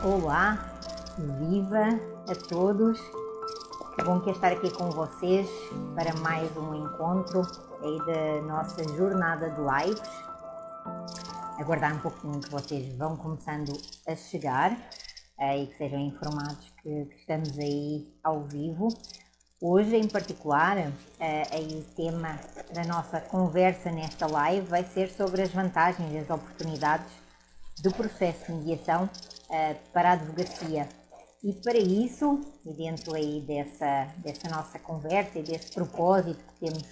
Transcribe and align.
Olá, 0.00 0.78
viva 1.18 1.88
a 2.28 2.34
todos. 2.48 3.00
Que 3.96 4.04
bom 4.04 4.20
que 4.20 4.30
estar 4.30 4.52
aqui 4.52 4.70
com 4.70 4.88
vocês 4.90 5.48
para 5.96 6.14
mais 6.20 6.56
um 6.56 6.72
encontro 6.72 7.42
aí 7.82 7.98
da 8.06 8.42
nossa 8.42 8.84
jornada 8.96 9.50
de 9.50 9.60
lives. 9.60 10.08
Aguardar 11.58 11.96
um 11.96 11.98
pouquinho 11.98 12.40
que 12.40 12.48
vocês 12.48 12.96
vão 12.96 13.16
começando 13.16 13.72
a 14.06 14.14
chegar 14.14 14.78
eh, 15.36 15.64
e 15.64 15.66
que 15.66 15.76
sejam 15.76 15.98
informados 15.98 16.72
que, 16.80 17.06
que 17.06 17.16
estamos 17.16 17.58
aí 17.58 18.06
ao 18.22 18.44
vivo. 18.44 18.86
Hoje, 19.60 19.96
em 19.96 20.06
particular, 20.06 20.78
eh, 21.18 21.42
aí 21.50 21.74
o 21.76 21.94
tema 21.96 22.38
da 22.72 22.84
nossa 22.84 23.20
conversa 23.20 23.90
nesta 23.90 24.28
live 24.28 24.64
vai 24.64 24.84
ser 24.84 25.10
sobre 25.10 25.42
as 25.42 25.50
vantagens 25.50 26.12
e 26.12 26.18
as 26.18 26.30
oportunidades 26.30 27.10
do 27.82 27.92
processo 27.92 28.46
de 28.46 28.52
mediação 28.52 29.10
uh, 29.48 29.92
para 29.92 30.10
a 30.10 30.12
advocacia. 30.12 30.88
E 31.42 31.52
para 31.52 31.78
isso, 31.78 32.40
e 32.66 32.72
dentro 32.72 33.14
aí 33.14 33.40
dessa, 33.40 34.12
dessa 34.18 34.48
nossa 34.48 34.78
conversa 34.78 35.38
e 35.38 35.42
desse 35.42 35.70
propósito 35.72 36.42
que 36.44 36.66
temos 36.66 36.82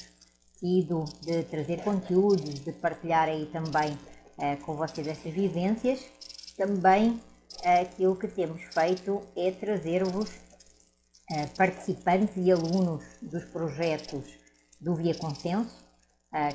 tido 0.58 1.04
de 1.22 1.42
trazer 1.44 1.82
conteúdos, 1.82 2.60
de 2.60 2.72
partilhar 2.72 3.28
aí 3.28 3.46
também 3.46 3.92
uh, 3.92 4.64
com 4.64 4.76
vocês 4.76 5.06
estas 5.06 5.32
vivências, 5.32 6.04
também 6.56 7.10
uh, 7.10 7.82
aquilo 7.82 8.16
que 8.16 8.28
temos 8.28 8.62
feito 8.72 9.20
é 9.36 9.50
trazer-vos 9.50 10.46
participantes 11.56 12.36
e 12.36 12.52
alunos 12.52 13.02
dos 13.20 13.44
projetos 13.46 14.22
do 14.80 14.94
Via 14.94 15.12
Consenso, 15.12 15.74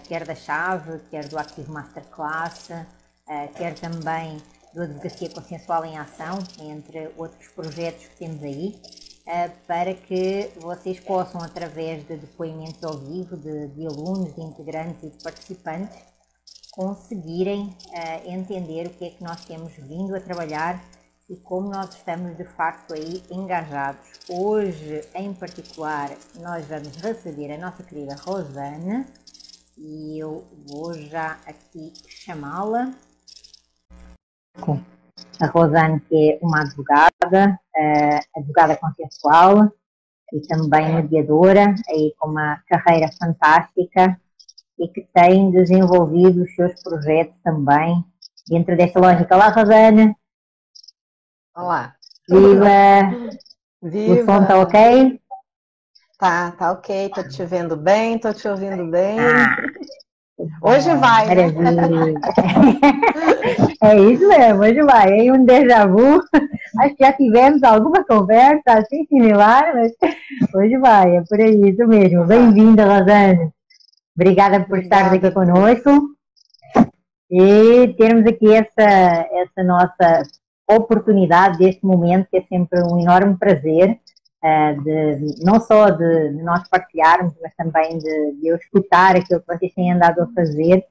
quer 0.08 0.26
da 0.26 0.34
Chave, 0.34 0.98
quer 1.10 1.28
do 1.28 1.38
Active 1.38 1.70
Masterclass, 1.70 2.70
quer 3.58 3.78
também 3.78 4.38
do 4.74 4.84
Advocacia 4.84 5.30
Consensual 5.30 5.86
em 5.86 5.98
Ação, 5.98 6.40
entre 6.62 7.12
outros 7.18 7.48
projetos 7.50 8.06
que 8.06 8.16
temos 8.18 8.42
aí, 8.44 8.82
uh, 9.28 9.52
para 9.68 9.94
que 9.94 10.50
vocês 10.58 11.00
possam, 11.00 11.42
através 11.42 12.08
de 12.08 12.18
depoimentos 12.18 12.84
ao 12.84 12.98
vivo 12.98 13.36
de, 13.38 13.68
de 13.70 13.86
alunos, 13.86 14.34
de 14.34 14.42
integrantes 14.42 15.04
e 15.04 15.10
de 15.10 15.24
participantes, 15.24 15.98
conseguirem 16.72 17.76
uh, 17.90 18.32
entender 18.32 18.88
o 18.88 18.90
que 18.92 19.06
é 19.06 19.10
que 19.10 19.24
nós 19.24 19.44
temos 19.44 19.74
vindo 19.74 20.16
a 20.16 20.22
trabalhar 20.22 20.82
e 21.30 21.36
como 21.38 21.70
nós 21.70 21.96
estamos 21.96 22.36
de 22.38 22.44
facto 22.44 22.94
aí 22.94 23.24
engajados. 23.30 24.06
Hoje, 24.30 25.02
em 25.16 25.34
particular, 25.34 26.10
nós 26.40 26.66
vamos 26.66 26.96
receber 26.98 27.54
a 27.54 27.58
nossa 27.58 27.84
querida 27.84 28.16
Rosana 28.16 29.06
e 29.78 30.22
eu 30.22 30.46
vou 30.68 30.94
já 30.94 31.40
aqui 31.46 31.94
chamá-la 32.08 32.94
a 35.40 35.48
Rosane, 35.48 36.00
que 36.02 36.34
é 36.34 36.40
uma 36.42 36.62
advogada, 36.62 37.60
uh, 37.76 38.40
advogada 38.40 38.78
consensual 38.78 39.72
e 40.34 40.40
também 40.42 40.96
mediadora, 40.96 41.76
aí 41.90 42.14
com 42.18 42.30
uma 42.30 42.62
carreira 42.68 43.10
fantástica 43.20 44.20
e 44.80 44.88
que 44.88 45.02
tem 45.14 45.52
desenvolvido 45.52 46.44
os 46.44 46.56
seus 46.56 46.82
projetos 46.82 47.36
também 47.44 48.04
dentro 48.48 48.76
desta 48.78 49.00
lógica. 49.00 49.36
Olá, 49.36 49.50
Rosane. 49.50 50.16
Olá. 51.56 51.96
Viva! 52.30 53.36
Viva! 53.82 54.22
O 54.22 54.26
som 54.26 54.42
está 54.44 54.60
ok? 54.60 55.22
Tá, 56.18 56.52
tá 56.52 56.72
ok. 56.72 57.10
Tô 57.10 57.28
te 57.28 57.44
vendo 57.46 57.76
bem, 57.76 58.20
tô 58.20 58.32
te 58.32 58.48
ouvindo 58.48 58.86
bem. 58.90 59.20
Ah, 59.20 59.56
Hoje 60.64 60.94
vai. 60.96 61.26
Né? 61.26 61.48
é 63.82 64.00
isso 64.00 64.28
mesmo, 64.28 64.62
hoje 64.62 64.84
vai. 64.84 65.12
Em 65.12 65.32
um 65.32 65.44
déjà 65.44 65.88
vu, 65.88 66.22
acho 66.80 66.96
que 66.96 67.04
já 67.04 67.12
tivemos 67.14 67.64
alguma 67.64 68.06
conversa 68.06 68.62
assim 68.68 69.04
similar, 69.08 69.74
mas 69.74 69.92
hoje 70.54 70.78
vai, 70.78 71.18
é 71.18 71.24
por 71.28 71.42
aí, 71.42 71.70
isso 71.70 71.88
mesmo. 71.88 72.26
Bem-vinda, 72.26 72.86
Rosane. 72.86 73.50
Obrigada 74.16 74.60
por 74.60 74.78
Obrigada. 74.78 75.16
estar 75.16 75.16
aqui 75.16 75.32
conosco 75.32 76.12
e 77.32 77.96
termos 77.98 78.28
aqui 78.28 78.54
essa, 78.54 79.28
essa 79.32 79.64
nossa 79.64 80.22
oportunidade 80.70 81.58
deste 81.58 81.84
momento, 81.84 82.28
que 82.30 82.38
é 82.38 82.44
sempre 82.44 82.84
um 82.84 83.00
enorme 83.00 83.36
prazer 83.36 84.00
de, 84.42 85.44
não 85.44 85.60
só 85.60 85.90
de, 85.90 86.30
de, 86.30 86.44
nós 86.44 86.68
partilharmos, 86.68 87.34
mas 87.42 87.54
também 87.56 87.98
de, 87.98 88.32
de, 88.34 88.48
eu 88.48 88.56
escutar 88.56 89.16
aquilo 89.16 89.40
que 89.42 89.48
vocês 89.48 89.74
têm 89.74 89.94
andado 89.94 90.22
a 90.22 90.28
fazer, 90.34 90.84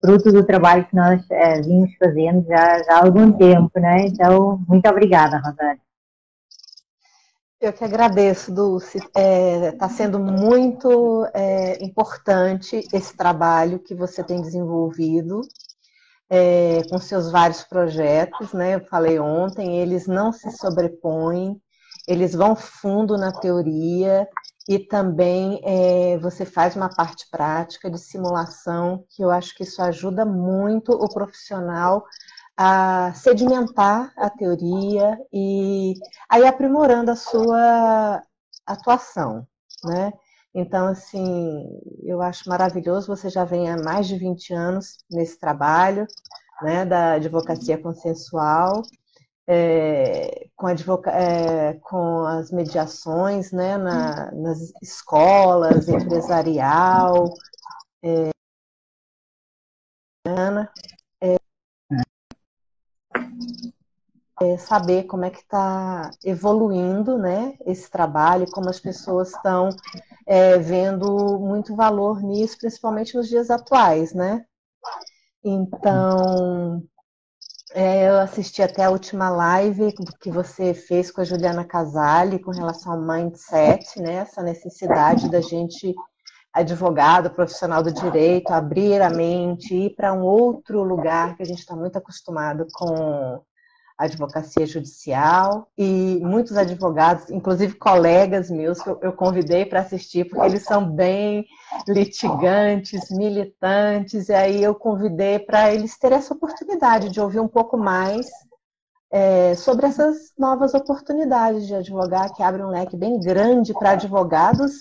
fruto 0.00 0.30
do 0.30 0.44
trabalho 0.44 0.86
que 0.86 0.94
nós 0.94 1.20
uh, 1.22 1.62
vimos 1.64 1.94
fazendo 1.96 2.46
já, 2.46 2.82
já 2.82 2.96
há 2.96 3.04
algum 3.04 3.32
tempo, 3.32 3.80
né? 3.80 4.06
Então, 4.06 4.62
muito 4.68 4.88
obrigada, 4.88 5.38
Rosário. 5.38 5.80
Eu 7.58 7.72
que 7.72 7.82
agradeço, 7.82 8.54
Dulce. 8.54 8.98
Está 8.98 9.20
é, 9.20 9.72
tá 9.72 9.88
sendo 9.88 10.18
muito 10.20 11.26
é, 11.34 11.82
importante 11.82 12.86
esse 12.92 13.16
trabalho 13.16 13.78
que 13.78 13.94
você 13.94 14.22
tem 14.22 14.40
desenvolvido 14.42 15.40
é, 16.28 16.82
com 16.90 16.98
seus 16.98 17.30
vários 17.30 17.64
projetos, 17.64 18.52
né? 18.52 18.74
Eu 18.74 18.84
falei 18.86 19.18
ontem, 19.18 19.78
eles 19.78 20.06
não 20.06 20.32
se 20.32 20.50
sobrepõem, 20.52 21.60
eles 22.06 22.34
vão 22.34 22.54
fundo 22.54 23.16
na 23.16 23.32
teoria 23.32 24.28
e 24.68 24.78
também 24.78 25.60
é, 25.64 26.18
você 26.18 26.44
faz 26.44 26.76
uma 26.76 26.88
parte 26.88 27.28
prática 27.30 27.90
de 27.90 27.98
simulação, 27.98 29.04
que 29.10 29.22
eu 29.22 29.30
acho 29.30 29.54
que 29.54 29.62
isso 29.62 29.80
ajuda 29.82 30.24
muito 30.24 30.92
o 30.92 31.08
profissional 31.08 32.04
a 32.56 33.12
sedimentar 33.14 34.12
a 34.16 34.30
teoria 34.30 35.18
e 35.32 35.94
aí 36.28 36.46
aprimorando 36.46 37.10
a 37.10 37.16
sua 37.16 38.22
atuação, 38.66 39.46
né? 39.84 40.12
Então, 40.54 40.86
assim, 40.86 41.68
eu 42.02 42.22
acho 42.22 42.48
maravilhoso, 42.48 43.08
você 43.08 43.28
já 43.28 43.44
vem 43.44 43.70
há 43.70 43.76
mais 43.76 44.08
de 44.08 44.16
20 44.16 44.54
anos 44.54 45.04
nesse 45.10 45.38
trabalho, 45.38 46.06
né, 46.62 46.86
da 46.86 47.12
advocacia 47.12 47.76
consensual, 47.76 48.82
é, 49.46 50.48
com, 50.56 50.68
é, 50.68 51.74
com, 51.82 52.26
as 52.26 52.50
mediações 52.50 53.52
né, 53.52 53.76
na, 53.76 54.32
nas 54.32 54.72
escolas, 54.82 55.88
empresarial, 55.88 57.32
é, 58.02 58.30
é, 64.40 64.58
saber 64.58 65.04
como 65.04 65.24
é 65.24 65.30
que 65.30 65.38
está 65.38 66.10
evoluindo 66.24 67.16
né, 67.16 67.56
esse 67.64 67.90
trabalho, 67.90 68.50
como 68.50 68.68
as 68.68 68.80
pessoas 68.80 69.30
estão 69.30 69.68
é, 70.26 70.58
vendo 70.58 71.38
muito 71.38 71.74
valor 71.74 72.22
nisso, 72.22 72.58
principalmente 72.58 73.16
nos 73.16 73.28
dias 73.28 73.50
atuais, 73.50 74.12
né? 74.12 74.44
Então, 75.42 76.82
é, 77.76 78.08
eu 78.08 78.18
assisti 78.20 78.62
até 78.62 78.84
a 78.84 78.90
última 78.90 79.28
live 79.28 79.92
que 80.18 80.30
você 80.30 80.72
fez 80.72 81.10
com 81.10 81.20
a 81.20 81.24
Juliana 81.24 81.62
Casale 81.62 82.38
com 82.38 82.50
relação 82.50 82.92
ao 82.94 83.02
mindset, 83.02 84.00
né? 84.00 84.14
Essa 84.14 84.42
necessidade 84.42 85.30
da 85.30 85.42
gente, 85.42 85.94
advogado, 86.54 87.28
profissional 87.28 87.82
do 87.82 87.92
direito, 87.92 88.50
abrir 88.50 89.02
a 89.02 89.10
mente, 89.10 89.74
ir 89.74 89.94
para 89.94 90.14
um 90.14 90.22
outro 90.22 90.82
lugar 90.82 91.36
que 91.36 91.42
a 91.42 91.44
gente 91.46 91.58
está 91.58 91.76
muito 91.76 91.98
acostumado 91.98 92.66
com 92.72 93.42
advocacia 93.98 94.66
judicial 94.66 95.68
e 95.76 96.20
muitos 96.22 96.56
advogados, 96.56 97.30
inclusive 97.30 97.74
colegas 97.74 98.50
meus 98.50 98.82
que 98.82 98.88
eu 98.88 99.12
convidei 99.12 99.64
para 99.64 99.80
assistir, 99.80 100.24
porque 100.28 100.44
eles 100.44 100.64
são 100.64 100.90
bem 100.90 101.46
litigantes, 101.88 103.10
militantes, 103.10 104.28
e 104.28 104.34
aí 104.34 104.62
eu 104.62 104.74
convidei 104.74 105.38
para 105.38 105.72
eles 105.72 105.98
terem 105.98 106.18
essa 106.18 106.34
oportunidade 106.34 107.08
de 107.08 107.20
ouvir 107.20 107.40
um 107.40 107.48
pouco 107.48 107.78
mais 107.78 108.26
é, 109.10 109.54
sobre 109.54 109.86
essas 109.86 110.32
novas 110.38 110.74
oportunidades 110.74 111.66
de 111.66 111.74
advogar, 111.74 112.34
que 112.34 112.42
abrem 112.42 112.66
um 112.66 112.70
leque 112.70 112.96
bem 112.96 113.18
grande 113.18 113.72
para 113.72 113.92
advogados 113.92 114.72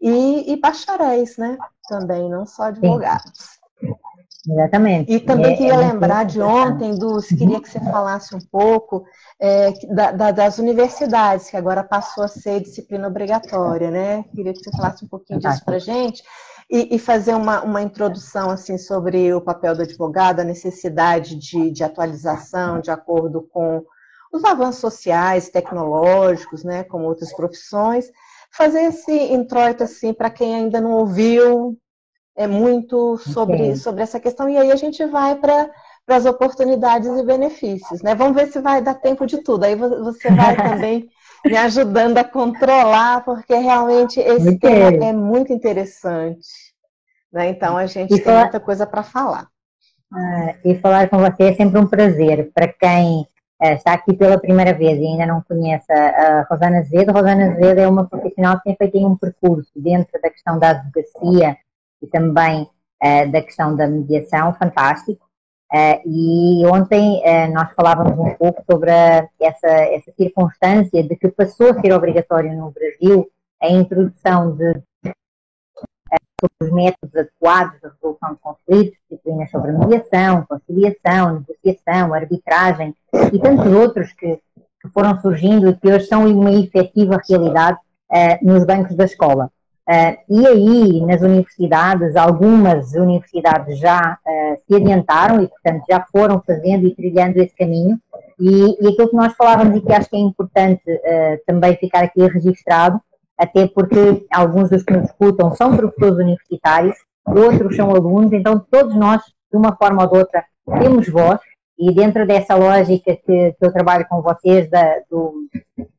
e, 0.00 0.52
e 0.52 0.56
bacharéis, 0.60 1.36
né? 1.36 1.58
Também, 1.88 2.30
não 2.30 2.46
só 2.46 2.64
advogados. 2.64 3.58
Sim. 3.80 3.94
Exatamente. 4.48 5.12
E 5.12 5.20
também 5.20 5.52
é, 5.52 5.56
queria 5.56 5.74
é 5.74 5.76
lembrar 5.76 6.24
de 6.24 6.40
ontem, 6.40 6.94
Dulce, 6.94 7.36
queria 7.36 7.60
que 7.60 7.68
você 7.68 7.78
falasse 7.80 8.34
um 8.34 8.40
pouco 8.40 9.04
é, 9.38 9.72
da, 9.94 10.12
da, 10.12 10.30
das 10.30 10.58
universidades, 10.58 11.50
que 11.50 11.56
agora 11.56 11.84
passou 11.84 12.24
a 12.24 12.28
ser 12.28 12.60
disciplina 12.60 13.06
obrigatória, 13.06 13.90
né? 13.90 14.24
Queria 14.34 14.52
que 14.52 14.60
você 14.60 14.70
falasse 14.70 15.04
um 15.04 15.08
pouquinho 15.08 15.40
disso 15.40 15.62
para 15.64 15.76
a 15.76 15.80
gente 15.80 16.22
e, 16.70 16.94
e, 16.94 16.98
fazer 16.98 17.34
uma, 17.34 17.62
uma 17.62 17.82
introdução 17.82 18.48
assim 18.48 18.78
sobre 18.78 19.34
o 19.34 19.40
papel 19.40 19.74
do 19.74 19.82
advogado, 19.82 20.40
a 20.40 20.44
necessidade 20.44 21.34
de, 21.34 21.70
de 21.70 21.82
atualização 21.82 22.80
de 22.80 22.90
acordo 22.90 23.42
com 23.52 23.84
os 24.32 24.44
avanços 24.44 24.80
sociais, 24.80 25.48
tecnológicos, 25.48 26.62
né, 26.62 26.84
como 26.84 27.06
outras 27.06 27.34
profissões, 27.34 28.10
fazer 28.52 28.82
esse 28.82 29.12
introito 29.12 29.82
assim 29.82 30.14
para 30.14 30.30
quem 30.30 30.54
ainda 30.54 30.80
não 30.80 30.92
ouviu, 30.92 31.76
é 32.36 32.46
muito 32.46 33.18
sobre, 33.18 33.76
sobre 33.76 34.02
essa 34.02 34.20
questão, 34.20 34.48
e 34.48 34.56
aí 34.56 34.70
a 34.70 34.76
gente 34.76 35.04
vai 35.06 35.34
para 35.36 35.70
as 36.08 36.26
oportunidades 36.26 37.08
e 37.08 37.22
benefícios, 37.22 38.02
né? 38.02 38.14
Vamos 38.14 38.34
ver 38.34 38.48
se 38.48 38.60
vai 38.60 38.82
dar 38.82 38.94
tempo 38.94 39.26
de 39.26 39.38
tudo. 39.38 39.64
Aí 39.64 39.74
você 39.76 40.30
vai 40.30 40.56
também 40.56 41.08
me 41.44 41.56
ajudando 41.56 42.18
a 42.18 42.24
controlar, 42.24 43.24
porque 43.24 43.54
realmente 43.54 44.20
esse 44.20 44.44
muito 44.44 44.60
tema 44.60 45.04
é 45.04 45.12
muito 45.12 45.52
interessante. 45.52 46.48
Né? 47.32 47.50
Então 47.50 47.76
a 47.76 47.86
gente 47.86 48.12
e 48.12 48.16
tem 48.16 48.24
falar... 48.24 48.40
muita 48.42 48.60
coisa 48.60 48.86
para 48.86 49.02
falar. 49.02 49.46
Ah, 50.12 50.54
e 50.64 50.74
falar 50.76 51.08
com 51.08 51.18
você 51.18 51.44
é 51.44 51.54
sempre 51.54 51.78
um 51.78 51.86
prazer. 51.86 52.50
Para 52.52 52.68
quem 52.68 53.20
uh, 53.62 53.72
está 53.74 53.92
aqui 53.92 54.12
pela 54.12 54.38
primeira 54.38 54.74
vez 54.74 54.98
e 54.98 55.06
ainda 55.06 55.26
não 55.26 55.40
conhece 55.42 55.90
a 55.92 56.46
Rosana 56.50 56.78
Azevedo, 56.78 57.12
Rosana 57.12 57.52
Azevedo 57.52 57.78
é 57.78 57.88
uma 57.88 58.08
profissional 58.08 58.56
que 58.56 58.64
tem 58.64 58.76
feito 58.76 59.06
um 59.06 59.16
percurso 59.16 59.70
dentro 59.76 60.20
da 60.20 60.30
questão 60.30 60.58
da 60.58 60.70
advocacia 60.70 61.56
e 62.02 62.06
também 62.06 62.62
uh, 62.62 63.30
da 63.30 63.42
questão 63.42 63.74
da 63.76 63.86
mediação 63.86 64.54
fantástico. 64.54 65.30
Uh, 65.72 66.02
e 66.04 66.66
ontem 66.66 67.22
uh, 67.22 67.52
nós 67.54 67.72
falávamos 67.74 68.18
um 68.18 68.34
pouco 68.34 68.60
sobre 68.68 68.90
a, 68.90 69.28
essa, 69.40 69.68
essa 69.68 70.10
circunstância 70.16 71.00
de 71.00 71.14
que 71.14 71.28
passou 71.28 71.70
a 71.70 71.80
ser 71.80 71.92
obrigatório 71.92 72.52
no 72.52 72.72
Brasil 72.72 73.30
a 73.62 73.70
introdução 73.70 74.56
de 74.56 74.68
uh, 74.72 75.12
os 76.60 76.72
métodos 76.72 77.14
adequados 77.14 77.78
de 77.80 77.86
resolução 77.86 78.32
de 78.32 78.40
conflitos, 78.40 78.98
disciplinas 79.08 79.50
sobre 79.52 79.70
mediação, 79.70 80.44
conciliação, 80.48 81.44
negociação, 81.46 82.14
arbitragem 82.14 82.92
e 83.32 83.38
tantos 83.38 83.72
outros 83.72 84.12
que, 84.14 84.40
que 84.82 84.88
foram 84.92 85.20
surgindo 85.20 85.68
e 85.68 85.76
que 85.76 85.86
hoje 85.86 86.06
são 86.06 86.26
uma 86.26 86.50
efetiva 86.50 87.20
realidade 87.28 87.78
nos 88.42 88.64
bancos 88.64 88.96
da 88.96 89.04
escola. 89.04 89.52
Uh, 89.90 90.16
e 90.28 90.46
aí, 90.46 91.00
nas 91.04 91.20
universidades, 91.20 92.14
algumas 92.14 92.94
universidades 92.94 93.76
já 93.76 94.16
uh, 94.24 94.56
se 94.64 94.76
adiantaram 94.76 95.42
e, 95.42 95.48
portanto, 95.48 95.82
já 95.90 96.06
foram 96.12 96.40
fazendo 96.46 96.86
e 96.86 96.94
trilhando 96.94 97.38
esse 97.38 97.56
caminho. 97.56 97.98
E, 98.38 98.76
e 98.80 98.86
aquilo 98.86 99.08
que 99.08 99.16
nós 99.16 99.34
falávamos 99.34 99.76
e 99.76 99.80
que 99.80 99.92
acho 99.92 100.08
que 100.08 100.14
é 100.14 100.20
importante 100.20 100.80
uh, 100.86 101.40
também 101.44 101.74
ficar 101.74 102.04
aqui 102.04 102.24
registrado, 102.24 103.00
até 103.36 103.66
porque 103.66 104.24
alguns 104.32 104.70
dos 104.70 104.84
que 104.84 104.92
nos 104.92 105.06
escutam 105.06 105.52
são 105.56 105.76
professores 105.76 106.18
universitários, 106.18 106.96
outros 107.26 107.74
são 107.74 107.90
alunos, 107.90 108.32
então 108.32 108.64
todos 108.70 108.94
nós, 108.94 109.20
de 109.50 109.58
uma 109.58 109.74
forma 109.74 110.04
ou 110.04 110.08
de 110.08 110.18
outra, 110.18 110.44
temos 110.80 111.08
voz. 111.08 111.40
E 111.76 111.92
dentro 111.92 112.24
dessa 112.24 112.54
lógica 112.54 113.16
que, 113.16 113.52
que 113.52 113.66
eu 113.66 113.72
trabalho 113.72 114.06
com 114.08 114.22
vocês, 114.22 114.70
da, 114.70 115.00
do, 115.10 115.32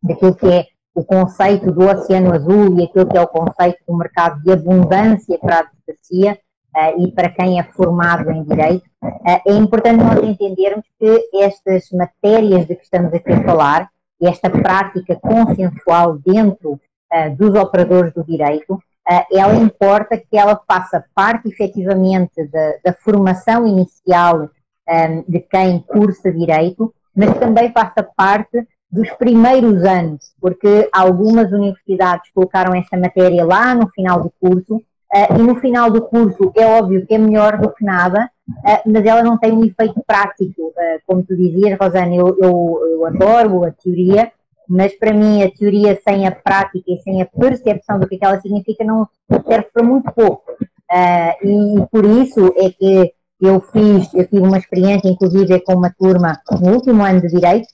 daquilo 0.01 0.35
que 0.35 0.47
é 0.47 0.65
o 0.93 1.03
conceito 1.03 1.71
do 1.71 1.87
Oceano 1.87 2.33
Azul 2.33 2.77
e 2.77 2.83
aquilo 2.83 3.07
que 3.07 3.17
é 3.17 3.21
o 3.21 3.27
conceito 3.27 3.79
do 3.87 3.97
mercado 3.97 4.41
de 4.41 4.51
abundância 4.51 5.37
para 5.39 5.55
a 5.55 5.59
advocacia 5.59 6.37
uh, 6.75 7.01
e 7.01 7.11
para 7.11 7.29
quem 7.29 7.59
é 7.59 7.63
formado 7.63 8.29
em 8.29 8.43
direito, 8.43 8.85
uh, 9.03 9.41
é 9.47 9.53
importante 9.53 10.03
nós 10.03 10.23
entendermos 10.23 10.85
que 10.99 11.29
estas 11.35 11.89
matérias 11.91 12.65
de 12.65 12.75
que 12.75 12.83
estamos 12.83 13.13
aqui 13.13 13.31
a 13.31 13.43
falar, 13.43 13.89
esta 14.21 14.49
prática 14.49 15.15
consensual 15.15 16.17
dentro 16.19 16.73
uh, 16.73 17.35
dos 17.37 17.55
operadores 17.55 18.13
do 18.13 18.23
direito, 18.23 18.81
ela 19.31 19.55
importa 19.55 20.15
que 20.15 20.37
ela 20.37 20.61
faça 20.65 21.03
parte 21.13 21.49
efetivamente 21.49 22.45
da, 22.47 22.73
da 22.85 22.93
formação 22.93 23.67
inicial 23.67 24.47
um, 24.87 25.23
de 25.27 25.39
quem 25.39 25.79
cursa 25.79 26.31
direito, 26.31 26.93
mas 27.15 27.37
também 27.37 27.71
faça 27.71 28.07
parte 28.15 28.65
dos 28.91 29.09
primeiros 29.11 29.83
anos, 29.85 30.33
porque 30.39 30.89
algumas 30.91 31.51
universidades 31.51 32.29
colocaram 32.33 32.75
esta 32.75 32.97
matéria 32.97 33.45
lá 33.45 33.73
no 33.73 33.87
final 33.89 34.21
do 34.21 34.33
curso, 34.39 34.75
uh, 34.75 35.39
e 35.39 35.41
no 35.41 35.55
final 35.55 35.89
do 35.89 36.01
curso 36.01 36.51
é 36.55 36.65
óbvio 36.65 37.05
que 37.05 37.13
é 37.13 37.17
melhor 37.17 37.57
do 37.57 37.71
que 37.71 37.85
nada, 37.85 38.29
uh, 38.49 38.91
mas 38.91 39.05
ela 39.05 39.23
não 39.23 39.37
tem 39.37 39.53
um 39.53 39.63
efeito 39.63 40.03
prático. 40.05 40.61
Uh, 40.61 40.99
como 41.07 41.23
tu 41.23 41.35
dizias, 41.37 41.77
Rosana, 41.79 42.13
eu, 42.13 42.37
eu, 42.37 42.79
eu, 42.91 43.05
adoro 43.05 43.63
a 43.63 43.71
teoria, 43.71 44.29
mas 44.67 44.93
para 44.93 45.13
mim 45.13 45.41
a 45.41 45.49
teoria 45.49 45.97
sem 46.03 46.27
a 46.27 46.31
prática 46.31 46.91
e 46.91 46.97
sem 46.97 47.21
a 47.21 47.25
percepção 47.25 47.97
do 47.97 48.07
que, 48.07 48.15
é 48.15 48.19
ela 48.21 48.41
significa 48.41 48.83
não 48.83 49.07
serve 49.47 49.67
para 49.73 49.83
muito 49.83 50.11
pouco. 50.11 50.51
e 51.43 51.75
por 51.89 52.05
isso 52.05 52.53
é 52.57 52.69
que 52.69 53.13
eu 53.39 53.59
fiz, 53.59 54.13
eu 54.13 54.27
tive 54.27 54.45
uma 54.45 54.57
experiência, 54.57 55.09
inclusive, 55.09 55.59
com 55.61 55.73
uma 55.73 55.89
turma 55.97 56.39
no 56.61 56.73
último 56.73 57.03
ano 57.03 57.21
de 57.21 57.27
Direito, 57.27 57.67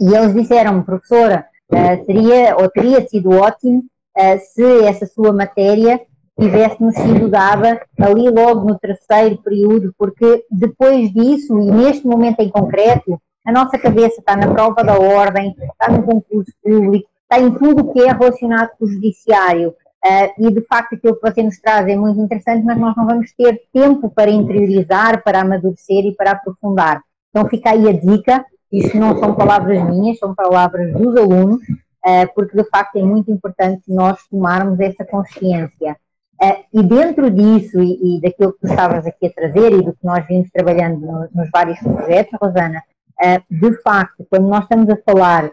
e 0.00 0.14
eles 0.14 0.34
disseram, 0.34 0.82
professora, 0.82 1.46
uh, 1.70 2.04
seria 2.04 2.56
ou 2.56 2.68
teria 2.68 3.06
sido 3.06 3.30
ótimo 3.30 3.84
uh, 4.16 4.38
se 4.52 4.84
essa 4.84 5.06
sua 5.06 5.32
matéria 5.32 6.00
tivesse-nos 6.38 6.96
sido 6.96 7.28
dada 7.28 7.80
ali 8.00 8.28
logo 8.28 8.66
no 8.66 8.78
terceiro 8.78 9.38
período, 9.38 9.94
porque 9.96 10.44
depois 10.50 11.12
disso, 11.12 11.58
e 11.60 11.70
neste 11.70 12.06
momento 12.06 12.40
em 12.40 12.50
concreto, 12.50 13.20
a 13.46 13.52
nossa 13.52 13.78
cabeça 13.78 14.18
está 14.18 14.36
na 14.36 14.52
prova 14.52 14.82
da 14.82 14.98
ordem, 14.98 15.54
está 15.60 15.92
no 15.92 16.02
concurso 16.02 16.52
público, 16.62 17.08
está 17.22 17.40
em 17.40 17.52
tudo 17.52 17.82
o 17.82 17.92
que 17.92 18.00
é 18.00 18.12
relacionado 18.12 18.70
com 18.78 18.84
o 18.84 18.88
judiciário. 18.88 19.74
Uh, 20.04 20.46
e 20.46 20.52
de 20.52 20.60
facto 20.66 20.94
aquilo 20.94 21.14
que 21.14 21.30
você 21.30 21.42
nos 21.42 21.58
traz 21.60 21.86
é 21.88 21.96
muito 21.96 22.20
interessante, 22.20 22.64
mas 22.64 22.78
nós 22.78 22.94
não 22.94 23.06
vamos 23.06 23.32
ter 23.32 23.62
tempo 23.72 24.10
para 24.10 24.30
interiorizar, 24.30 25.22
para 25.22 25.40
amadurecer 25.40 26.04
e 26.04 26.14
para 26.14 26.32
aprofundar. 26.32 27.00
Então 27.30 27.48
fica 27.48 27.70
aí 27.70 27.88
a 27.88 27.92
dica, 27.92 28.44
isso 28.78 28.96
não 28.96 29.18
são 29.18 29.34
palavras 29.34 29.82
minhas, 29.84 30.18
são 30.18 30.34
palavras 30.34 30.92
dos 30.92 31.16
alunos, 31.16 31.60
eh, 32.04 32.26
porque 32.26 32.56
de 32.56 32.68
facto 32.68 32.96
é 32.96 33.02
muito 33.02 33.30
importante 33.30 33.82
nós 33.88 34.18
tomarmos 34.28 34.78
essa 34.80 35.04
consciência. 35.04 35.96
Eh, 36.42 36.64
e 36.72 36.82
dentro 36.82 37.30
disso 37.30 37.80
e, 37.80 38.20
daquilo 38.20 38.52
que 38.52 38.60
tu 38.60 38.66
estavas 38.66 39.06
aqui 39.06 39.26
a 39.26 39.32
trazer 39.32 39.72
e 39.72 39.82
do 39.82 39.92
que 39.92 40.04
nós 40.04 40.26
vimos 40.26 40.50
trabalhando 40.50 41.00
nos 41.32 41.50
vários 41.50 41.78
projetos, 41.78 42.38
Rosana, 42.40 42.82
eh, 43.22 43.40
de 43.50 43.72
facto, 43.82 44.26
quando 44.28 44.48
nós 44.48 44.64
estamos 44.64 44.88
a 44.90 44.96
falar 44.96 45.50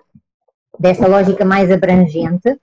desta 0.79 1.07
lógica 1.07 1.45
mais 1.45 1.71
abrangente, 1.71 2.59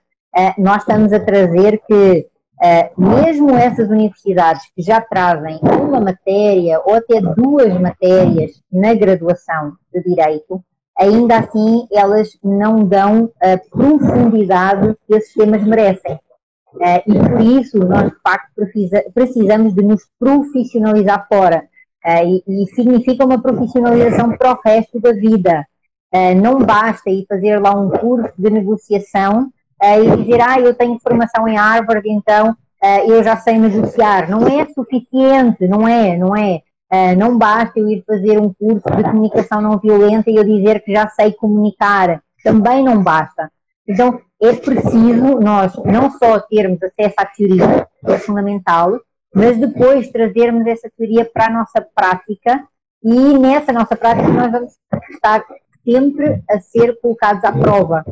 nós 0.57 0.81
estamos 0.81 1.11
a 1.11 1.19
trazer 1.19 1.81
que 1.87 2.27
Uh, 2.61 3.01
mesmo 3.01 3.55
essas 3.55 3.89
universidades 3.89 4.63
que 4.75 4.81
já 4.81 4.99
trazem 4.99 5.61
uma 5.63 6.01
matéria 6.01 6.81
ou 6.85 6.95
até 6.95 7.21
duas 7.21 7.73
matérias 7.79 8.61
na 8.69 8.93
graduação 8.93 9.77
de 9.93 10.03
Direito, 10.03 10.61
ainda 10.97 11.37
assim 11.37 11.87
elas 11.89 12.37
não 12.43 12.83
dão 12.83 13.31
a 13.41 13.57
profundidade 13.57 14.93
que 15.07 15.15
esses 15.15 15.33
temas 15.33 15.63
merecem. 15.63 16.19
Uh, 16.73 17.01
e 17.07 17.29
por 17.29 17.41
isso 17.41 17.79
nós, 17.79 18.11
de 18.11 18.19
facto, 18.21 18.51
precisa, 18.53 19.05
precisamos 19.13 19.73
de 19.73 19.81
nos 19.81 20.01
profissionalizar 20.19 21.25
fora. 21.29 21.63
E, 22.05 22.43
e, 22.47 22.65
significa 22.75 23.25
uma 23.25 23.41
profissionalização 23.41 24.35
para 24.37 24.53
o 24.53 24.59
resto 24.65 25.01
da 25.01 25.11
vida. 25.11 25.65
não 26.41 26.59
basta 26.59 27.09
ir 27.09 27.25
fazer 27.27 27.59
lá 27.59 27.71
um 27.73 27.89
curso 27.89 28.31
de 28.37 28.49
negociação 28.49 29.51
uh, 29.81 30.03
e 30.03 30.23
dizer, 30.23 30.41
ah, 30.41 30.59
eu 30.59 30.73
tenho 30.73 30.99
formação 30.99 31.47
em 31.47 31.57
Harvard, 31.57 32.07
então 32.09 32.51
uh, 32.51 33.11
eu 33.11 33.23
já 33.23 33.37
sei 33.37 33.57
negociar. 33.57 34.29
Não 34.29 34.47
é 34.47 34.65
suficiente, 34.67 35.67
não 35.67 35.87
é, 35.87 36.17
não 36.17 36.35
é. 36.35 36.61
Uh, 36.91 37.15
não 37.17 37.37
basta 37.37 37.79
eu 37.79 37.87
ir 37.87 38.03
fazer 38.05 38.39
um 38.39 38.53
curso 38.53 38.89
de 38.89 39.03
comunicação 39.03 39.61
não 39.61 39.77
violenta 39.77 40.29
e 40.29 40.35
eu 40.35 40.43
dizer 40.43 40.83
que 40.83 40.91
já 40.91 41.07
sei 41.07 41.33
comunicar. 41.33 42.21
Também 42.43 42.83
não 42.83 43.03
basta. 43.03 43.51
Então, 43.87 44.19
é 44.41 44.53
preciso 44.53 45.39
nós 45.39 45.75
não 45.83 46.09
só 46.11 46.39
termos 46.39 46.79
acesso 46.81 47.15
à 47.17 47.25
teoria, 47.25 47.87
que 48.05 48.11
é 48.11 48.17
fundamental, 48.17 48.99
mas 49.33 49.57
depois 49.57 50.09
trazermos 50.09 50.65
essa 50.65 50.89
teoria 50.97 51.25
para 51.25 51.47
a 51.47 51.49
nossa 51.49 51.85
prática 51.93 52.63
e 53.03 53.37
nessa 53.37 53.71
nossa 53.71 53.95
prática 53.95 54.27
nós 54.27 54.51
vamos 54.51 54.73
estar 55.11 55.43
sempre 55.83 56.41
a 56.49 56.59
ser 56.59 56.99
colocados 57.01 57.43
à 57.43 57.51
prova 57.51 58.05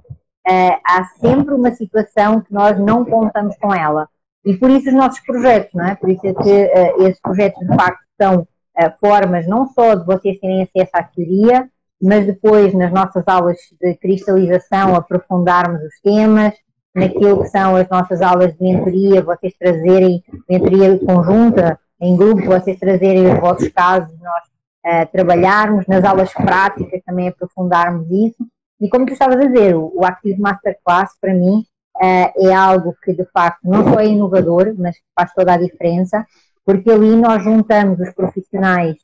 uh, 0.48 0.80
há 0.86 1.04
sempre 1.20 1.54
uma 1.54 1.72
situação 1.72 2.42
que 2.42 2.54
nós 2.54 2.80
não 2.80 3.04
contamos 3.06 3.56
com 3.58 3.74
ela. 3.74 4.08
E 4.46 4.56
por 4.56 4.70
isso 4.70 4.88
os 4.88 4.96
nossos 4.96 5.20
projetos, 5.20 5.74
não 5.74 5.86
é? 5.86 5.96
Por 5.96 6.10
isso 6.10 6.26
é 6.26 6.34
que 6.34 6.50
uh, 6.50 7.08
esses 7.08 7.20
projetos 7.20 7.60
de 7.68 7.76
facto 7.76 8.00
são 8.20 8.42
uh, 8.42 8.94
formas 9.00 9.46
não 9.48 9.68
só 9.68 9.96
de 9.96 10.06
vocês 10.06 10.40
terem 10.40 10.64
acesso 10.64 10.92
à 10.94 11.04
teoria, 11.04 11.70
mas 12.02 12.26
depois 12.26 12.74
nas 12.74 12.92
nossas 12.92 13.24
aulas 13.28 13.58
de 13.82 13.96
cristalização 13.96 14.96
aprofundarmos 14.96 15.82
os 15.82 16.00
temas, 16.02 16.54
naquilo 16.96 17.44
que 17.44 17.50
são 17.50 17.76
as 17.76 17.90
nossas 17.90 18.22
aulas 18.22 18.56
de 18.56 18.64
mentoria, 18.64 19.22
vocês 19.22 19.54
trazerem 19.60 20.24
mentoria 20.50 20.98
conjunta, 21.00 21.80
em 22.00 22.16
grupo, 22.16 22.46
vocês 22.46 22.80
trazerem 22.80 23.28
os 23.32 23.40
vossos 23.40 23.68
casos, 23.70 24.16
nós 24.20 25.04
uh, 25.04 25.12
trabalharmos, 25.12 25.86
nas 25.88 26.04
aulas 26.04 26.32
práticas 26.34 27.02
também 27.06 27.28
aprofundarmos 27.28 28.10
isso, 28.10 28.48
e 28.80 28.90
como 28.90 29.06
tu 29.06 29.14
estavas 29.14 29.38
a 29.38 29.48
dizer, 29.48 29.76
o 29.76 30.06
Active 30.06 30.40
Masterclass 30.40 31.12
para 31.20 31.34
mim 31.34 31.66
uh, 31.98 32.48
é 32.48 32.54
algo 32.54 32.96
que 33.04 33.14
de 33.14 33.26
facto 33.26 33.60
não 33.64 33.84
só 33.84 34.00
é 34.00 34.08
inovador, 34.08 34.74
mas 34.78 34.96
faz 35.16 35.34
toda 35.34 35.54
a 35.54 35.58
diferença, 35.58 36.26
porque 36.64 36.92
ali 36.92 37.16
nós 37.16 37.44
juntamos 37.44 38.00
os 38.00 38.14
profissionais 38.14 38.96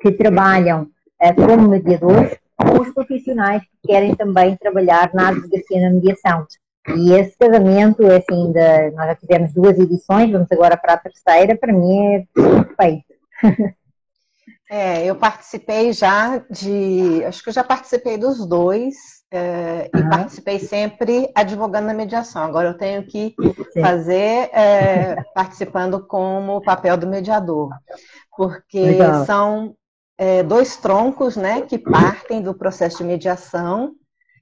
que 0.00 0.12
trabalham 0.12 0.82
uh, 0.82 1.34
como 1.34 1.68
mediadores 1.68 2.38
com 2.56 2.80
os 2.80 2.90
profissionais 2.92 3.62
que 3.62 3.88
querem 3.88 4.14
também 4.14 4.56
trabalhar 4.56 5.10
na 5.12 5.28
advocacia 5.28 5.80
na 5.80 5.90
mediação. 5.90 6.46
E 6.96 7.12
esse 7.14 7.36
casamento 7.36 8.02
é 8.04 8.18
assim, 8.18 8.52
de, 8.52 8.90
nós 8.92 9.06
já 9.08 9.16
tivemos 9.16 9.52
duas 9.52 9.76
edições, 9.78 10.30
vamos 10.30 10.50
agora 10.52 10.76
para 10.76 10.94
a 10.94 10.98
terceira, 10.98 11.56
para 11.56 11.72
mim 11.72 12.14
é 12.14 12.24
perfeito. 12.32 13.04
É, 14.68 15.04
eu 15.04 15.14
participei 15.14 15.92
já 15.92 16.38
de, 16.50 17.24
acho 17.24 17.42
que 17.42 17.50
eu 17.50 17.54
já 17.54 17.62
participei 17.62 18.18
dos 18.18 18.44
dois 18.46 18.94
é, 19.30 19.88
uhum. 19.94 20.00
e 20.00 20.10
participei 20.10 20.58
sempre 20.58 21.30
advogando 21.34 21.86
na 21.86 21.94
mediação. 21.94 22.42
Agora 22.42 22.68
eu 22.68 22.76
tenho 22.76 23.04
que 23.04 23.34
fazer 23.80 24.50
é, 24.52 25.22
participando 25.34 26.04
como 26.04 26.56
o 26.56 26.62
papel 26.62 26.96
do 26.96 27.06
mediador, 27.06 27.70
porque 28.36 28.80
Legal. 28.80 29.24
são 29.24 29.76
é, 30.18 30.42
dois 30.42 30.76
troncos, 30.76 31.36
né, 31.36 31.62
que 31.62 31.78
partem 31.78 32.42
do 32.42 32.54
processo 32.54 32.98
de 32.98 33.04
mediação, 33.04 33.94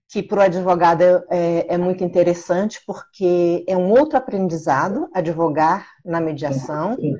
que 0.08 0.22
para 0.22 0.38
o 0.38 0.42
advogado 0.42 1.02
é, 1.02 1.74
é, 1.74 1.78
muito 1.78 2.04
interessante 2.04 2.80
porque 2.86 3.64
é 3.66 3.76
um 3.76 3.90
outro 3.90 4.16
aprendizado 4.16 5.08
advogar 5.12 5.86
na 6.04 6.20
mediação. 6.20 6.94
Sim. 6.96 7.14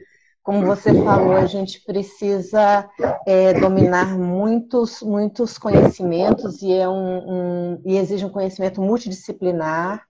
Como 0.44 0.66
você 0.66 0.92
falou, 1.02 1.32
a 1.32 1.46
gente 1.46 1.80
precisa 1.80 2.86
é, 3.26 3.54
dominar 3.54 4.18
muitos, 4.18 5.00
muitos 5.00 5.56
conhecimentos 5.56 6.60
e, 6.60 6.70
é 6.70 6.86
um, 6.86 6.92
um, 6.92 7.82
e 7.82 7.96
exige 7.96 8.26
um 8.26 8.30
conhecimento 8.30 8.78
multidisciplinar. 8.78 10.04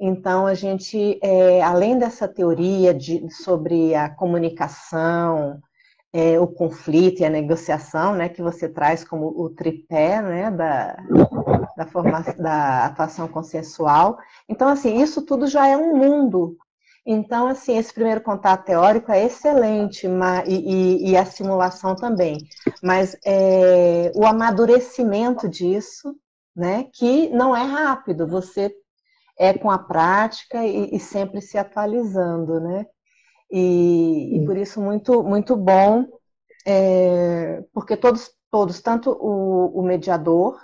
Então, 0.00 0.46
a 0.46 0.54
gente, 0.54 1.20
é, 1.22 1.62
além 1.62 1.98
dessa 1.98 2.26
teoria 2.26 2.94
de, 2.94 3.28
sobre 3.30 3.94
a 3.94 4.08
comunicação, 4.08 5.60
é, 6.14 6.40
o 6.40 6.46
conflito 6.46 7.20
e 7.20 7.26
a 7.26 7.30
negociação, 7.30 8.14
né, 8.14 8.30
que 8.30 8.40
você 8.40 8.70
traz 8.70 9.04
como 9.04 9.26
o 9.38 9.50
tripé 9.50 10.22
né, 10.22 10.50
da, 10.50 10.96
da, 11.76 11.86
formação, 11.86 12.34
da 12.38 12.86
atuação 12.86 13.28
consensual. 13.28 14.16
Então, 14.48 14.66
assim, 14.66 15.02
isso 15.02 15.20
tudo 15.20 15.46
já 15.46 15.66
é 15.66 15.76
um 15.76 15.94
mundo 15.94 16.56
então, 17.10 17.48
assim, 17.48 17.78
esse 17.78 17.90
primeiro 17.90 18.20
contato 18.20 18.66
teórico 18.66 19.10
é 19.10 19.24
excelente 19.24 20.06
e, 20.46 20.52
e, 20.52 21.10
e 21.10 21.16
a 21.16 21.24
simulação 21.24 21.96
também, 21.96 22.36
mas 22.82 23.16
é, 23.24 24.12
o 24.14 24.26
amadurecimento 24.26 25.48
disso, 25.48 26.14
né, 26.54 26.84
que 26.92 27.30
não 27.30 27.56
é 27.56 27.62
rápido, 27.62 28.28
você 28.28 28.70
é 29.38 29.56
com 29.56 29.70
a 29.70 29.78
prática 29.78 30.62
e, 30.66 30.94
e 30.94 31.00
sempre 31.00 31.40
se 31.40 31.56
atualizando, 31.56 32.60
né? 32.60 32.84
E, 33.50 34.44
por 34.44 34.58
isso 34.58 34.78
muito 34.78 35.22
muito 35.22 35.56
bom, 35.56 36.04
é, 36.66 37.64
porque 37.72 37.96
todos 37.96 38.30
todos 38.50 38.82
tanto 38.82 39.12
o, 39.12 39.80
o 39.80 39.82
mediador 39.82 40.60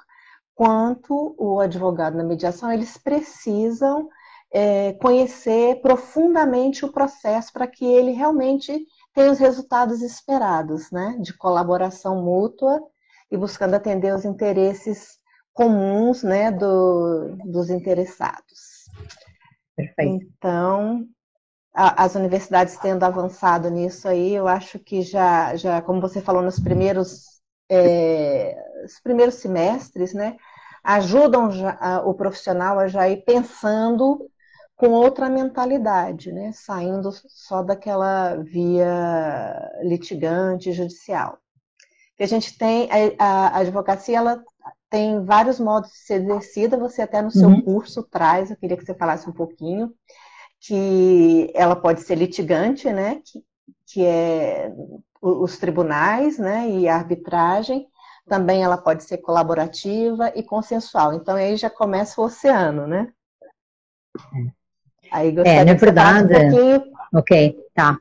quanto 0.54 1.34
o 1.38 1.58
advogado 1.58 2.18
na 2.18 2.24
mediação 2.24 2.70
eles 2.70 2.98
precisam 2.98 4.10
é, 4.54 4.92
conhecer 4.92 5.80
profundamente 5.82 6.84
o 6.84 6.92
processo 6.92 7.52
para 7.52 7.66
que 7.66 7.84
ele 7.84 8.12
realmente 8.12 8.86
tenha 9.12 9.32
os 9.32 9.38
resultados 9.40 10.00
esperados, 10.00 10.92
né? 10.92 11.18
De 11.20 11.36
colaboração 11.36 12.22
mútua 12.22 12.80
e 13.28 13.36
buscando 13.36 13.74
atender 13.74 14.14
os 14.14 14.24
interesses 14.24 15.18
comuns, 15.52 16.22
né? 16.22 16.52
Do, 16.52 17.36
dos 17.46 17.68
interessados. 17.68 18.84
Perfeito. 19.76 20.24
Então, 20.38 21.04
a, 21.74 22.04
as 22.04 22.14
universidades 22.14 22.78
tendo 22.78 23.02
avançado 23.02 23.68
nisso 23.68 24.06
aí, 24.06 24.32
eu 24.36 24.46
acho 24.46 24.78
que 24.78 25.02
já, 25.02 25.56
já 25.56 25.82
como 25.82 26.00
você 26.00 26.20
falou 26.20 26.42
nos 26.42 26.60
primeiros, 26.60 27.40
é, 27.68 28.56
os 28.84 29.00
primeiros 29.00 29.34
semestres, 29.34 30.14
né? 30.14 30.36
Ajudam 30.84 31.50
já, 31.50 31.76
a, 31.80 32.00
o 32.06 32.14
profissional 32.14 32.78
a 32.78 32.86
já 32.86 33.08
ir 33.08 33.24
pensando 33.24 34.30
com 34.76 34.88
outra 34.90 35.28
mentalidade, 35.28 36.32
né? 36.32 36.52
saindo 36.52 37.10
só 37.28 37.62
daquela 37.62 38.36
via 38.36 39.70
litigante 39.82 40.72
judicial. 40.72 41.38
Que 42.16 42.22
a 42.22 42.28
gente 42.28 42.56
tem 42.56 42.88
a, 43.18 43.24
a, 43.24 43.58
advocacia, 43.58 44.18
ela 44.18 44.44
tem 44.90 45.24
vários 45.24 45.58
modos 45.58 45.90
de 45.90 45.98
ser 45.98 46.22
exercida. 46.22 46.78
Você 46.78 47.02
até 47.02 47.20
no 47.22 47.30
seu 47.30 47.48
uhum. 47.48 47.62
curso 47.62 48.02
traz, 48.04 48.50
eu 48.50 48.56
queria 48.56 48.76
que 48.76 48.84
você 48.84 48.94
falasse 48.94 49.28
um 49.28 49.32
pouquinho, 49.32 49.92
que 50.60 51.50
ela 51.54 51.74
pode 51.74 52.02
ser 52.02 52.16
litigante, 52.16 52.92
né? 52.92 53.20
Que, 53.24 53.44
que 53.86 54.04
é 54.04 54.72
os 55.20 55.58
tribunais, 55.58 56.38
né? 56.38 56.68
E 56.70 56.88
a 56.88 56.96
arbitragem. 56.96 57.88
Também 58.26 58.62
ela 58.62 58.78
pode 58.78 59.04
ser 59.04 59.18
colaborativa 59.18 60.32
e 60.34 60.42
consensual. 60.42 61.12
Então 61.14 61.36
aí 61.36 61.56
já 61.56 61.68
começa 61.68 62.20
o 62.20 62.24
oceano, 62.24 62.86
né? 62.86 63.12
É. 64.16 64.63
Aí 65.10 65.34
é, 65.44 65.64
na 65.64 65.74
verdade, 65.74 66.34
um 66.54 67.18
ok, 67.18 67.56
tá. 67.74 67.98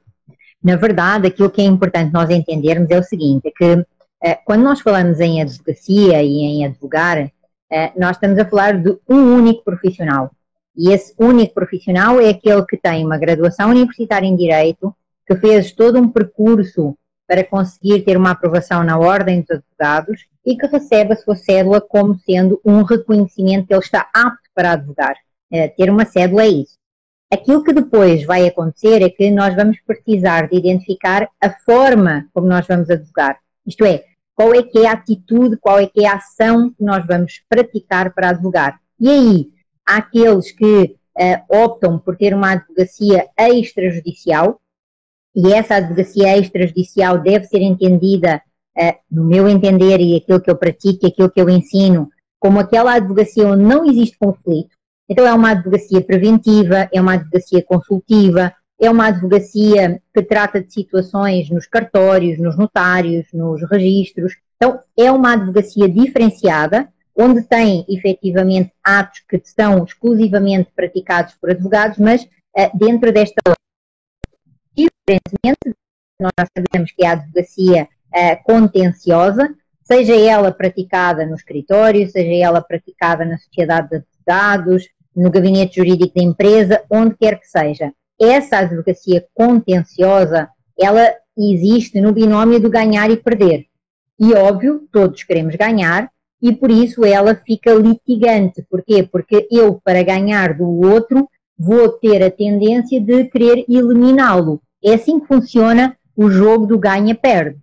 Na 0.64 0.76
verdade, 0.76 1.28
aquilo 1.28 1.50
que 1.50 1.62
é 1.62 1.66
importante 1.66 2.14
nós 2.14 2.30
entendermos 2.30 2.90
é 2.90 2.98
o 2.98 3.04
seguinte, 3.04 3.48
é 3.48 3.52
que 3.52 3.86
eh, 4.24 4.40
quando 4.46 4.64
nós 4.64 4.80
falamos 4.80 5.20
em 5.20 5.42
advocacia 5.42 6.24
e 6.24 6.38
em 6.40 6.66
advogar, 6.66 7.30
eh, 7.70 7.92
nós 7.98 8.16
estamos 8.16 8.40
a 8.40 8.46
falar 8.46 8.82
de 8.82 8.98
um 9.10 9.36
único 9.36 9.64
profissional. 9.64 10.32
E 10.76 10.92
esse 10.92 11.14
único 11.20 11.54
profissional 11.54 12.20
é 12.20 12.30
aquele 12.30 12.66
que 12.66 12.78
tem 12.78 13.06
uma 13.06 13.18
graduação 13.18 13.70
universitária 13.70 14.26
em 14.26 14.36
Direito, 14.36 14.96
que 15.28 15.36
fez 15.36 15.72
todo 15.74 16.00
um 16.00 16.10
percurso 16.10 16.98
para 17.28 17.44
conseguir 17.44 18.02
ter 18.04 18.18
uma 18.18 18.32
aprovação 18.32 18.84
na 18.84 18.98
Ordem 18.98 19.42
dos 19.42 19.58
Advogados 19.58 20.26
e 20.46 20.56
que 20.56 20.68
recebe 20.68 21.14
a 21.14 21.18
sua 21.18 21.36
cédula 21.36 21.82
como 21.82 22.18
sendo 22.20 22.60
um 22.66 22.84
reconhecimento 22.84 23.68
que 23.68 23.74
ele 23.74 23.82
está 23.82 24.10
apto 24.14 24.50
para 24.56 24.72
advogar. 24.72 25.16
Eh, 25.52 25.68
ter 25.68 25.90
uma 25.90 26.06
cédula 26.06 26.44
é 26.44 26.48
isso. 26.48 26.78
Aquilo 27.34 27.64
que 27.64 27.74
depois 27.74 28.24
vai 28.26 28.46
acontecer 28.46 29.02
é 29.02 29.10
que 29.10 29.32
nós 29.32 29.56
vamos 29.56 29.80
precisar 29.80 30.48
de 30.48 30.56
identificar 30.56 31.28
a 31.42 31.50
forma 31.50 32.28
como 32.32 32.46
nós 32.46 32.68
vamos 32.68 32.92
advogar. 32.92 33.40
Isto 33.66 33.86
é, 33.86 34.04
qual 34.36 34.54
é 34.54 34.62
que 34.62 34.78
é 34.78 34.88
a 34.88 34.92
atitude, 34.92 35.58
qual 35.58 35.80
é 35.80 35.88
que 35.88 36.06
é 36.06 36.08
a 36.08 36.18
ação 36.18 36.70
que 36.70 36.84
nós 36.84 37.04
vamos 37.08 37.42
praticar 37.50 38.14
para 38.14 38.30
advogar. 38.30 38.80
E 39.00 39.10
aí, 39.10 39.48
há 39.84 39.98
aqueles 39.98 40.52
que 40.52 40.96
uh, 41.18 41.64
optam 41.64 41.98
por 41.98 42.16
ter 42.16 42.36
uma 42.36 42.52
advocacia 42.52 43.28
extrajudicial, 43.36 44.62
e 45.36 45.52
essa 45.54 45.78
advocacia 45.78 46.38
extrajudicial 46.38 47.18
deve 47.18 47.46
ser 47.46 47.62
entendida, 47.64 48.44
uh, 48.78 48.94
no 49.10 49.24
meu 49.24 49.50
entender, 49.50 50.00
e 50.00 50.18
aquilo 50.18 50.40
que 50.40 50.52
eu 50.52 50.56
pratico, 50.56 51.08
aquilo 51.08 51.32
que 51.32 51.42
eu 51.42 51.50
ensino, 51.50 52.12
como 52.40 52.60
aquela 52.60 52.94
advocacia 52.94 53.48
onde 53.48 53.64
não 53.64 53.86
existe 53.86 54.20
conflito, 54.20 54.76
então, 55.10 55.28
é 55.28 55.34
uma 55.34 55.52
advocacia 55.52 56.02
preventiva, 56.02 56.90
é 56.92 57.02
uma 57.02 57.14
advocacia 57.14 57.64
consultiva, 57.64 58.54
é 58.82 58.90
uma 58.90 59.08
advocacia 59.08 60.02
que 60.14 60.22
trata 60.24 60.62
de 60.62 60.72
situações 60.74 61.50
nos 61.50 61.68
cartórios, 61.68 62.40
nos 62.40 62.58
notários, 62.58 63.28
nos 63.34 63.62
registros. 63.70 64.34
Então, 64.56 64.80
é 64.98 65.12
uma 65.12 65.34
advocacia 65.34 65.88
diferenciada, 65.88 66.90
onde 67.16 67.44
tem 67.44 67.86
efetivamente 67.88 68.72
atos 68.84 69.22
que 69.28 69.42
são 69.44 69.84
exclusivamente 69.84 70.72
praticados 70.76 71.36
por 71.36 71.52
advogados, 71.52 71.98
mas 71.98 72.24
uh, 72.24 72.78
dentro 72.78 73.12
desta 73.12 73.36
diferentemente, 74.76 75.78
nós 76.20 76.48
sabemos 76.58 76.92
que 76.92 77.06
é 77.06 77.10
a 77.10 77.12
advocacia 77.12 77.84
uh, 77.84 78.44
contenciosa, 78.44 79.54
seja 79.84 80.16
ela 80.16 80.52
praticada 80.52 81.26
no 81.26 81.36
escritório, 81.36 82.10
seja 82.10 82.46
ela 82.46 82.62
praticada 82.62 83.26
na 83.26 83.38
sociedade 83.38 83.90
de 83.90 83.96
advogados, 83.98 84.90
no 85.16 85.30
gabinete 85.30 85.78
jurídico 85.78 86.14
da 86.16 86.24
empresa, 86.24 86.84
onde 86.90 87.16
quer 87.16 87.40
que 87.40 87.48
seja. 87.48 87.94
Essa 88.20 88.58
advocacia 88.60 89.26
contenciosa, 89.34 90.50
ela 90.80 91.14
existe 91.38 92.00
no 92.00 92.14
binómio 92.14 92.60
do 92.60 92.70
ganhar 92.70 93.10
e 93.10 93.18
perder. 93.18 93.66
E 94.20 94.34
óbvio, 94.34 94.88
todos 94.92 95.24
queremos 95.24 95.56
ganhar 95.56 96.10
e 96.42 96.54
por 96.54 96.70
isso 96.70 97.06
ela 97.06 97.36
fica 97.36 97.74
litigante. 97.74 98.66
Porquê? 98.70 99.04
Porque 99.04 99.48
eu, 99.50 99.80
para 99.84 100.04
ganhar 100.04 100.54
do 100.54 100.68
outro, 100.68 101.30
vou 101.58 101.90
ter 101.90 102.22
a 102.22 102.30
tendência 102.30 103.00
de 103.00 103.26
querer 103.26 103.66
eliminá-lo. 103.70 104.62
É 104.84 104.94
assim 104.94 105.20
que 105.20 105.28
funciona 105.28 105.98
o 106.16 106.30
jogo 106.30 106.66
do 106.66 106.78
ganha-perde. 106.78 107.58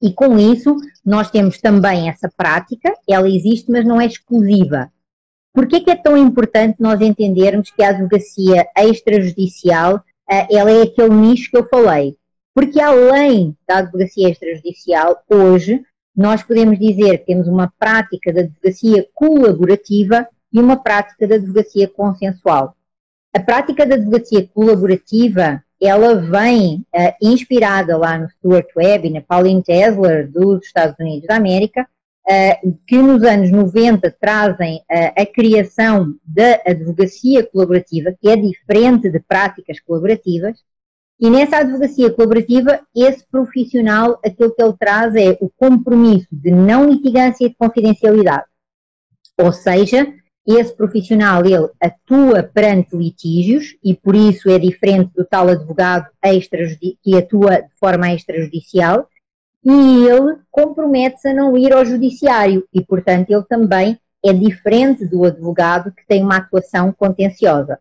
E 0.00 0.12
com 0.12 0.38
isso, 0.38 0.76
nós 1.04 1.30
temos 1.30 1.58
também 1.60 2.08
essa 2.08 2.30
prática, 2.36 2.92
ela 3.08 3.28
existe, 3.28 3.70
mas 3.70 3.84
não 3.84 4.00
é 4.00 4.06
exclusiva. 4.06 4.90
Por 5.56 5.66
que, 5.66 5.90
é 5.90 5.96
tão 5.96 6.18
importante 6.18 6.76
nós 6.82 7.00
entendermos 7.00 7.70
que 7.70 7.82
a 7.82 7.88
advocacia 7.88 8.66
extrajudicial 8.76 10.04
eh, 10.30 10.46
ela 10.54 10.70
é 10.70 10.82
aquele 10.82 11.14
nicho 11.14 11.50
que 11.50 11.56
eu 11.56 11.66
falei? 11.66 12.14
Porque 12.54 12.78
além 12.78 13.56
da 13.66 13.78
advocacia 13.78 14.28
extrajudicial, 14.28 15.16
hoje 15.30 15.80
nós 16.14 16.42
podemos 16.42 16.78
dizer 16.78 17.20
que 17.20 17.24
temos 17.24 17.48
uma 17.48 17.72
prática 17.78 18.34
de 18.34 18.40
advocacia 18.40 19.08
colaborativa 19.14 20.28
e 20.52 20.60
uma 20.60 20.76
prática 20.76 21.26
de 21.26 21.36
advocacia 21.36 21.88
consensual. 21.88 22.76
A 23.34 23.40
prática 23.40 23.86
da 23.86 23.94
advocacia 23.94 24.46
colaborativa, 24.52 25.62
ela 25.80 26.16
vem 26.16 26.84
uh, 26.94 27.14
inspirada 27.22 27.96
lá 27.96 28.18
no 28.18 28.28
Stuart 28.28 28.68
Webb 28.76 29.08
e 29.08 29.10
na 29.10 29.22
Pauline 29.22 29.62
Tesler 29.62 30.30
dos 30.30 30.66
Estados 30.66 30.96
Unidos 31.00 31.26
da 31.26 31.36
América, 31.36 31.88
que 32.86 32.96
nos 32.96 33.22
anos 33.22 33.50
90 33.50 34.10
trazem 34.20 34.78
uh, 34.78 35.22
a 35.22 35.24
criação 35.24 36.14
da 36.24 36.60
advocacia 36.66 37.46
colaborativa, 37.46 38.12
que 38.20 38.28
é 38.28 38.36
diferente 38.36 39.08
de 39.08 39.20
práticas 39.20 39.78
colaborativas, 39.80 40.58
E 41.18 41.30
nessa 41.30 41.58
advocacia 41.58 42.12
colaborativa, 42.12 42.80
esse 42.94 43.24
profissional, 43.30 44.20
aquilo 44.22 44.54
que 44.54 44.62
ele 44.62 44.76
traz 44.78 45.14
é 45.14 45.38
o 45.40 45.48
compromisso 45.48 46.28
de 46.30 46.50
não 46.50 46.90
litigância 46.90 47.46
e 47.46 47.48
de 47.48 47.54
confidencialidade. 47.54 48.44
Ou 49.38 49.50
seja, 49.50 50.12
esse 50.46 50.76
profissional, 50.76 51.44
ele 51.44 51.68
atua 51.80 52.42
perante 52.42 52.94
litígios 52.94 53.76
e 53.82 53.94
por 53.94 54.14
isso 54.14 54.50
é 54.50 54.58
diferente 54.58 55.10
do 55.14 55.24
tal 55.24 55.48
advogado 55.48 56.06
que 57.02 57.16
atua 57.16 57.62
de 57.62 57.74
forma 57.80 58.12
extrajudicial 58.12 59.08
e 59.68 60.06
ele 60.06 60.38
compromete-se 60.48 61.26
a 61.26 61.34
não 61.34 61.56
ir 61.56 61.72
ao 61.72 61.84
judiciário 61.84 62.64
e, 62.72 62.84
portanto, 62.84 63.30
ele 63.30 63.42
também 63.42 63.98
é 64.24 64.32
diferente 64.32 65.04
do 65.04 65.24
advogado 65.24 65.90
que 65.90 66.06
tem 66.06 66.22
uma 66.22 66.36
atuação 66.36 66.92
contenciosa. 66.92 67.80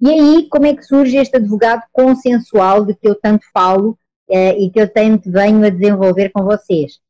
E 0.00 0.08
aí, 0.08 0.48
como 0.48 0.66
é 0.66 0.76
que 0.76 0.84
surge 0.84 1.16
este 1.16 1.36
advogado 1.36 1.82
consensual 1.92 2.84
de 2.84 2.94
que 2.94 3.08
eu 3.08 3.16
tanto 3.16 3.44
falo 3.52 3.98
eh, 4.30 4.56
e 4.60 4.70
que 4.70 4.80
eu 4.80 4.88
tanto 4.88 5.28
venho 5.28 5.66
a 5.66 5.70
desenvolver 5.70 6.28
com 6.28 6.44
vocês? 6.44 7.00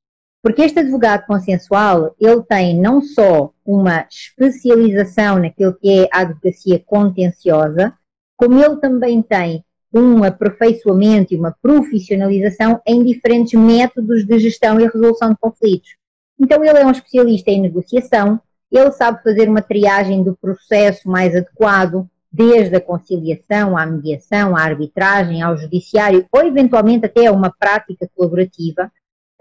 Porque 0.42 0.62
este 0.62 0.78
advogado 0.78 1.26
consensual, 1.26 2.14
ele 2.18 2.42
tem 2.44 2.80
não 2.80 3.02
só 3.02 3.52
uma 3.62 4.06
especialização 4.10 5.38
naquilo 5.38 5.74
que 5.74 6.00
é 6.00 6.08
a 6.10 6.20
advocacia 6.20 6.82
contenciosa, 6.86 7.92
como 8.38 8.58
ele 8.58 8.76
também 8.76 9.20
tem 9.20 9.62
um 9.92 10.22
aperfeiçoamento 10.22 11.32
e 11.32 11.36
uma 11.36 11.54
profissionalização 11.62 12.80
em 12.86 13.04
diferentes 13.04 13.58
métodos 13.58 14.24
de 14.24 14.38
gestão 14.38 14.78
e 14.78 14.84
resolução 14.84 15.30
de 15.30 15.36
conflitos. 15.40 15.96
Então 16.38 16.62
ele 16.64 16.78
é 16.78 16.86
um 16.86 16.90
especialista 16.90 17.50
em 17.50 17.60
negociação, 17.60 18.40
ele 18.70 18.92
sabe 18.92 19.22
fazer 19.22 19.48
uma 19.48 19.62
triagem 19.62 20.22
do 20.22 20.36
processo 20.36 21.08
mais 21.08 21.34
adequado, 21.34 22.06
desde 22.30 22.76
a 22.76 22.80
conciliação, 22.80 23.76
à 23.76 23.86
mediação, 23.86 24.54
à 24.54 24.60
arbitragem, 24.60 25.40
ao 25.42 25.56
judiciário, 25.56 26.26
ou 26.30 26.42
eventualmente 26.44 27.06
até 27.06 27.26
a 27.26 27.32
uma 27.32 27.50
prática 27.50 28.08
colaborativa, 28.14 28.92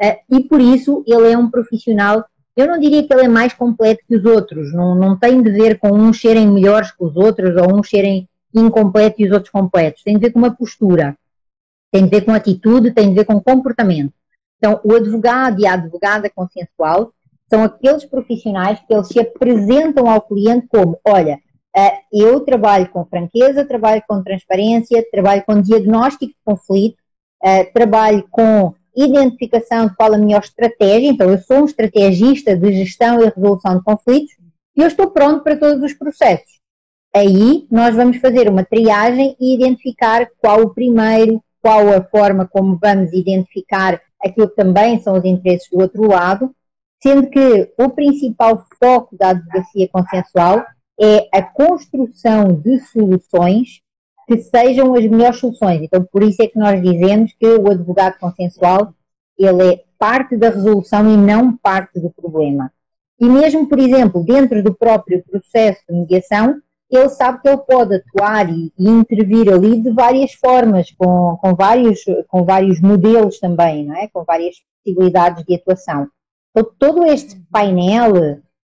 eh, 0.01 0.19
e 0.29 0.43
por 0.43 0.61
isso 0.61 1.03
ele 1.05 1.31
é 1.31 1.37
um 1.37 1.51
profissional, 1.51 2.25
eu 2.55 2.65
não 2.65 2.79
diria 2.79 3.05
que 3.05 3.13
ele 3.13 3.25
é 3.25 3.27
mais 3.27 3.53
completo 3.53 4.03
que 4.07 4.15
os 4.15 4.23
outros, 4.23 4.73
não, 4.73 4.95
não 4.95 5.17
tem 5.17 5.41
de 5.41 5.51
ver 5.51 5.77
com 5.77 5.91
uns 5.91 6.19
serem 6.21 6.47
melhores 6.47 6.91
que 6.91 7.03
os 7.03 7.15
outros, 7.15 7.55
ou 7.57 7.77
uns 7.77 7.89
serem 7.89 8.27
incompletos 8.53 9.19
e 9.19 9.25
os 9.25 9.31
outros 9.31 9.51
completos, 9.51 10.03
tem 10.03 10.15
de 10.15 10.21
ver 10.21 10.31
com 10.31 10.39
uma 10.39 10.55
postura, 10.55 11.17
tem 11.91 12.03
de 12.03 12.09
ver 12.09 12.21
com 12.25 12.31
atitude, 12.31 12.91
tem 12.91 13.09
de 13.09 13.15
ver 13.15 13.25
com 13.25 13.41
comportamento. 13.41 14.13
Então, 14.57 14.79
o 14.83 14.95
advogado 14.95 15.61
e 15.61 15.67
a 15.67 15.73
advogada 15.73 16.29
consensual 16.29 17.13
são 17.49 17.63
aqueles 17.63 18.05
profissionais 18.05 18.79
que 18.79 18.93
eles 18.93 19.07
se 19.07 19.19
apresentam 19.19 20.09
ao 20.09 20.21
cliente 20.21 20.67
como, 20.67 20.99
olha, 21.05 21.39
eh, 21.75 21.99
eu 22.11 22.41
trabalho 22.41 22.89
com 22.89 23.05
franqueza, 23.05 23.63
trabalho 23.63 24.03
com 24.07 24.23
transparência, 24.23 25.05
trabalho 25.11 25.43
com 25.45 25.61
diagnóstico 25.61 26.25
de 26.25 26.35
conflito, 26.43 26.97
eh, 27.43 27.65
trabalho 27.65 28.27
com 28.29 28.73
identificação 28.95 29.87
de 29.87 29.95
qual 29.95 30.13
a 30.13 30.17
melhor 30.17 30.41
estratégia, 30.41 31.09
então 31.09 31.29
eu 31.29 31.37
sou 31.37 31.57
um 31.57 31.65
estrategista 31.65 32.57
de 32.57 32.73
gestão 32.73 33.21
e 33.21 33.25
resolução 33.25 33.77
de 33.77 33.83
conflitos 33.83 34.35
e 34.75 34.81
eu 34.81 34.87
estou 34.87 35.11
pronto 35.11 35.43
para 35.43 35.55
todos 35.55 35.83
os 35.83 35.93
processos. 35.93 36.56
Aí 37.17 37.65
nós 37.71 37.95
vamos 37.95 38.17
fazer 38.17 38.47
uma 38.47 38.63
triagem 38.63 39.35
e 39.39 39.55
identificar 39.55 40.29
qual 40.37 40.61
o 40.61 40.69
primeiro, 40.69 41.43
qual 41.59 41.91
a 41.91 42.03
forma 42.03 42.47
como 42.47 42.77
vamos 42.79 43.11
identificar 43.11 43.99
aquilo 44.21 44.47
que 44.47 44.55
também 44.55 44.99
são 44.99 45.17
os 45.17 45.25
interesses 45.25 45.67
do 45.71 45.79
outro 45.79 46.07
lado, 46.07 46.55
sendo 47.01 47.27
que 47.27 47.73
o 47.75 47.89
principal 47.89 48.63
foco 48.79 49.17
da 49.17 49.29
advocacia 49.29 49.89
consensual 49.91 50.63
é 50.99 51.27
a 51.33 51.41
construção 51.41 52.53
de 52.53 52.79
soluções 52.81 53.81
que 54.27 54.37
sejam 54.37 54.93
as 54.93 55.07
melhores 55.07 55.39
soluções. 55.39 55.81
Então, 55.81 56.07
por 56.11 56.21
isso 56.21 56.43
é 56.43 56.47
que 56.47 56.59
nós 56.59 56.79
dizemos 56.79 57.33
que 57.33 57.47
o 57.47 57.67
advogado 57.67 58.19
consensual, 58.19 58.93
ele 59.39 59.73
é 59.73 59.83
parte 59.97 60.37
da 60.37 60.49
resolução 60.49 61.11
e 61.11 61.17
não 61.17 61.57
parte 61.57 61.99
do 61.99 62.11
problema. 62.11 62.71
E 63.19 63.25
mesmo, 63.27 63.67
por 63.67 63.79
exemplo, 63.79 64.23
dentro 64.23 64.61
do 64.61 64.75
próprio 64.75 65.23
processo 65.23 65.81
de 65.89 65.95
mediação, 65.95 66.61
ele 66.89 67.09
sabe 67.09 67.41
que 67.41 67.49
ele 67.49 67.57
pode 67.57 67.95
atuar 67.95 68.49
e, 68.49 68.71
e 68.77 68.89
intervir 68.89 69.51
ali 69.51 69.81
de 69.81 69.91
várias 69.91 70.33
formas, 70.33 70.89
com, 70.91 71.37
com, 71.41 71.53
vários, 71.53 71.99
com 72.27 72.45
vários 72.45 72.79
modelos 72.79 73.39
também, 73.39 73.85
não 73.85 73.95
é? 73.95 74.07
com 74.07 74.23
várias 74.23 74.55
possibilidades 74.83 75.43
de 75.43 75.55
atuação. 75.55 76.07
Então, 76.51 76.71
todo 76.79 77.05
este 77.05 77.35
painel, 77.51 78.15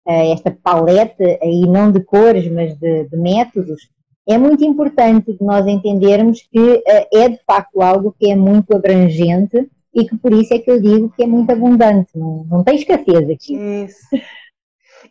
eh, 0.07 0.31
esta 0.31 0.51
paleta, 0.51 1.23
aí 1.41 1.61
não 1.67 1.91
de 1.91 2.01
cores, 2.01 2.49
mas 2.51 2.75
de, 2.77 3.07
de 3.07 3.17
métodos, 3.17 3.87
é 4.27 4.37
muito 4.37 4.63
importante 4.63 5.37
nós 5.39 5.65
entendermos 5.67 6.41
que 6.51 6.83
eh, 6.85 7.07
é 7.13 7.29
de 7.29 7.39
facto 7.45 7.81
algo 7.81 8.15
que 8.19 8.29
é 8.29 8.35
muito 8.35 8.75
abrangente 8.75 9.69
e 9.93 10.05
que 10.05 10.17
por 10.17 10.33
isso 10.33 10.53
é 10.53 10.59
que 10.59 10.69
eu 10.69 10.81
digo 10.81 11.13
que 11.15 11.23
é 11.23 11.27
muito 11.27 11.51
abundante, 11.51 12.09
não, 12.15 12.45
não 12.49 12.63
tem 12.63 12.75
escassez 12.75 13.29
aqui. 13.29 13.55
Isso. 13.55 13.99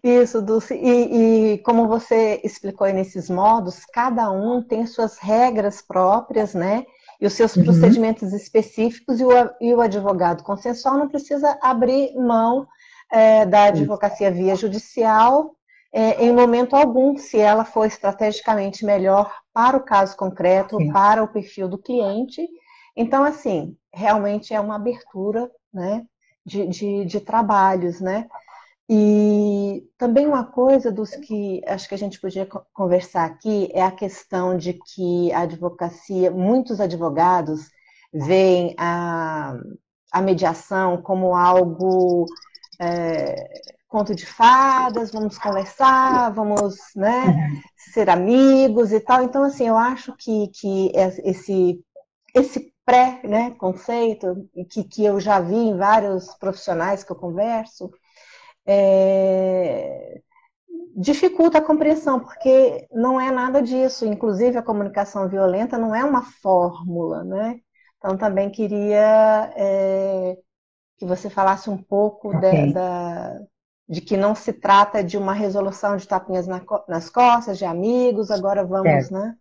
Isso, 0.02 0.42
Dulce. 0.42 0.74
E, 0.74 1.54
e, 1.54 1.58
como 1.58 1.88
você 1.88 2.40
explicou 2.44 2.86
aí 2.86 2.92
nesses 2.92 3.28
modos, 3.30 3.84
cada 3.86 4.30
um 4.30 4.62
tem 4.62 4.86
suas 4.86 5.18
regras 5.18 5.82
próprias, 5.82 6.54
né? 6.54 6.84
E 7.20 7.26
os 7.26 7.32
seus 7.32 7.56
uhum. 7.56 7.64
procedimentos 7.64 8.32
específicos, 8.32 9.20
e 9.20 9.24
o, 9.24 9.30
e 9.60 9.74
o, 9.74 9.80
advogado 9.80 10.42
consensual 10.42 10.98
não 10.98 11.08
precisa 11.08 11.58
abrir 11.62 12.14
mão 12.14 12.66
é, 13.10 13.46
da 13.46 13.64
advocacia 13.64 14.30
via 14.30 14.54
judicial 14.54 15.56
é, 15.92 16.22
em 16.22 16.30
momento 16.30 16.76
algum, 16.76 17.16
se 17.16 17.38
ela 17.38 17.64
for 17.64 17.86
estrategicamente 17.86 18.84
melhor 18.84 19.34
para 19.50 19.78
o 19.78 19.82
caso 19.82 20.14
concreto, 20.14 20.76
Sim. 20.76 20.92
para 20.92 21.22
o 21.22 21.28
perfil 21.28 21.68
do 21.68 21.78
cliente. 21.78 22.46
Então, 22.94 23.24
assim, 23.24 23.74
realmente 23.94 24.52
é 24.52 24.60
uma 24.60 24.76
abertura 24.76 25.50
né, 25.72 26.04
de, 26.44 26.66
de, 26.66 27.04
de 27.06 27.18
trabalhos, 27.18 27.98
né? 27.98 28.28
E 28.88 29.84
também 29.98 30.26
uma 30.26 30.44
coisa 30.44 30.92
dos 30.92 31.10
que 31.10 31.60
acho 31.66 31.88
que 31.88 31.94
a 31.94 31.98
gente 31.98 32.20
podia 32.20 32.46
conversar 32.72 33.24
aqui 33.24 33.68
é 33.72 33.82
a 33.82 33.90
questão 33.90 34.56
de 34.56 34.74
que 34.74 35.32
a 35.32 35.40
advocacia, 35.40 36.30
muitos 36.30 36.80
advogados 36.80 37.68
veem 38.12 38.74
a, 38.78 39.54
a 40.12 40.22
mediação 40.22 41.02
como 41.02 41.34
algo 41.34 42.26
é, 42.80 43.34
conto 43.88 44.14
de 44.14 44.24
fadas, 44.26 45.10
vamos 45.10 45.38
conversar, 45.38 46.30
vamos 46.32 46.76
né, 46.94 47.60
ser 47.92 48.08
amigos 48.08 48.92
e 48.92 49.00
tal. 49.00 49.22
Então, 49.22 49.42
assim, 49.42 49.66
eu 49.66 49.76
acho 49.76 50.14
que, 50.16 50.48
que 50.48 50.92
esse, 50.94 51.82
esse 52.34 52.72
pré-conceito, 52.84 54.48
né, 54.54 54.64
que, 54.70 54.84
que 54.84 55.04
eu 55.04 55.18
já 55.18 55.40
vi 55.40 55.56
em 55.56 55.76
vários 55.76 56.34
profissionais 56.34 57.02
que 57.02 57.10
eu 57.10 57.16
converso, 57.16 57.90
é, 58.66 60.20
dificulta 60.96 61.58
a 61.58 61.62
compreensão, 61.62 62.20
porque 62.20 62.86
não 62.90 63.20
é 63.20 63.30
nada 63.30 63.62
disso. 63.62 64.06
Inclusive, 64.06 64.56
a 64.56 64.62
comunicação 64.62 65.28
violenta 65.28 65.78
não 65.78 65.94
é 65.94 66.04
uma 66.04 66.22
fórmula, 66.22 67.22
né? 67.22 67.60
Então, 67.98 68.16
também 68.16 68.50
queria 68.50 69.52
é, 69.56 70.36
que 70.98 71.04
você 71.04 71.28
falasse 71.28 71.68
um 71.68 71.76
pouco 71.76 72.34
okay. 72.36 72.72
da, 72.72 73.38
de 73.88 74.00
que 74.00 74.16
não 74.16 74.34
se 74.34 74.52
trata 74.52 75.02
de 75.04 75.16
uma 75.16 75.32
resolução 75.32 75.96
de 75.96 76.06
tapinhas 76.06 76.46
na, 76.46 76.62
nas 76.88 77.10
costas, 77.10 77.58
de 77.58 77.64
amigos, 77.64 78.30
agora 78.30 78.64
vamos, 78.64 79.06
certo. 79.06 79.12
né? 79.12 79.36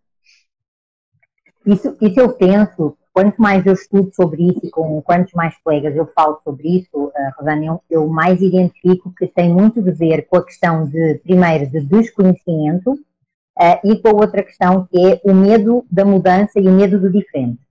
Isso, 1.65 1.97
isso 1.99 2.19
eu 2.19 2.33
penso, 2.33 2.95
quanto 3.15 3.41
mais 3.41 3.65
eu 3.65 3.71
estudo 3.71 4.13
sobre 4.13 4.43
isso 4.43 4.59
e 4.61 4.69
com 4.69 5.01
quantos 5.01 5.33
mais 5.33 5.55
colegas 5.63 5.95
eu 5.95 6.05
falo 6.13 6.37
sobre 6.43 6.79
isso, 6.79 7.05
uh, 7.05 7.13
Rosana, 7.39 7.65
eu, 7.65 7.81
eu, 7.89 8.07
mais 8.07 8.41
identifico 8.41 9.09
que 9.17 9.25
tem 9.25 9.49
muito 9.49 9.79
a 9.79 9.91
ver 9.93 10.27
com 10.27 10.35
a 10.35 10.43
questão 10.43 10.85
de, 10.85 11.15
primeiro, 11.23 11.65
de 11.65 11.79
desconhecimento 11.79 12.91
uh, 12.91 13.79
e 13.85 13.97
com 14.01 14.09
a 14.09 14.13
outra 14.15 14.43
questão 14.43 14.85
que 14.91 14.97
é 14.97 15.21
o 15.23 15.33
medo 15.33 15.85
da 15.89 16.03
mudança 16.03 16.59
e 16.59 16.67
o 16.67 16.71
medo 16.73 16.99
do 16.99 17.09
diferente. 17.09 17.61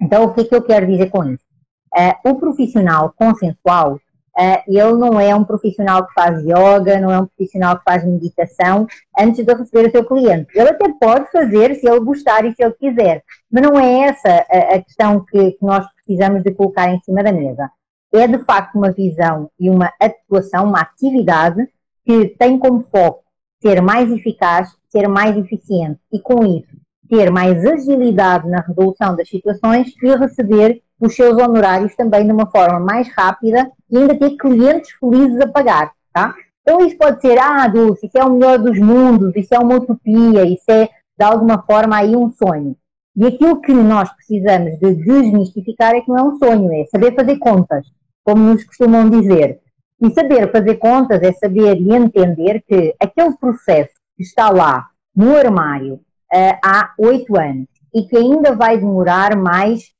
Então, 0.00 0.24
o 0.24 0.32
que 0.32 0.40
é 0.40 0.44
que 0.44 0.54
eu 0.54 0.62
quero 0.62 0.86
dizer 0.86 1.10
com 1.10 1.22
isso? 1.24 1.44
Uh, 1.94 2.30
o 2.30 2.36
profissional 2.36 3.12
consensual 3.14 4.00
Uh, 4.38 4.62
ele 4.66 4.94
não 4.94 5.20
é 5.20 5.34
um 5.34 5.44
profissional 5.44 6.06
que 6.06 6.14
faz 6.14 6.42
yoga, 6.42 6.98
não 6.98 7.10
é 7.10 7.20
um 7.20 7.26
profissional 7.26 7.76
que 7.76 7.84
faz 7.84 8.04
meditação 8.04 8.86
antes 9.18 9.44
de 9.44 9.54
receber 9.54 9.88
o 9.88 9.90
seu 9.90 10.04
cliente. 10.04 10.48
Ele 10.54 10.70
até 10.70 10.88
pode 11.00 11.30
fazer 11.30 11.74
se 11.74 11.86
ele 11.86 12.00
gostar 12.00 12.44
e 12.44 12.54
se 12.54 12.62
ele 12.62 12.72
quiser, 12.72 13.22
mas 13.50 13.62
não 13.62 13.78
é 13.78 14.08
essa 14.08 14.46
a, 14.50 14.74
a 14.74 14.82
questão 14.82 15.24
que, 15.24 15.52
que, 15.52 15.64
nós 15.64 15.86
precisamos 15.94 16.42
de 16.42 16.50
colocar 16.52 16.88
em 16.88 17.00
cima 17.00 17.22
da 17.22 17.32
mesa. 17.32 17.70
É 18.12 18.26
de 18.26 18.38
facto 18.44 18.76
uma 18.76 18.90
visão 18.90 19.50
e 19.60 19.68
uma 19.68 19.92
atuação, 20.00 20.64
uma 20.64 20.80
atividade 20.80 21.68
que 22.04 22.28
tem 22.38 22.58
como 22.58 22.84
foco 22.90 23.22
ser 23.60 23.80
mais 23.80 24.10
eficaz, 24.10 24.70
ser 24.88 25.08
mais 25.08 25.36
eficiente 25.36 26.00
e 26.10 26.18
com 26.18 26.44
isso 26.44 26.82
ter 27.12 27.30
mais 27.30 27.62
agilidade 27.66 28.48
na 28.48 28.62
resolução 28.62 29.14
das 29.14 29.28
situações 29.28 29.92
e 30.02 30.16
receber 30.16 30.80
os 30.98 31.14
seus 31.14 31.36
honorários 31.36 31.94
também 31.94 32.24
de 32.24 32.32
uma 32.32 32.46
forma 32.46 32.80
mais 32.80 33.06
rápida 33.14 33.70
e 33.92 33.98
ainda 33.98 34.18
ter 34.18 34.36
clientes 34.36 34.90
felizes 34.98 35.38
a 35.40 35.46
pagar, 35.46 35.92
tá? 36.12 36.34
Então 36.62 36.84
isso 36.86 36.96
pode 36.96 37.20
ser, 37.20 37.38
ah, 37.38 37.68
Dulce, 37.68 38.06
isso 38.06 38.16
é 38.16 38.24
o 38.24 38.30
melhor 38.30 38.58
dos 38.58 38.78
mundos, 38.78 39.36
isso 39.36 39.54
é 39.54 39.58
uma 39.58 39.76
utopia, 39.76 40.44
isso 40.44 40.70
é 40.70 40.88
de 41.18 41.24
alguma 41.24 41.62
forma 41.62 41.96
aí 41.96 42.16
um 42.16 42.30
sonho. 42.30 42.76
E 43.14 43.26
aquilo 43.26 43.60
que 43.60 43.74
nós 43.74 44.10
precisamos 44.14 44.78
de 44.78 44.94
desmistificar 44.94 45.94
é 45.94 46.00
que 46.00 46.08
não 46.08 46.18
é 46.18 46.22
um 46.22 46.38
sonho, 46.38 46.72
é 46.72 46.86
saber 46.86 47.14
fazer 47.14 47.38
contas, 47.38 47.86
como 48.24 48.42
nos 48.42 48.64
costumam 48.64 49.10
dizer. 49.10 49.60
E 50.00 50.10
saber 50.12 50.50
fazer 50.50 50.76
contas 50.76 51.22
é 51.22 51.32
saber 51.32 51.76
e 51.76 51.94
entender 51.94 52.62
que 52.66 52.94
aquele 52.98 53.36
processo 53.36 53.92
que 54.16 54.22
está 54.22 54.50
lá 54.50 54.88
no 55.14 55.36
armário 55.36 55.94
uh, 55.94 56.58
há 56.64 56.94
oito 56.98 57.38
anos 57.38 57.68
e 57.94 58.02
que 58.02 58.16
ainda 58.16 58.54
vai 58.54 58.78
demorar 58.78 59.36
mais 59.36 59.92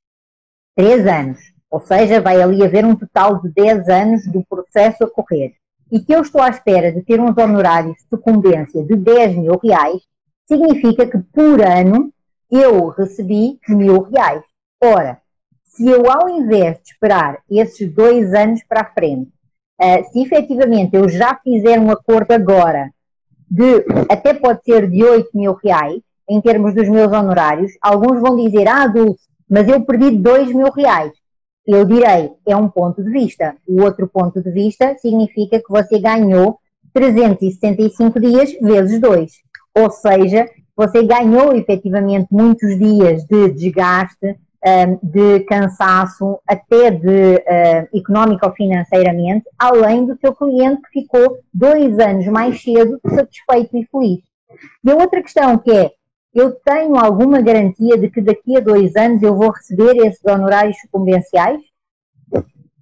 três 0.74 1.06
anos, 1.06 1.38
ou 1.72 1.80
seja, 1.80 2.20
vai 2.20 2.40
ali 2.42 2.62
haver 2.62 2.84
um 2.84 2.94
total 2.94 3.40
de 3.40 3.48
dez 3.48 3.88
anos 3.88 4.26
do 4.26 4.44
processo 4.44 5.04
a 5.04 5.10
correr, 5.10 5.54
e 5.90 6.00
que 6.00 6.14
eu 6.14 6.20
estou 6.20 6.42
à 6.42 6.50
espera 6.50 6.92
de 6.92 7.00
ter 7.00 7.18
uns 7.18 7.34
honorários 7.34 7.96
de 7.96 8.08
sucumbência 8.10 8.84
de 8.84 8.94
10 8.94 9.36
mil 9.36 9.58
reais, 9.58 10.02
significa 10.46 11.06
que 11.06 11.18
por 11.18 11.62
ano 11.62 12.12
eu 12.50 12.88
recebi 12.88 13.58
mil 13.70 14.02
reais. 14.02 14.42
Ora, 14.82 15.18
se 15.64 15.88
eu 15.88 16.10
ao 16.10 16.28
invés 16.28 16.76
de 16.82 16.90
esperar 16.90 17.38
esses 17.50 17.90
dois 17.90 18.34
anos 18.34 18.62
para 18.68 18.82
a 18.82 18.92
frente, 18.92 19.30
uh, 19.80 20.12
se 20.12 20.20
efetivamente 20.20 20.94
eu 20.94 21.08
já 21.08 21.38
fizer 21.42 21.80
um 21.80 21.90
acordo 21.90 22.32
agora 22.32 22.90
de 23.50 23.84
até 24.10 24.34
pode 24.34 24.62
ser 24.62 24.90
de 24.90 25.02
8 25.02 25.30
mil 25.34 25.54
reais, 25.54 26.02
em 26.28 26.38
termos 26.42 26.74
dos 26.74 26.88
meus 26.88 27.10
honorários, 27.12 27.72
alguns 27.80 28.20
vão 28.20 28.36
dizer, 28.36 28.68
ah, 28.68 28.86
Dulce, 28.86 29.24
mas 29.48 29.68
eu 29.68 29.82
perdi 29.84 30.10
2 30.10 30.52
mil 30.52 30.70
reais. 30.70 31.12
Eu 31.66 31.84
direi, 31.84 32.32
é 32.46 32.56
um 32.56 32.68
ponto 32.68 33.02
de 33.02 33.10
vista. 33.10 33.54
O 33.68 33.82
outro 33.82 34.08
ponto 34.08 34.42
de 34.42 34.50
vista 34.50 34.96
significa 34.98 35.58
que 35.58 35.70
você 35.70 35.98
ganhou 35.98 36.58
365 36.92 38.20
dias 38.20 38.52
vezes 38.60 39.00
2. 39.00 39.32
Ou 39.76 39.90
seja, 39.90 40.48
você 40.76 41.02
ganhou 41.04 41.54
efetivamente 41.54 42.26
muitos 42.30 42.78
dias 42.78 43.24
de 43.24 43.50
desgaste, 43.50 44.36
de 45.02 45.40
cansaço, 45.40 46.38
até 46.46 46.90
de 46.90 47.42
económico 47.94 48.46
ou 48.46 48.52
financeiramente, 48.52 49.44
além 49.58 50.06
do 50.06 50.16
seu 50.18 50.34
cliente 50.34 50.82
que 50.92 51.00
ficou 51.00 51.38
dois 51.52 51.98
anos 51.98 52.26
mais 52.26 52.62
cedo 52.62 53.00
satisfeito 53.08 53.76
e 53.76 53.86
feliz. 53.86 54.20
E 54.84 54.90
a 54.90 54.96
outra 54.96 55.22
questão 55.22 55.58
que 55.58 55.70
é, 55.70 55.90
eu 56.34 56.52
tenho 56.52 56.96
alguma 56.96 57.40
garantia 57.40 57.98
de 57.98 58.10
que 58.10 58.20
daqui 58.20 58.56
a 58.56 58.60
dois 58.60 58.96
anos 58.96 59.22
eu 59.22 59.34
vou 59.36 59.50
receber 59.50 59.96
esses 60.06 60.24
honorários 60.24 60.80
sucumbenciais? 60.80 61.60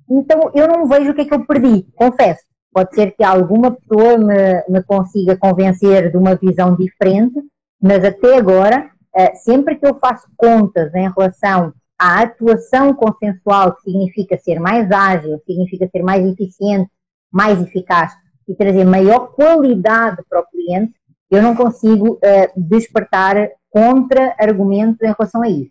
Então 0.09 0.51
eu 0.55 0.69
não 0.69 0.89
vejo 0.89 1.11
o 1.11 1.15
que 1.15 1.23
é 1.23 1.25
que 1.25 1.35
eu 1.35 1.47
perdi, 1.47 1.87
confesso. 1.95 2.43
Pode 2.73 2.95
ser 2.95 3.13
que 3.13 3.25
alguma 3.25 3.73
pessoa 3.73 4.17
me, 4.17 4.65
me 4.69 4.83
consiga 4.85 5.37
convencer 5.37 6.11
de 6.11 6.17
uma 6.17 6.37
visão 6.37 6.77
diferente, 6.77 7.41
mas 7.83 8.05
até 8.05 8.37
agora 8.37 8.91
eh, 9.15 9.35
sempre 9.35 9.77
que 9.77 9.87
eu 9.87 9.99
faço 9.99 10.29
contas 10.37 10.95
em 10.95 11.11
relação 11.11 11.73
à 11.99 12.23
atuação 12.23 12.95
consensual, 12.95 13.75
que 13.75 13.83
significa 13.83 14.39
ser 14.39 14.61
mais 14.61 14.91
ágil, 14.91 15.41
significa 15.45 15.89
ser 15.89 16.03
mais 16.03 16.25
eficiente, 16.25 16.91
mais 17.33 17.61
eficaz 17.61 18.13
e 18.47 18.55
trazer 18.55 18.85
maior 18.85 19.33
qualidade 19.33 20.23
para 20.29 20.41
o 20.41 20.47
cliente, 20.47 20.95
eu 21.31 21.43
não 21.43 21.55
consigo 21.55 22.15
uh, 22.15 22.21
despertar 22.57 23.51
contra-argumentos 23.71 25.01
em 25.03 25.15
relação 25.17 25.43
a 25.43 25.49
isso. 25.49 25.71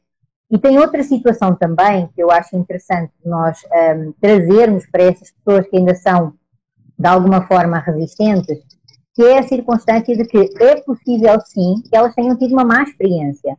E 0.52 0.58
tem 0.58 0.80
outra 0.80 1.04
situação 1.04 1.54
também 1.54 2.08
que 2.16 2.24
eu 2.24 2.32
acho 2.32 2.56
interessante 2.56 3.12
nós 3.24 3.60
um, 3.66 3.76
ehm, 3.76 4.12
trazermos 4.20 4.86
para 4.90 5.04
essas 5.04 5.32
pessoas 5.32 5.68
que 5.68 5.78
ainda 5.78 5.94
são 5.94 6.34
de 6.98 7.08
alguma 7.08 7.46
forma 7.46 7.78
resistentes, 7.78 8.58
que 9.14 9.24
é 9.24 9.40
a 9.40 9.44
circunstância 9.44 10.18
de 10.18 10.26
que 10.26 10.50
é 10.60 10.82
possível 10.82 11.40
sim 11.46 11.76
que 11.88 11.96
elas 11.96 12.16
tenham 12.16 12.36
tido 12.36 12.54
uma 12.54 12.66
má 12.66 12.82
experiência. 12.82 13.58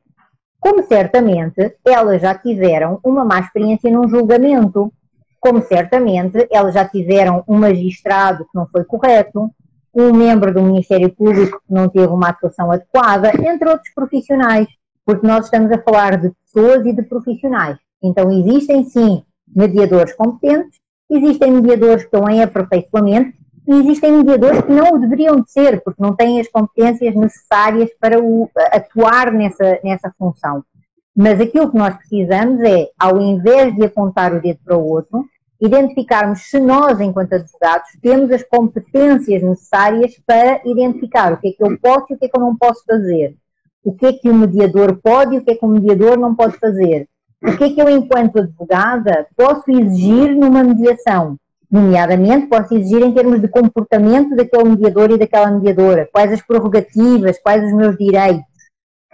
Como 0.58 0.82
certamente 0.82 1.76
elas 1.86 2.20
já 2.20 2.34
tiveram 2.34 2.98
uma 3.04 3.24
má 3.24 3.38
experiência 3.38 3.90
num 3.90 4.08
julgamento, 4.08 4.92
como 5.38 5.62
certamente 5.62 6.46
elas 6.50 6.74
já 6.74 6.86
tiveram 6.86 7.44
um 7.46 7.56
magistrado 7.56 8.44
que 8.44 8.54
não 8.54 8.66
foi 8.66 8.84
correto, 8.84 9.48
um 9.94 10.12
membro 10.12 10.52
do 10.52 10.62
Ministério 10.62 11.10
Público 11.10 11.60
que 11.66 11.74
não 11.74 11.88
teve 11.88 12.06
uma 12.06 12.28
atuação 12.28 12.70
adequada, 12.70 13.30
entre 13.34 13.68
outros 13.68 13.92
profissionais, 13.94 14.68
porque 15.04 15.26
nós 15.26 15.46
estamos 15.46 15.70
a 15.72 15.82
falar 15.82 16.16
de 16.16 16.30
pessoas 16.44 16.86
e 16.86 16.92
de 16.92 17.02
profissionais. 17.02 17.76
Então 18.02 18.30
existem 18.30 18.84
sim 18.84 19.22
mediadores 19.54 20.14
competentes, 20.14 20.78
existem 21.10 21.52
mediadores 21.52 22.04
que 22.04 22.16
estão 22.16 22.28
em 22.30 22.42
aperfeiçoamento 22.42 23.32
e 23.66 23.74
existem 23.74 24.12
mediadores 24.12 24.62
que 24.62 24.72
não 24.72 24.94
o 24.94 24.98
deveriam 24.98 25.40
de 25.40 25.50
ser, 25.50 25.82
porque 25.82 26.02
não 26.02 26.14
têm 26.14 26.40
as 26.40 26.48
competências 26.48 27.14
necessárias 27.14 27.90
para 28.00 28.20
o, 28.20 28.48
atuar 28.72 29.32
nessa, 29.32 29.78
nessa 29.84 30.12
função. 30.18 30.64
Mas 31.16 31.40
aquilo 31.40 31.70
que 31.70 31.76
nós 31.76 31.94
precisamos 31.96 32.60
é, 32.60 32.88
ao 32.98 33.20
invés 33.20 33.74
de 33.74 33.84
apontar 33.84 34.32
o 34.32 34.40
dedo 34.40 34.60
para 34.64 34.76
o 34.76 34.86
outro, 34.86 35.24
identificarmos 35.60 36.48
se 36.48 36.58
nós, 36.58 37.00
enquanto 37.00 37.34
advogados, 37.34 37.88
temos 38.02 38.30
as 38.30 38.42
competências 38.42 39.42
necessárias 39.42 40.14
para 40.26 40.60
identificar 40.64 41.32
o 41.32 41.36
que 41.36 41.48
é 41.48 41.52
que 41.52 41.62
eu 41.62 41.78
posso 41.78 42.06
e 42.10 42.14
o 42.14 42.18
que 42.18 42.26
é 42.26 42.28
que 42.28 42.36
eu 42.36 42.40
não 42.40 42.56
posso 42.56 42.84
fazer. 42.84 43.36
O 43.84 43.94
que 43.94 44.06
é 44.06 44.12
que 44.12 44.30
o 44.30 44.34
mediador 44.34 45.00
pode 45.02 45.34
e 45.34 45.38
o 45.38 45.44
que 45.44 45.52
é 45.52 45.54
que 45.54 45.64
o 45.64 45.68
mediador 45.68 46.18
não 46.18 46.34
pode 46.34 46.58
fazer. 46.58 47.08
O 47.42 47.56
que 47.56 47.64
é 47.64 47.70
que 47.70 47.80
eu, 47.80 47.88
enquanto 47.88 48.38
advogada, 48.38 49.26
posso 49.36 49.70
exigir 49.70 50.34
numa 50.36 50.62
mediação 50.62 51.38
nomeadamente 51.70 52.48
posso 52.48 52.74
exigir 52.74 53.02
em 53.02 53.14
termos 53.14 53.40
de 53.40 53.46
comportamento 53.46 54.34
daquele 54.34 54.70
mediador 54.70 55.12
e 55.12 55.18
daquela 55.18 55.50
mediadora, 55.52 56.08
quais 56.12 56.32
as 56.32 56.42
prerrogativas, 56.42 57.38
quais 57.40 57.64
os 57.64 57.72
meus 57.72 57.96
direitos, 57.96 58.44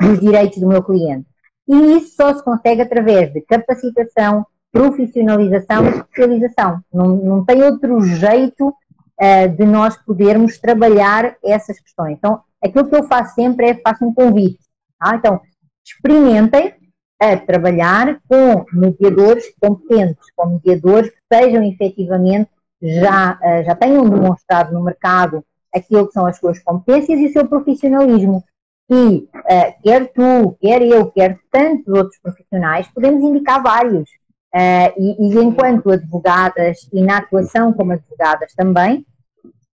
os 0.01 0.19
direitos 0.19 0.59
do 0.59 0.67
meu 0.67 0.83
cliente. 0.83 1.27
E 1.69 1.97
isso 1.97 2.17
só 2.17 2.35
se 2.35 2.43
consegue 2.43 2.81
através 2.81 3.33
de 3.33 3.43
capacitação, 3.43 4.47
profissionalização 4.77 5.87
e 5.87 5.89
especialização. 5.89 6.81
Não, 6.93 7.17
não 7.17 7.45
tem 7.45 7.63
outro 7.63 8.01
jeito 8.03 8.69
uh, 8.69 9.49
de 9.57 9.65
nós 9.65 9.97
podermos 9.97 10.59
trabalhar 10.59 11.37
essas 11.43 11.81
questões. 11.81 12.17
Então, 12.19 12.41
aquilo 12.63 12.89
que 12.89 12.97
eu 12.97 13.05
faço 13.05 13.35
sempre 13.35 13.71
é 13.71 13.75
faço 13.75 14.05
um 14.05 14.13
convite. 14.13 14.61
Tá? 14.99 15.17
Então, 15.17 15.41
experimentem 15.85 16.75
a 17.21 17.37
trabalhar 17.37 18.21
com 18.29 18.67
mediadores 18.73 19.47
competentes, 19.59 20.31
com 20.35 20.47
mediadores 20.49 21.11
que 21.11 21.17
sejam 21.33 21.63
efetivamente 21.63 22.51
já, 22.83 23.39
eh, 23.43 23.65
já 23.65 23.75
tenham 23.75 24.07
demonstrado 24.07 24.75
no 24.75 24.85
mercado 24.85 25.43
aquilo 25.75 26.07
que 26.07 26.13
são 26.13 26.27
as 26.27 26.37
suas 26.37 26.59
competências 26.63 27.19
e 27.19 27.27
o 27.27 27.33
seu 27.33 27.47
profissionalismo. 27.47 28.45
E 28.89 29.29
uh, 29.35 29.83
quer 29.83 30.13
tu, 30.13 30.57
quer 30.61 30.83
eu, 30.83 31.11
quer 31.11 31.39
tantos 31.51 31.89
outros 31.89 32.19
profissionais, 32.21 32.87
podemos 32.95 33.25
indicar 33.25 33.61
vários. 33.63 34.09
Uh, 34.57 34.89
e, 34.97 35.29
e, 35.29 35.39
enquanto 35.39 35.91
advogadas 35.91 36.89
e 36.91 37.03
na 37.03 37.19
atuação 37.19 37.75
como 37.75 37.93
advogadas 37.93 38.55
também, 38.55 39.05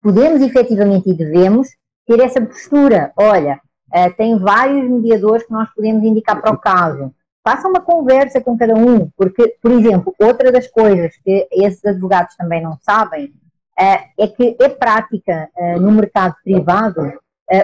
podemos 0.01 0.41
efetivamente 0.41 1.09
e 1.09 1.13
devemos 1.13 1.67
ter 2.07 2.21
essa 2.21 2.39
postura. 2.39 3.11
Olha, 3.17 3.59
uh, 3.93 4.15
tem 4.15 4.39
vários 4.39 4.89
mediadores 4.89 5.45
que 5.45 5.51
nós 5.51 5.67
podemos 5.75 6.01
indicar 6.05 6.41
para 6.41 6.53
o 6.53 6.57
caso 6.57 7.13
faça 7.43 7.67
uma 7.67 7.81
conversa 7.81 8.39
com 8.39 8.57
cada 8.57 8.75
um, 8.75 9.09
porque, 9.17 9.55
por 9.61 9.71
exemplo, 9.71 10.13
outra 10.19 10.51
das 10.51 10.67
coisas 10.67 11.13
que 11.23 11.47
esses 11.51 11.83
advogados 11.83 12.35
também 12.35 12.61
não 12.61 12.77
sabem 12.81 13.33
é, 13.77 14.01
é 14.17 14.27
que 14.27 14.55
é 14.59 14.69
prática 14.69 15.49
no 15.79 15.89
mercado 15.89 16.35
privado 16.43 17.13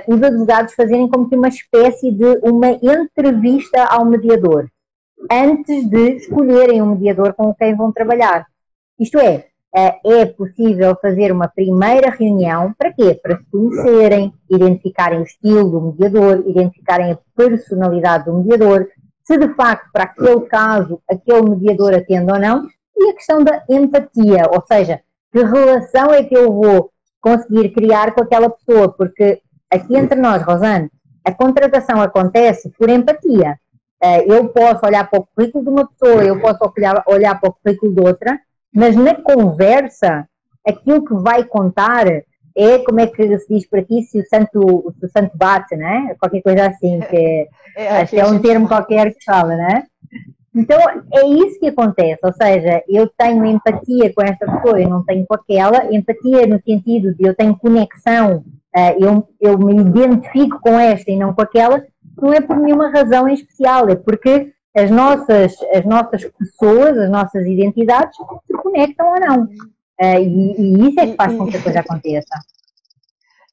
os 0.07 0.23
advogados 0.23 0.73
fazerem 0.73 1.09
como 1.09 1.29
que 1.29 1.35
uma 1.35 1.49
espécie 1.49 2.09
de 2.09 2.39
uma 2.41 2.69
entrevista 2.69 3.83
ao 3.83 4.05
mediador 4.05 4.69
antes 5.31 5.89
de 5.89 6.17
escolherem 6.17 6.81
o 6.81 6.87
mediador 6.87 7.33
com 7.33 7.53
quem 7.53 7.75
vão 7.75 7.91
trabalhar. 7.91 8.45
Isto 8.99 9.19
é, 9.19 9.45
é 9.75 10.25
possível 10.25 10.97
fazer 11.01 11.31
uma 11.31 11.47
primeira 11.47 12.09
reunião 12.09 12.73
para 12.77 12.93
quê? 12.93 13.19
Para 13.21 13.37
se 13.37 13.43
conhecerem, 13.51 14.33
identificarem 14.49 15.19
o 15.19 15.23
estilo 15.23 15.69
do 15.69 15.81
mediador, 15.81 16.43
identificarem 16.47 17.11
a 17.11 17.19
personalidade 17.35 18.25
do 18.25 18.35
mediador, 18.35 18.87
se 19.23 19.37
de 19.37 19.49
facto 19.55 19.89
para 19.91 20.05
aquele 20.05 20.41
caso 20.41 21.01
aquele 21.09 21.49
mediador 21.49 21.93
atende 21.93 22.31
ou 22.31 22.39
não, 22.39 22.67
e 22.95 23.09
a 23.09 23.13
questão 23.13 23.43
da 23.43 23.63
empatia, 23.69 24.43
ou 24.49 24.63
seja, 24.65 25.01
que 25.31 25.43
relação 25.43 26.13
é 26.13 26.23
que 26.23 26.37
eu 26.37 26.51
vou 26.53 26.91
conseguir 27.19 27.69
criar 27.73 28.13
com 28.13 28.21
aquela 28.21 28.49
pessoa, 28.49 28.93
porque 28.93 29.41
aqui 29.69 29.97
entre 29.97 30.19
nós, 30.21 30.41
Rosane, 30.43 30.89
a 31.25 31.33
contratação 31.33 31.99
acontece 32.01 32.69
por 32.77 32.89
empatia. 32.89 33.59
Eh, 34.05 34.25
eu 34.27 34.49
posso 34.49 34.85
olhar 34.85 35.09
para 35.09 35.19
o 35.19 35.27
currículo 35.35 35.63
de 35.63 35.69
uma 35.71 35.87
pessoa, 35.87 36.23
eu 36.23 36.39
posso 36.39 36.59
olhar, 36.77 37.03
olhar 37.07 37.39
para 37.39 37.49
o 37.49 37.53
currículo 37.53 37.95
de 37.95 38.01
outra, 38.01 38.39
mas 38.71 38.95
na 38.95 39.15
conversa, 39.15 40.27
aquilo 40.67 41.03
que 41.03 41.15
vai 41.15 41.43
contar 41.43 42.05
é 42.55 42.79
como 42.85 42.99
é 42.99 43.07
que 43.07 43.37
se 43.39 43.47
diz 43.53 43.67
por 43.67 43.79
aqui 43.79 44.03
se 44.03 44.19
o 44.19 44.25
santo, 44.27 44.93
se 44.99 45.05
o 45.07 45.09
santo 45.09 45.35
bate, 45.35 45.75
né? 45.75 46.15
Qualquer 46.19 46.41
coisa 46.41 46.67
assim, 46.67 46.99
que 46.99 47.15
é, 47.15 47.47
é, 47.75 48.01
acho 48.01 48.11
que 48.11 48.19
é 48.19 48.25
um 48.27 48.39
termo 48.39 48.67
qualquer 48.67 49.11
que 49.11 49.23
fala, 49.25 49.55
né? 49.55 49.83
Então 50.53 50.79
é 51.11 51.25
isso 51.27 51.59
que 51.59 51.67
acontece, 51.67 52.19
ou 52.23 52.31
seja, 52.31 52.81
eu 52.87 53.09
tenho 53.17 53.43
empatia 53.45 54.13
com 54.13 54.21
esta 54.21 54.45
pessoa, 54.45 54.79
eu 54.79 54.87
não 54.87 55.03
tenho 55.03 55.25
com 55.25 55.35
aquela, 55.35 55.93
empatia 55.93 56.47
no 56.47 56.61
sentido 56.61 57.13
de 57.13 57.27
eu 57.27 57.35
tenho 57.35 57.57
conexão, 57.57 58.41
eh, 58.73 58.95
eu, 58.97 59.27
eu 59.41 59.57
me 59.57 59.75
identifico 59.75 60.57
com 60.61 60.79
esta 60.79 61.11
e 61.11 61.17
não 61.17 61.33
com 61.33 61.41
aquela, 61.41 61.83
não 62.21 62.33
é 62.33 62.41
por 62.41 62.57
nenhuma 62.57 62.89
razão 62.89 63.27
em 63.27 63.33
especial, 63.33 63.89
é 63.89 63.95
porque 63.95 64.53
as 64.75 64.91
nossas, 64.91 65.55
as 65.73 65.85
nossas 65.85 66.25
pessoas, 66.25 66.97
as 66.97 67.09
nossas 67.09 67.45
identidades 67.45 68.17
se 68.45 68.53
conectam 68.53 69.13
ou 69.13 69.19
não. 69.19 69.43
Uh, 70.01 70.19
e, 70.19 70.61
e, 70.61 70.89
isso 70.89 70.99
é 70.99 71.07
que 71.07 71.15
faz 71.15 71.37
com 71.37 71.47
que 71.47 71.57
a 71.57 71.63
coisa 71.63 71.79
aconteça. 71.79 72.35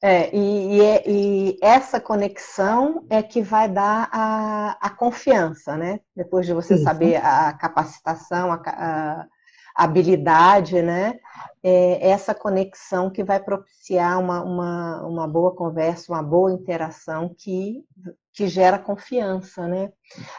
É, 0.05 0.35
e, 0.35 0.75
e, 0.75 0.81
é, 0.81 1.03
e, 1.09 1.59
essa 1.61 1.97
conexão 1.97 3.05
é 3.09 3.23
que 3.23 3.41
vai 3.41 3.69
dar 3.69 4.09
a, 4.11 4.77
a 4.81 4.89
confiança, 4.89 5.77
né? 5.77 6.01
Depois 6.13 6.45
de 6.45 6.53
você 6.53 6.77
saber 6.77 7.15
a 7.23 7.53
capacitação, 7.53 8.51
a, 8.51 8.61
a 8.65 9.27
habilidade, 9.73 10.81
né? 10.81 11.17
É 11.63 12.09
essa 12.09 12.35
conexão 12.35 13.09
que 13.09 13.23
vai 13.23 13.39
propiciar 13.39 14.19
uma, 14.19 14.43
uma, 14.43 15.07
uma 15.07 15.25
boa 15.25 15.55
conversa, 15.55 16.11
uma 16.11 16.21
boa 16.21 16.51
interação 16.51 17.33
que, 17.33 17.85
que 18.33 18.47
gera 18.47 18.79
confiança, 18.79 19.67
né? 19.67 19.91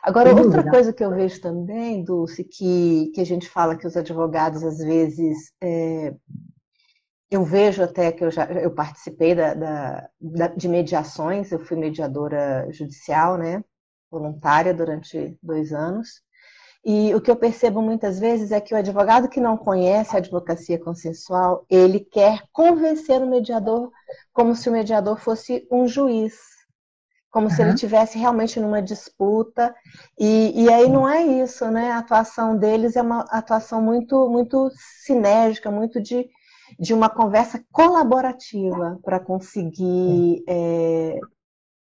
Agora, 0.03 0.35
outra 0.35 0.69
coisa 0.69 0.93
que 0.93 1.05
eu 1.05 1.11
vejo 1.11 1.41
também, 1.41 2.03
Dulce, 2.03 2.43
que, 2.43 3.13
que 3.15 3.21
a 3.21 3.25
gente 3.25 3.49
fala 3.49 3.77
que 3.77 3.87
os 3.87 3.97
advogados 3.97 4.65
às 4.65 4.79
vezes 4.79 5.53
é, 5.63 6.13
eu 7.31 7.45
vejo 7.45 7.83
até 7.83 8.11
que 8.13 8.25
eu 8.25 8.31
já 8.31 8.45
eu 8.47 8.73
participei 8.73 9.35
da, 9.35 9.55
da, 9.55 10.09
da, 10.21 10.49
de 10.49 10.69
mediações, 10.69 11.53
eu 11.53 11.59
fui 11.61 11.77
mediadora 11.77 12.67
judicial, 12.71 13.37
né? 13.39 13.63
Voluntária 14.11 14.75
durante 14.75 15.37
dois 15.43 15.73
anos. 15.73 16.23
E 16.85 17.15
o 17.15 17.21
que 17.21 17.31
eu 17.31 17.37
percebo 17.37 17.81
muitas 17.81 18.21
vezes 18.21 18.53
é 18.53 18.61
que 18.61 18.75
o 18.75 18.77
advogado 18.77 19.29
que 19.29 19.41
não 19.41 19.57
conhece 19.57 20.15
a 20.15 20.19
advocacia 20.19 20.79
consensual, 20.79 21.65
ele 21.71 21.99
quer 21.99 22.43
convencer 22.53 23.23
o 23.23 23.27
mediador 23.27 23.91
como 24.33 24.55
se 24.55 24.69
o 24.69 24.73
mediador 24.73 25.19
fosse 25.19 25.67
um 25.73 25.89
juiz, 25.89 26.35
como 27.35 27.49
uhum. 27.49 27.53
se 27.53 27.63
ele 27.63 27.75
tivesse 27.75 28.17
realmente 28.17 28.61
numa 28.61 28.81
disputa. 28.81 29.75
E, 30.17 30.63
e 30.63 30.73
aí 30.73 30.89
não 30.89 31.09
é 31.09 31.21
isso, 31.21 31.69
né? 31.69 31.91
A 31.91 31.99
atuação 31.99 32.57
deles 32.57 32.95
é 32.95 33.03
uma 33.03 33.23
atuação 33.23 33.83
muito, 33.83 34.31
muito 34.31 34.71
sinérgica, 35.05 35.69
muito 35.69 36.01
de, 36.01 36.31
de 36.79 36.95
uma 36.95 37.11
conversa 37.11 37.61
colaborativa 37.73 39.01
para 39.03 39.19
conseguir 39.19 40.45
é, 40.49 41.19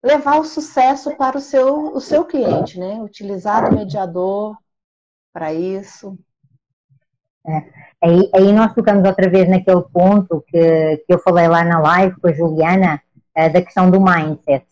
levar 0.02 0.40
o 0.40 0.44
sucesso 0.44 1.16
para 1.16 1.38
o 1.38 1.40
seu, 1.40 1.94
o 1.94 2.00
seu 2.00 2.24
cliente, 2.24 2.76
né? 2.80 3.00
Utilizar 3.00 3.70
o 3.70 3.76
mediador 3.76 4.58
para 5.32 5.54
isso. 5.54 6.18
É. 7.46 7.86
Aí, 8.02 8.30
aí, 8.34 8.52
nós 8.52 8.74
tocamos 8.74 9.06
outra 9.06 9.30
vez 9.30 9.48
naquele 9.48 9.82
ponto 9.92 10.44
que, 10.48 10.96
que 11.06 11.14
eu 11.14 11.20
falei 11.20 11.46
lá 11.46 11.62
na 11.62 11.78
live 11.78 12.20
com 12.20 12.26
a 12.26 12.32
Juliana, 12.32 13.00
uh, 13.38 13.52
da 13.52 13.62
questão 13.62 13.88
do 13.88 14.00
mindset. 14.00 14.66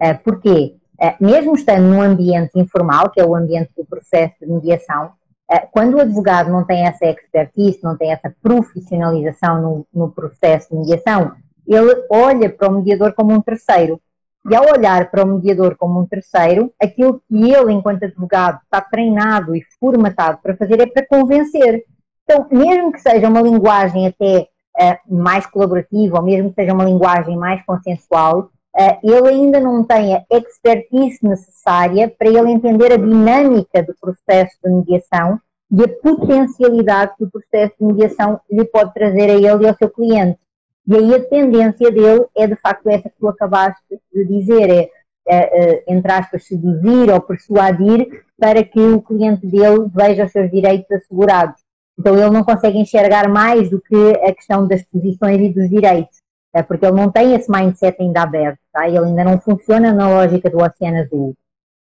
Uh, 0.00 0.18
porquê? 0.24 0.76
Uh, 1.00 1.24
mesmo 1.24 1.54
estando 1.54 1.82
num 1.82 2.00
ambiente 2.00 2.58
informal, 2.58 3.10
que 3.10 3.20
é 3.20 3.24
o 3.24 3.34
ambiente 3.34 3.70
do 3.76 3.84
processo 3.84 4.34
de 4.40 4.46
mediação, 4.46 5.12
uh, 5.50 5.68
quando 5.70 5.94
o 5.94 6.00
advogado 6.00 6.50
não 6.50 6.64
tem 6.64 6.86
essa 6.86 7.06
expertise, 7.06 7.80
não 7.82 7.96
tem 7.96 8.12
essa 8.12 8.34
profissionalização 8.42 9.60
no, 9.60 9.86
no 9.92 10.10
processo 10.10 10.70
de 10.70 10.76
mediação, 10.76 11.32
ele 11.66 12.04
olha 12.10 12.50
para 12.50 12.68
o 12.68 12.72
mediador 12.72 13.12
como 13.12 13.32
um 13.32 13.40
terceiro. 13.40 14.00
E 14.48 14.56
ao 14.56 14.64
olhar 14.72 15.10
para 15.10 15.22
o 15.22 15.26
mediador 15.26 15.76
como 15.76 16.00
um 16.00 16.06
terceiro, 16.06 16.72
aquilo 16.82 17.22
que 17.28 17.52
ele, 17.52 17.72
enquanto 17.72 18.04
advogado, 18.04 18.58
está 18.64 18.80
treinado 18.80 19.54
e 19.54 19.62
formatado 19.78 20.38
para 20.42 20.56
fazer 20.56 20.80
é 20.80 20.86
para 20.86 21.06
convencer. 21.06 21.84
Então, 22.24 22.46
mesmo 22.50 22.90
que 22.90 23.00
seja 23.00 23.28
uma 23.28 23.42
linguagem 23.42 24.06
até 24.06 24.48
uh, 24.80 25.14
mais 25.14 25.46
colaborativa, 25.46 26.16
ou 26.16 26.24
mesmo 26.24 26.48
que 26.48 26.54
seja 26.54 26.72
uma 26.72 26.84
linguagem 26.84 27.36
mais 27.36 27.62
consensual, 27.66 28.50
ele 29.02 29.28
ainda 29.28 29.60
não 29.60 29.84
tem 29.84 30.14
a 30.14 30.24
expertise 30.30 31.18
necessária 31.22 32.08
para 32.08 32.28
ele 32.28 32.52
entender 32.52 32.92
a 32.92 32.96
dinâmica 32.96 33.82
do 33.82 33.94
processo 34.00 34.56
de 34.62 34.70
mediação 34.70 35.40
e 35.70 35.82
a 35.82 35.88
potencialidade 35.88 37.14
que 37.16 37.24
o 37.24 37.30
processo 37.30 37.74
de 37.78 37.86
mediação 37.86 38.40
lhe 38.50 38.64
pode 38.64 38.92
trazer 38.92 39.30
a 39.30 39.34
ele 39.34 39.64
e 39.64 39.68
ao 39.68 39.76
seu 39.76 39.88
cliente. 39.90 40.38
E 40.86 40.96
aí 40.96 41.14
a 41.14 41.24
tendência 41.24 41.90
dele 41.90 42.26
é 42.36 42.46
de 42.46 42.56
facto 42.56 42.88
essa 42.88 43.08
que 43.08 43.18
tu 43.18 43.28
acabaste 43.28 43.80
de 44.12 44.24
dizer, 44.24 44.70
é, 44.70 44.90
é, 45.28 45.74
é 45.74 45.84
entre 45.86 46.10
aspas, 46.10 46.46
seduzir 46.46 47.10
ou 47.12 47.20
persuadir 47.20 48.24
para 48.38 48.64
que 48.64 48.80
o 48.80 49.02
cliente 49.02 49.46
dele 49.46 49.88
veja 49.94 50.24
os 50.24 50.32
seus 50.32 50.50
direitos 50.50 50.90
assegurados. 50.90 51.60
Então 51.98 52.16
ele 52.16 52.30
não 52.30 52.42
consegue 52.42 52.78
enxergar 52.78 53.28
mais 53.28 53.68
do 53.68 53.80
que 53.80 54.12
a 54.24 54.34
questão 54.34 54.66
das 54.66 54.82
posições 54.84 55.38
e 55.38 55.52
dos 55.52 55.68
direitos, 55.68 56.19
é, 56.54 56.62
porque 56.62 56.84
ele 56.84 56.96
não 56.96 57.10
tem 57.10 57.34
esse 57.34 57.50
mindset 57.50 58.00
ainda 58.00 58.22
aberto, 58.22 58.58
tá? 58.72 58.88
ele 58.88 58.98
ainda 58.98 59.24
não 59.24 59.40
funciona 59.40 59.92
na 59.92 60.08
lógica 60.08 60.50
do 60.50 60.58
oceano 60.58 60.98
azul. 60.98 61.36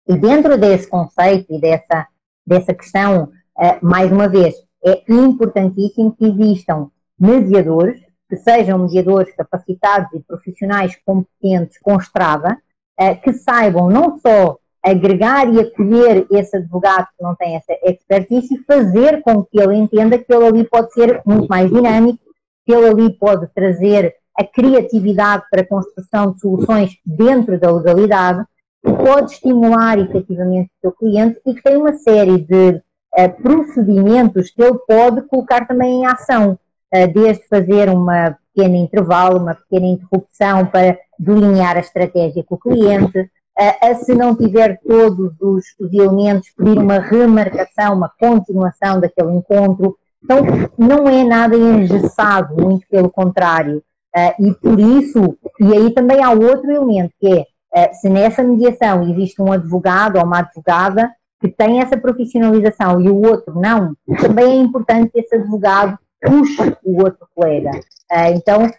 E 0.07 0.17
dentro 0.17 0.57
desse 0.57 0.87
conceito 0.89 1.53
e 1.53 1.59
dessa, 1.59 2.07
dessa 2.45 2.73
questão, 2.73 3.31
é, 3.57 3.79
mais 3.81 4.11
uma 4.11 4.27
vez, 4.27 4.55
é 4.83 5.03
importantíssimo 5.07 6.15
que 6.15 6.25
existam 6.25 6.89
mediadores 7.19 8.01
que 8.31 8.37
sejam 8.37 8.79
mediadores 8.79 9.35
capacitados 9.35 10.07
e 10.13 10.21
profissionais 10.21 10.95
competentes 11.05 11.77
com 11.79 11.97
estrada, 11.97 12.57
eh, 12.97 13.13
que 13.15 13.33
saibam 13.33 13.89
não 13.89 14.17
só 14.19 14.57
agregar 14.81 15.53
e 15.53 15.59
acolher 15.59 16.25
esse 16.31 16.55
advogado 16.55 17.07
que 17.17 17.21
não 17.21 17.35
tem 17.35 17.57
essa 17.57 17.73
expertise 17.83 18.55
e 18.55 18.63
fazer 18.63 19.21
com 19.21 19.43
que 19.43 19.59
ele 19.59 19.75
entenda 19.75 20.17
que 20.17 20.33
ele 20.33 20.47
ali 20.47 20.63
pode 20.63 20.93
ser 20.93 21.21
muito 21.25 21.47
mais 21.49 21.69
dinâmico, 21.69 22.23
que 22.65 22.73
ele 22.73 22.87
ali 22.87 23.13
pode 23.17 23.47
trazer 23.53 24.15
a 24.37 24.43
criatividade 24.43 25.43
para 25.49 25.61
a 25.61 25.67
construção 25.67 26.31
de 26.31 26.39
soluções 26.39 26.91
dentro 27.05 27.59
da 27.59 27.71
legalidade, 27.71 28.45
que 28.83 28.93
pode 28.93 29.33
estimular 29.33 29.99
efetivamente 29.99 30.71
o 30.77 30.81
seu 30.81 30.91
cliente 30.91 31.39
e 31.45 31.53
que 31.53 31.61
tem 31.61 31.77
uma 31.77 31.93
série 31.93 32.39
de 32.39 32.69
uh, 32.71 33.41
procedimentos 33.41 34.49
que 34.49 34.61
ele 34.61 34.79
pode 34.87 35.21
colocar 35.23 35.67
também 35.67 36.01
em 36.01 36.05
ação. 36.05 36.57
Eh, 36.93 37.07
desde 37.07 37.47
fazer 37.47 37.87
uma 37.87 38.37
pequena 38.53 38.75
intervalo, 38.75 39.39
uma 39.39 39.55
pequena 39.55 39.87
interrupção 39.87 40.65
para 40.65 40.97
delinear 41.17 41.77
a 41.77 41.79
estratégia 41.79 42.43
com 42.43 42.55
o 42.55 42.59
cliente, 42.59 43.31
a, 43.57 43.95
se 43.95 44.13
não 44.13 44.35
tiver 44.35 44.77
todos 44.85 45.33
os, 45.39 45.65
os, 45.79 45.93
elementos, 45.93 46.49
pedir 46.49 46.77
uma 46.77 46.99
remarcação, 46.99 47.93
uma 47.93 48.11
continuação 48.19 48.99
daquele 48.99 49.31
encontro. 49.31 49.97
Então, 50.23 50.39
não 50.77 51.07
é 51.07 51.23
nada 51.23 51.55
engessado, 51.55 52.61
muito 52.61 52.85
pelo 52.89 53.09
contrário. 53.09 53.81
Uh, 54.15 54.47
e 54.47 54.53
por 54.55 54.79
isso, 54.79 55.37
e 55.59 55.73
aí 55.73 55.93
também 55.93 56.23
há 56.23 56.31
outro 56.31 56.69
elemento, 56.69 57.13
que 57.19 57.45
é, 57.73 57.85
uh, 57.85 57.93
se 57.93 58.09
nessa 58.09 58.43
mediação 58.43 59.09
existe 59.09 59.41
um 59.41 59.51
advogado 59.51 60.17
ou 60.17 60.25
uma 60.25 60.39
advogada 60.39 61.09
que 61.39 61.47
tem 61.47 61.81
essa 61.81 61.97
profissionalização 61.97 63.01
e 63.01 63.09
o 63.09 63.15
outro 63.15 63.59
não, 63.59 63.95
também 64.19 64.59
é 64.59 64.61
importante 64.61 65.11
que 65.11 65.19
esse 65.19 65.35
advogado 65.35 65.97
puxe 66.21 66.77
o 66.83 67.01
outro 67.01 67.27
colega. 67.33 67.71
Uh, 68.11 68.35
então, 68.35 68.69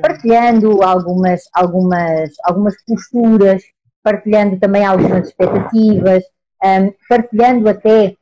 partilhando 0.00 0.82
algumas, 0.82 1.42
algumas, 1.52 2.30
algumas 2.44 2.74
posturas, 2.84 3.62
partilhando 4.04 4.56
também 4.60 4.86
algumas 4.86 5.26
expectativas, 5.26 6.22
um, 6.62 6.92
partilhando 7.08 7.68
até, 7.68 8.14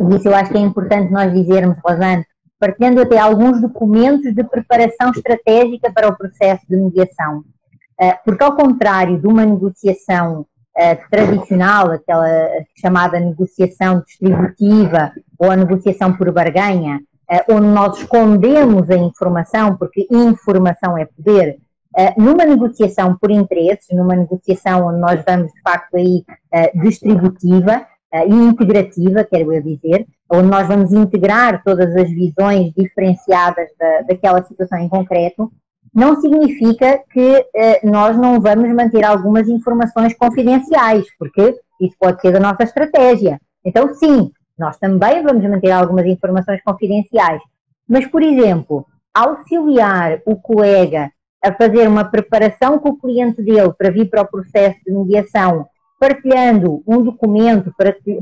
e 0.00 0.16
isso 0.16 0.28
eu 0.28 0.34
acho 0.34 0.50
que 0.50 0.56
é 0.56 0.60
importante 0.60 1.12
nós 1.12 1.32
dizermos, 1.32 1.76
Rosane, 1.84 2.24
partilhando 2.58 3.00
até 3.00 3.18
alguns 3.18 3.60
documentos 3.60 4.34
de 4.34 4.44
preparação 4.44 5.10
estratégica 5.10 5.92
para 5.92 6.08
o 6.08 6.16
processo 6.16 6.62
de 6.68 6.76
mediação. 6.76 7.44
Uh, 8.00 8.14
porque, 8.24 8.44
ao 8.44 8.54
contrário 8.54 9.20
de 9.20 9.26
uma 9.26 9.44
negociação 9.44 10.46
tradicional, 11.10 11.90
aquela 11.90 12.28
chamada 12.80 13.18
negociação 13.18 14.00
distributiva 14.00 15.10
ou 15.36 15.50
a 15.50 15.56
negociação 15.56 16.16
por 16.16 16.30
barganha, 16.30 17.00
eh, 17.30 17.44
onde 17.50 17.66
nós 17.66 17.98
escondemos 17.98 18.88
a 18.90 18.96
informação, 18.96 19.76
porque 19.76 20.06
informação 20.10 20.96
é 20.96 21.04
poder, 21.04 21.58
eh, 21.94 22.14
numa 22.16 22.44
negociação 22.46 23.16
por 23.20 23.30
interesses, 23.30 23.88
numa 23.92 24.16
negociação 24.16 24.86
onde 24.86 24.98
nós 24.98 25.22
vamos 25.26 25.52
de 25.52 25.60
facto 25.60 25.96
aí 25.96 26.24
eh, 26.52 26.72
distributiva 26.74 27.86
e 28.12 28.32
integrativa, 28.32 29.24
quero 29.24 29.52
eu 29.52 29.62
dizer, 29.62 30.06
onde 30.30 30.48
nós 30.48 30.66
vamos 30.66 30.92
integrar 30.92 31.62
todas 31.62 31.94
as 31.94 32.10
visões 32.10 32.72
diferenciadas 32.74 33.68
da, 33.78 34.02
daquela 34.02 34.42
situação 34.44 34.78
em 34.78 34.88
concreto, 34.88 35.50
não 35.94 36.20
significa 36.20 37.00
que 37.10 37.46
nós 37.82 38.16
não 38.16 38.40
vamos 38.40 38.72
manter 38.74 39.04
algumas 39.04 39.48
informações 39.48 40.14
confidenciais, 40.14 41.06
porque 41.18 41.58
isso 41.80 41.96
pode 41.98 42.20
ser 42.20 42.32
da 42.32 42.40
nossa 42.40 42.62
estratégia. 42.62 43.40
Então, 43.64 43.94
sim, 43.94 44.30
nós 44.58 44.76
também 44.78 45.22
vamos 45.22 45.42
manter 45.48 45.70
algumas 45.70 46.06
informações 46.06 46.62
confidenciais. 46.62 47.40
Mas, 47.88 48.06
por 48.06 48.22
exemplo, 48.22 48.86
auxiliar 49.14 50.20
o 50.26 50.36
colega 50.36 51.10
a 51.42 51.52
fazer 51.52 51.88
uma 51.88 52.04
preparação 52.04 52.78
com 52.78 52.90
o 52.90 52.98
cliente 52.98 53.42
dele 53.42 53.72
para 53.76 53.90
vir 53.90 54.10
para 54.10 54.22
o 54.22 54.26
processo 54.26 54.78
de 54.84 54.92
mediação, 54.92 55.66
partilhando 55.98 56.82
um 56.86 57.02
documento, 57.02 57.74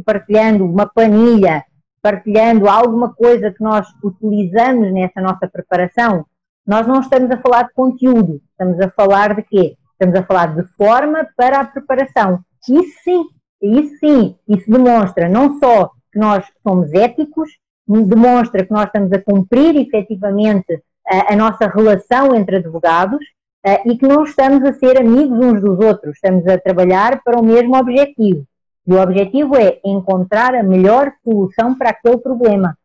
partilhando 0.05 0.65
uma 0.65 0.87
planilha, 0.87 1.65
partilhando 2.01 2.69
alguma 2.69 3.13
coisa 3.13 3.51
que 3.51 3.63
nós 3.63 3.87
utilizamos 4.03 4.93
nessa 4.93 5.21
nossa 5.21 5.49
preparação, 5.49 6.25
nós 6.67 6.87
não 6.87 7.01
estamos 7.01 7.31
a 7.31 7.37
falar 7.39 7.65
de 7.65 7.75
conteúdo, 7.75 8.41
estamos 8.51 8.81
a 8.81 8.91
falar 8.91 9.35
de 9.35 9.43
quê? 9.43 9.77
Estamos 9.93 10.15
a 10.17 10.23
falar 10.25 10.55
de 10.55 10.63
forma 10.77 11.27
para 11.37 11.61
a 11.61 11.65
preparação. 11.65 12.41
Isso 12.69 12.99
sim, 13.05 13.25
isso 13.63 13.97
sim, 13.99 14.37
isso 14.49 14.71
demonstra 14.71 15.29
não 15.29 15.59
só 15.59 15.91
que 16.13 16.19
nós 16.19 16.45
somos 16.67 16.93
éticos, 16.93 17.51
demonstra 17.87 18.65
que 18.65 18.73
nós 18.73 18.87
estamos 18.87 19.13
a 19.13 19.23
cumprir 19.23 19.77
efetivamente 19.77 20.83
a, 21.07 21.33
a 21.33 21.37
nossa 21.37 21.69
relação 21.69 22.35
entre 22.35 22.57
advogados 22.57 23.25
uh, 23.67 23.91
e 23.91 23.99
que 23.99 24.07
não 24.07 24.25
estamos 24.25 24.63
a 24.65 24.73
ser 24.73 24.99
amigos 24.99 25.39
uns 25.39 25.61
dos 25.61 25.79
outros, 25.81 26.15
estamos 26.15 26.47
a 26.47 26.59
trabalhar 26.59 27.23
para 27.23 27.39
o 27.39 27.45
mesmo 27.45 27.77
objetivo. 27.77 28.45
E 28.87 28.93
o 28.93 29.03
objetivo 29.03 29.57
é 29.57 29.81
encontrar 29.85 30.55
a 30.55 30.63
melhor 30.63 31.13
solução 31.25 31.75
para 31.75 31.91
aquele 31.91 32.19
problema. 32.19 32.79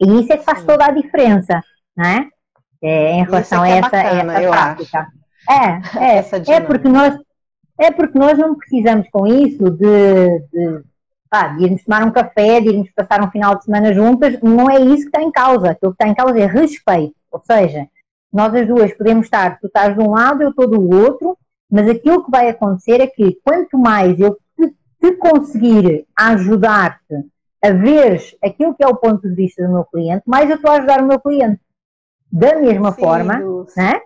E 0.00 0.20
isso 0.20 0.32
é 0.32 0.36
que 0.36 0.44
faz 0.44 0.64
toda 0.64 0.86
a 0.86 0.90
diferença, 0.90 1.62
não 1.96 2.04
é? 2.04 2.28
é 2.82 3.12
em 3.12 3.24
relação 3.24 3.64
é 3.64 3.74
a 3.74 3.76
essa, 3.76 3.90
bacana, 3.90 4.32
essa 4.32 4.50
prática. 4.50 4.98
Acho. 4.98 5.20
É, 5.98 6.16
é, 6.16 6.56
é 6.56 6.60
porque 6.60 6.88
nós 6.88 7.14
é 7.78 7.90
porque 7.90 8.18
nós 8.18 8.36
não 8.36 8.54
precisamos 8.56 9.08
com 9.10 9.26
isso 9.26 9.70
de, 9.70 10.38
de, 10.52 10.82
pá, 11.30 11.48
de 11.48 11.64
irmos 11.64 11.82
tomar 11.82 12.04
um 12.04 12.10
café, 12.10 12.60
de 12.60 12.68
irmos 12.68 12.90
passar 12.94 13.24
um 13.24 13.30
final 13.30 13.56
de 13.56 13.64
semana 13.64 13.94
juntas, 13.94 14.38
não 14.42 14.68
é 14.68 14.78
isso 14.80 15.02
que 15.02 15.16
está 15.16 15.22
em 15.22 15.32
causa. 15.32 15.70
Aquilo 15.70 15.92
que 15.92 16.02
está 16.02 16.08
em 16.08 16.14
causa 16.14 16.38
é 16.38 16.44
respeito. 16.44 17.14
Ou 17.30 17.40
seja, 17.42 17.88
nós 18.32 18.54
as 18.54 18.66
duas 18.66 18.92
podemos 18.94 19.26
estar, 19.26 19.58
tu 19.58 19.66
estás 19.66 19.96
de 19.96 20.02
um 20.02 20.10
lado, 20.10 20.42
eu 20.42 20.50
estou 20.50 20.68
do 20.68 20.88
outro, 20.96 21.36
mas 21.70 21.88
aquilo 21.88 22.24
que 22.24 22.30
vai 22.30 22.48
acontecer 22.48 23.00
é 23.00 23.06
que 23.06 23.38
quanto 23.44 23.78
mais 23.78 24.18
eu 24.18 24.38
te, 24.56 24.74
te 25.00 25.12
conseguir 25.16 26.06
ajudar-te 26.16 27.24
a 27.62 27.70
ver 27.70 28.20
aquilo 28.42 28.74
que 28.74 28.82
é 28.82 28.88
o 28.88 28.96
ponto 28.96 29.28
de 29.28 29.34
vista 29.34 29.62
do 29.62 29.72
meu 29.72 29.84
cliente, 29.84 30.22
mais 30.26 30.48
eu 30.48 30.56
estou 30.56 30.70
a 30.70 30.76
ajudar 30.76 31.02
o 31.02 31.06
meu 31.06 31.20
cliente. 31.20 31.60
Da 32.32 32.58
mesma 32.58 32.92
Sim, 32.92 33.00
forma, 33.00 33.38
né? 33.76 34.00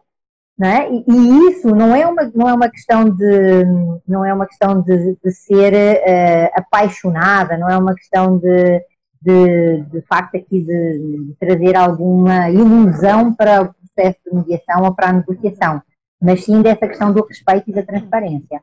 Né? 0.57 0.89
E, 0.89 1.05
e, 1.09 1.51
isso 1.51 1.75
não 1.75 1.95
é 1.95 2.07
uma, 2.07 2.31
não 2.33 2.49
é 2.49 2.55
uma 2.55 2.69
questão 2.69 3.11
de 3.11 3.65
não 4.07 4.25
é 4.25 4.33
uma 4.33 4.47
questão 4.47 4.81
de, 4.81 5.17
de 5.23 5.33
ser 5.33 5.75
uh, 5.75 6.51
apaixonada, 6.55 7.59
não 7.59 7.69
é 7.69 7.77
uma 7.77 7.93
questão 7.93 8.39
de, 8.39 8.81
de, 9.21 9.81
de 9.91 10.01
facto 10.03 10.37
aqui 10.37 10.63
de, 10.63 11.27
de, 11.27 11.37
trazer 11.41 11.77
alguma 11.77 12.51
ilusão 12.51 13.35
para 13.35 13.75
processo 13.95 14.19
de 14.25 14.35
mediação 14.35 14.83
ou 14.85 14.95
para 14.95 15.09
a 15.09 15.13
negociação, 15.13 15.83
mas 16.21 16.45
sim 16.45 16.63
dessa 16.63 16.87
questão 16.87 17.13
do 17.13 17.25
respeito 17.25 17.71
e 17.71 17.73
da 17.73 17.83
transparência. 17.83 18.63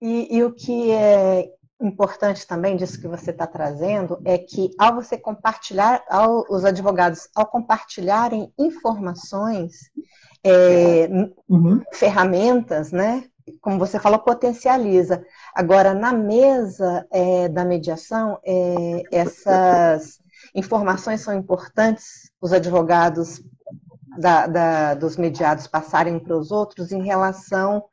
E, 0.00 0.36
e 0.36 0.42
o 0.42 0.52
que 0.52 0.90
é 0.90 1.48
importante 1.80 2.46
também 2.46 2.76
disso 2.76 3.00
que 3.00 3.08
você 3.08 3.30
está 3.30 3.46
trazendo 3.46 4.20
é 4.24 4.38
que 4.38 4.70
ao 4.78 4.94
você 4.94 5.18
compartilhar, 5.18 6.04
ao, 6.08 6.44
os 6.48 6.64
advogados, 6.64 7.28
ao 7.34 7.46
compartilharem 7.46 8.52
informações, 8.58 9.90
é, 10.42 11.08
uhum. 11.48 11.82
ferramentas, 11.92 12.92
né? 12.92 13.24
Como 13.60 13.78
você 13.78 13.98
falou, 13.98 14.18
potencializa. 14.18 15.24
Agora, 15.54 15.92
na 15.92 16.12
mesa 16.12 17.06
é, 17.10 17.48
da 17.48 17.64
mediação, 17.64 18.38
é, 18.44 19.02
essas 19.12 20.18
informações 20.54 21.20
são 21.20 21.34
importantes, 21.34 22.30
os 22.40 22.52
advogados 22.52 23.42
da, 24.18 24.46
da, 24.46 24.94
dos 24.94 25.16
mediados 25.16 25.66
passarem 25.66 26.18
para 26.18 26.36
os 26.36 26.50
outros 26.50 26.92
em 26.92 27.02
relação 27.02 27.84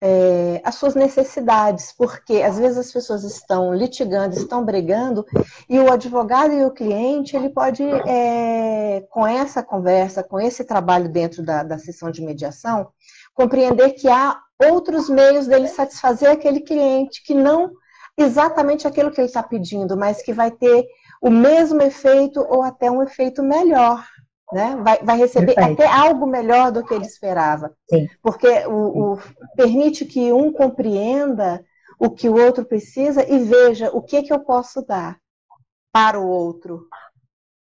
é, 0.00 0.60
às 0.62 0.74
suas 0.74 0.94
necessidades, 0.94 1.92
porque 1.92 2.42
às 2.42 2.58
vezes 2.58 2.78
as 2.78 2.92
pessoas 2.92 3.24
estão 3.24 3.74
litigando, 3.74 4.36
estão 4.36 4.64
brigando, 4.64 5.24
e 5.68 5.78
o 5.78 5.90
advogado 5.90 6.52
e 6.52 6.64
o 6.64 6.70
cliente, 6.70 7.34
ele 7.34 7.48
pode, 7.48 7.82
é, 7.82 9.04
com 9.10 9.26
essa 9.26 9.62
conversa, 9.62 10.22
com 10.22 10.38
esse 10.38 10.64
trabalho 10.64 11.08
dentro 11.08 11.42
da, 11.42 11.62
da 11.62 11.78
sessão 11.78 12.10
de 12.10 12.22
mediação, 12.22 12.88
compreender 13.34 13.90
que 13.90 14.08
há 14.08 14.38
outros 14.70 15.08
meios 15.08 15.46
dele 15.46 15.68
satisfazer 15.68 16.30
aquele 16.30 16.60
cliente, 16.60 17.22
que 17.24 17.34
não 17.34 17.70
exatamente 18.16 18.86
aquilo 18.86 19.10
que 19.10 19.20
ele 19.20 19.28
está 19.28 19.42
pedindo, 19.42 19.96
mas 19.96 20.22
que 20.22 20.32
vai 20.32 20.50
ter 20.50 20.86
o 21.20 21.30
mesmo 21.30 21.82
efeito 21.82 22.40
ou 22.40 22.62
até 22.62 22.90
um 22.90 23.02
efeito 23.02 23.42
melhor. 23.42 24.04
Né? 24.52 24.76
Vai, 24.82 25.02
vai 25.02 25.18
receber 25.18 25.54
Perfeito. 25.54 25.82
até 25.82 25.90
algo 25.90 26.26
melhor 26.26 26.70
do 26.70 26.84
que 26.84 26.94
ele 26.94 27.04
esperava. 27.04 27.74
Sim. 27.90 28.08
Porque 28.22 28.48
o, 28.66 29.14
o, 29.14 29.18
permite 29.56 30.04
que 30.04 30.32
um 30.32 30.52
compreenda 30.52 31.64
o 31.98 32.10
que 32.10 32.28
o 32.28 32.36
outro 32.36 32.64
precisa 32.64 33.28
e 33.28 33.38
veja 33.40 33.90
o 33.92 34.02
que, 34.02 34.22
que 34.22 34.32
eu 34.32 34.40
posso 34.40 34.82
dar 34.86 35.18
para 35.92 36.20
o 36.20 36.28
outro. 36.28 36.86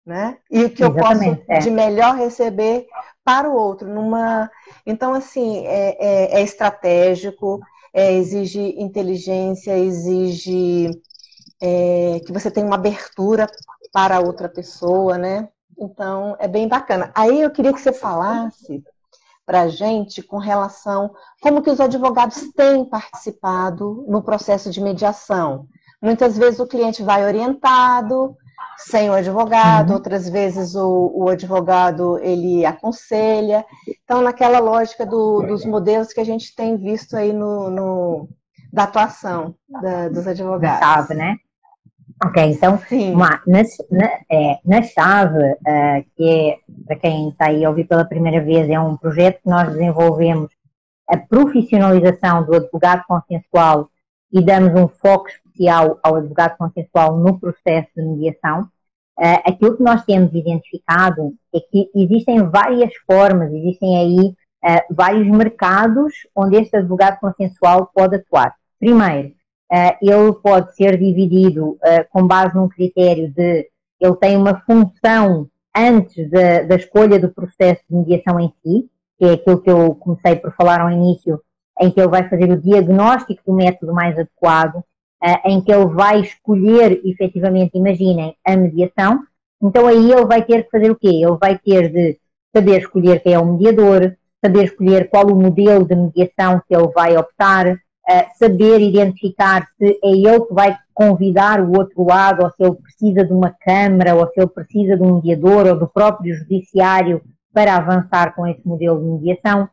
Né? 0.05 0.37
E 0.51 0.65
o 0.65 0.69
que 0.69 0.83
Exatamente, 0.83 1.39
eu 1.39 1.45
posso 1.47 1.51
é. 1.51 1.59
de 1.59 1.71
melhor 1.71 2.15
receber 2.15 2.85
para 3.23 3.49
o 3.49 3.55
outro. 3.55 3.89
Numa... 3.89 4.51
Então, 4.85 5.13
assim, 5.13 5.65
é, 5.65 5.97
é, 5.99 6.39
é 6.39 6.41
estratégico, 6.43 7.59
é, 7.91 8.13
exige 8.13 8.59
inteligência, 8.77 9.77
exige 9.77 10.91
é, 11.61 12.19
que 12.25 12.31
você 12.31 12.51
tenha 12.51 12.67
uma 12.67 12.75
abertura 12.75 13.47
para 13.91 14.19
outra 14.19 14.47
pessoa, 14.47 15.17
né? 15.17 15.49
Então, 15.77 16.35
é 16.39 16.47
bem 16.47 16.67
bacana. 16.67 17.11
Aí 17.13 17.41
eu 17.41 17.51
queria 17.51 17.73
que 17.73 17.81
você 17.81 17.91
falasse 17.91 18.83
para 19.45 19.61
a 19.61 19.67
gente 19.67 20.23
com 20.23 20.37
relação 20.37 21.13
como 21.41 21.61
que 21.61 21.69
os 21.69 21.79
advogados 21.79 22.51
têm 22.53 22.83
participado 22.83 24.03
no 24.07 24.23
processo 24.23 24.71
de 24.71 24.81
mediação. 24.81 25.67
Muitas 26.01 26.37
vezes 26.37 26.59
o 26.59 26.67
cliente 26.67 27.03
vai 27.03 27.25
orientado, 27.25 28.35
sem 28.77 29.09
o 29.09 29.13
advogado, 29.13 29.89
uhum. 29.89 29.95
outras 29.95 30.27
vezes 30.27 30.75
o, 30.75 31.11
o, 31.13 31.29
advogado 31.29 32.19
ele 32.19 32.65
aconselha. 32.65 33.65
Então, 34.03 34.21
naquela 34.21 34.59
lógica 34.59 35.05
do, 35.05 35.41
dos 35.43 35.65
modelos 35.65 36.11
que 36.11 36.19
a 36.19 36.25
gente 36.25 36.53
tem 36.55 36.77
visto 36.77 37.15
aí 37.15 37.31
no, 37.31 37.69
no 37.69 38.29
da 38.71 38.83
atuação 38.83 39.55
da, 39.69 40.09
dos 40.09 40.27
advogados. 40.27 40.79
Chave, 40.79 41.13
né? 41.13 41.37
Ok, 42.23 42.41
então, 42.43 42.79
uma, 43.13 43.41
na, 43.45 43.61
na, 43.91 44.05
é, 44.31 44.59
na 44.63 44.81
chave, 44.81 45.37
uh, 45.37 46.05
que 46.15 46.29
é, 46.29 46.57
para 46.85 46.95
quem 46.95 47.29
está 47.29 47.47
aí 47.47 47.65
a 47.65 47.69
ouvir 47.69 47.85
pela 47.85 48.05
primeira 48.05 48.41
vez, 48.43 48.69
é 48.69 48.79
um 48.79 48.95
projeto 48.95 49.41
que 49.43 49.49
nós 49.49 49.69
desenvolvemos 49.73 50.49
a 51.09 51.17
profissionalização 51.17 52.45
do 52.45 52.55
advogado 52.55 53.03
consensual 53.05 53.89
e 54.31 54.41
damos 54.41 54.73
um 54.79 54.87
foco 54.87 55.27
especial 55.27 55.99
ao 56.01 56.15
advogado 56.15 56.57
consensual 56.57 57.17
no 57.17 57.37
processo 57.37 57.89
de 57.95 58.01
mediação, 58.01 58.61
uh, 58.61 59.41
aquilo 59.45 59.75
que 59.75 59.83
nós 59.83 60.03
temos 60.05 60.33
identificado 60.33 61.33
é 61.53 61.59
que 61.59 61.91
existem 61.93 62.43
várias 62.49 62.93
formas, 63.05 63.51
existem 63.51 63.97
aí 63.97 64.27
uh, 64.63 64.81
vários 64.89 65.27
mercados 65.27 66.13
onde 66.33 66.55
este 66.57 66.77
advogado 66.77 67.19
consensual 67.19 67.89
pode 67.93 68.15
atuar. 68.15 68.55
Primeiro, 68.79 69.34
ele 70.01 70.33
pode 70.43 70.75
ser 70.75 70.97
dividido 70.97 71.77
com 72.11 72.27
base 72.27 72.55
num 72.55 72.69
critério 72.69 73.29
de 73.29 73.67
ele 73.99 74.15
tem 74.15 74.37
uma 74.37 74.61
função 74.61 75.49
antes 75.75 76.29
da, 76.29 76.63
da 76.63 76.75
escolha 76.75 77.19
do 77.19 77.29
processo 77.29 77.81
de 77.89 77.95
mediação 77.95 78.39
em 78.39 78.53
si, 78.63 78.89
que 79.17 79.25
é 79.25 79.33
aquilo 79.33 79.61
que 79.61 79.69
eu 79.69 79.95
comecei 79.95 80.35
por 80.35 80.53
falar 80.55 80.81
ao 80.81 80.91
início, 80.91 81.41
em 81.81 81.91
que 81.91 81.99
ele 81.99 82.09
vai 82.09 82.29
fazer 82.29 82.49
o 82.51 82.61
diagnóstico 82.61 83.41
do 83.45 83.53
método 83.53 83.93
mais 83.93 84.17
adequado, 84.17 84.77
uh, 84.77 85.49
em 85.49 85.61
que 85.61 85.71
ele 85.71 85.87
vai 85.87 86.21
escolher 86.21 87.01
efetivamente, 87.03 87.77
imaginem, 87.77 88.35
a 88.45 88.55
mediação, 88.55 89.21
então 89.61 89.87
aí 89.87 90.11
ele 90.11 90.25
vai 90.25 90.43
ter 90.43 90.63
que 90.63 90.71
fazer 90.71 90.91
o 90.91 90.95
quê? 90.95 91.07
Ele 91.07 91.37
vai 91.39 91.57
ter 91.57 91.91
de 91.91 92.17
saber 92.55 92.79
escolher 92.79 93.21
quem 93.21 93.33
é 93.33 93.39
o 93.39 93.45
mediador, 93.45 94.15
saber 94.43 94.65
escolher 94.65 95.09
qual 95.09 95.25
o 95.27 95.35
modelo 95.35 95.85
de 95.85 95.95
mediação 95.95 96.61
que 96.67 96.75
ele 96.75 96.87
vai 96.89 97.17
optar, 97.17 97.77
uh, 98.09 98.37
saber 98.37 98.79
identificar 98.81 99.67
se 99.77 99.99
é 100.03 100.09
ele 100.09 100.41
que 100.41 100.53
vai 100.53 100.77
convidar 100.93 101.61
o 101.61 101.77
outro 101.77 102.03
lado, 102.03 102.43
ou 102.43 102.49
se 102.51 102.63
ele 102.63 102.75
precisa 102.75 103.25
de 103.25 103.33
uma 103.33 103.49
câmara, 103.49 104.15
ou 104.15 104.27
se 104.27 104.39
ele 104.39 104.47
precisa 104.47 104.95
de 104.95 105.03
um 105.03 105.15
mediador, 105.15 105.67
ou 105.67 105.77
do 105.77 105.87
próprio 105.87 106.35
judiciário 106.35 107.21
para 107.53 107.75
avançar 107.75 108.35
com 108.35 108.47
esse 108.47 108.65
modelo 108.65 108.99
de 108.99 109.05
mediação. 109.05 109.69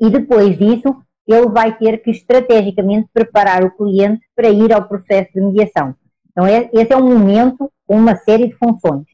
E 0.00 0.10
depois 0.10 0.58
disso, 0.58 0.96
ele 1.26 1.48
vai 1.48 1.76
ter 1.76 2.02
que 2.02 2.10
estrategicamente 2.10 3.08
preparar 3.12 3.64
o 3.64 3.70
cliente 3.70 4.22
para 4.34 4.50
ir 4.50 4.72
ao 4.72 4.88
processo 4.88 5.30
de 5.34 5.40
mediação. 5.40 5.94
Então, 6.30 6.46
é, 6.46 6.68
esse 6.72 6.92
é 6.92 6.96
um 6.96 7.18
momento 7.18 7.70
com 7.86 7.96
uma 7.96 8.16
série 8.16 8.48
de 8.48 8.54
funções. 8.54 9.04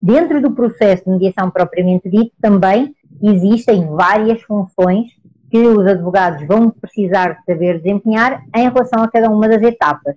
Dentro 0.00 0.40
do 0.40 0.52
processo 0.52 1.04
de 1.04 1.10
mediação 1.10 1.50
propriamente 1.50 2.08
dito, 2.08 2.32
também 2.40 2.94
existem 3.22 3.86
várias 3.86 4.42
funções 4.42 5.06
que 5.50 5.58
os 5.58 5.86
advogados 5.86 6.46
vão 6.46 6.70
precisar 6.70 7.38
saber 7.46 7.80
desempenhar 7.80 8.42
em 8.54 8.68
relação 8.68 9.02
a 9.02 9.10
cada 9.10 9.30
uma 9.30 9.48
das 9.48 9.62
etapas. 9.62 10.16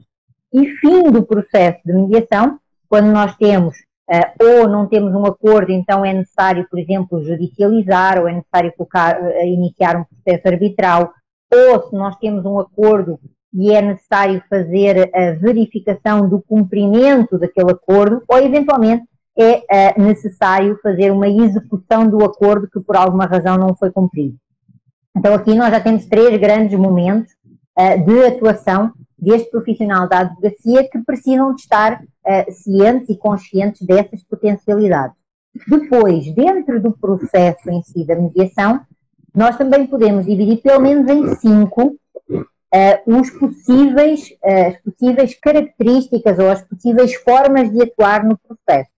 E 0.53 0.67
fim 0.77 1.11
do 1.11 1.23
processo 1.23 1.79
de 1.85 1.93
mediação, 1.93 2.59
quando 2.87 3.11
nós 3.11 3.35
temos 3.35 3.77
uh, 4.09 4.61
ou 4.61 4.67
não 4.67 4.87
temos 4.87 5.13
um 5.13 5.25
acordo, 5.25 5.71
então 5.71 6.03
é 6.03 6.13
necessário, 6.13 6.67
por 6.69 6.79
exemplo, 6.79 7.23
judicializar, 7.23 8.19
ou 8.19 8.27
é 8.27 8.33
necessário 8.33 8.73
colocar, 8.75 9.21
uh, 9.21 9.45
iniciar 9.45 9.95
um 9.95 10.03
processo 10.03 10.47
arbitral, 10.47 11.13
ou 11.53 11.87
se 11.87 11.95
nós 11.95 12.15
temos 12.17 12.45
um 12.45 12.59
acordo 12.59 13.19
e 13.53 13.73
é 13.73 13.81
necessário 13.81 14.43
fazer 14.49 15.09
a 15.15 15.31
verificação 15.33 16.29
do 16.29 16.41
cumprimento 16.41 17.37
daquele 17.37 17.71
acordo, 17.71 18.23
ou 18.27 18.37
eventualmente 18.37 19.03
é 19.37 19.97
uh, 19.97 20.01
necessário 20.01 20.77
fazer 20.81 21.11
uma 21.11 21.27
execução 21.27 22.09
do 22.09 22.23
acordo 22.23 22.69
que 22.69 22.79
por 22.79 22.95
alguma 22.95 23.25
razão 23.25 23.57
não 23.57 23.75
foi 23.75 23.91
cumprido. 23.91 24.35
Então 25.19 25.33
aqui 25.33 25.53
nós 25.53 25.69
já 25.69 25.81
temos 25.81 26.05
três 26.05 26.39
grandes 26.39 26.79
momentos 26.79 27.33
uh, 27.77 28.05
de 28.05 28.25
atuação 28.25 28.93
deste 29.17 29.51
profissional 29.51 30.07
da 30.07 30.19
advocacia 30.19 30.89
que 30.89 30.97
precisam 30.99 31.53
de 31.53 31.59
estar 31.59 32.01
uh, 32.01 32.51
cientes 32.53 33.09
e 33.09 33.17
conscientes 33.17 33.85
dessas 33.85 34.23
potencialidades. 34.23 35.17
Depois, 35.67 36.33
dentro 36.33 36.81
do 36.81 36.93
processo 36.93 37.69
em 37.69 37.81
si 37.83 38.05
da 38.05 38.15
mediação, 38.15 38.79
nós 39.35 39.57
também 39.57 39.85
podemos 39.87 40.25
dividir 40.25 40.61
pelo 40.61 40.79
menos 40.79 41.05
em 41.11 41.35
cinco 41.35 41.97
uh, 42.29 42.39
os 43.05 43.29
possíveis, 43.31 44.29
uh, 44.41 44.67
as 44.69 44.81
possíveis 44.81 45.37
características 45.37 46.39
ou 46.39 46.49
as 46.49 46.61
possíveis 46.61 47.13
formas 47.15 47.69
de 47.69 47.83
atuar 47.83 48.23
no 48.23 48.37
processo. 48.37 48.89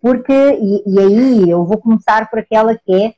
Porque, 0.00 0.32
e, 0.32 0.82
e, 0.86 0.98
aí 0.98 1.50
eu 1.50 1.66
vou 1.66 1.76
começar 1.76 2.30
por 2.30 2.38
aquela 2.38 2.74
que 2.74 2.94
é 2.94 3.12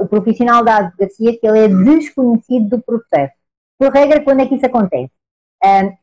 o 0.00 0.06
profissional 0.06 0.64
da 0.64 0.76
advocacia, 0.76 1.38
que 1.38 1.46
ele 1.46 1.58
é 1.58 1.68
desconhecido 1.68 2.76
do 2.76 2.82
processo. 2.82 3.34
Por 3.78 3.90
regra, 3.92 4.22
quando 4.22 4.40
é 4.40 4.46
que 4.46 4.54
isso 4.54 4.66
acontece? 4.66 5.10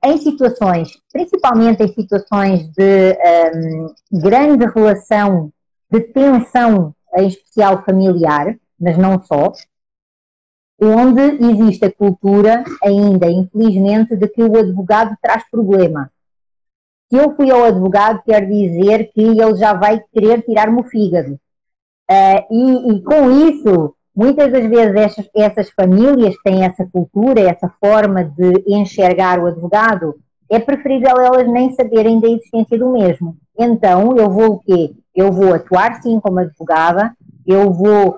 em 0.03 0.17
situações, 0.17 0.89
principalmente 1.11 1.83
em 1.83 1.93
situações 1.93 2.67
de 2.69 3.17
um, 3.53 4.19
grande 4.21 4.65
relação 4.65 5.51
de 5.91 5.99
tensão, 5.99 6.95
em 7.17 7.27
especial 7.27 7.83
familiar, 7.83 8.55
mas 8.79 8.97
não 8.97 9.21
só, 9.21 9.51
onde 10.81 11.21
existe 11.21 11.85
a 11.85 11.91
cultura 11.91 12.63
ainda, 12.81 13.29
infelizmente, 13.29 14.15
de 14.15 14.27
que 14.29 14.41
o 14.41 14.57
advogado 14.57 15.17
traz 15.21 15.43
problema. 15.49 16.09
Se 17.09 17.17
eu 17.17 17.35
fui 17.35 17.51
ao 17.51 17.63
advogado, 17.63 18.21
quer 18.23 18.47
dizer 18.47 19.11
que 19.11 19.21
ele 19.21 19.55
já 19.55 19.73
vai 19.73 20.01
querer 20.13 20.41
tirar-me 20.43 20.79
o 20.79 20.83
fígado. 20.83 21.37
Uh, 22.09 22.41
e, 22.51 22.91
e, 22.93 23.01
com 23.03 23.31
isso, 23.47 23.93
muitas 24.15 24.51
das 24.51 24.65
vezes 24.67 24.95
essas, 24.95 25.29
essas 25.35 25.69
famílias 25.69 26.35
têm 26.43 26.63
essa 26.63 26.85
cultura, 26.91 27.41
essa 27.41 27.71
forma 27.79 28.23
de 28.23 28.63
enxergar 28.67 29.39
o 29.39 29.45
advogado, 29.45 30.15
é 30.49 30.59
preferível 30.59 31.19
elas 31.19 31.47
nem 31.47 31.71
saberem 31.73 32.19
da 32.19 32.27
existência 32.27 32.79
do 32.79 32.91
mesmo. 32.91 33.37
Então, 33.57 34.17
eu 34.17 34.29
vou 34.29 34.53
o 34.53 34.59
quê? 34.59 34.91
Eu 35.15 35.31
vou 35.31 35.53
atuar 35.53 36.01
sim 36.01 36.19
como 36.19 36.39
advogada, 36.39 37.13
eu 37.45 37.71
vou 37.71 38.09
uh, 38.09 38.17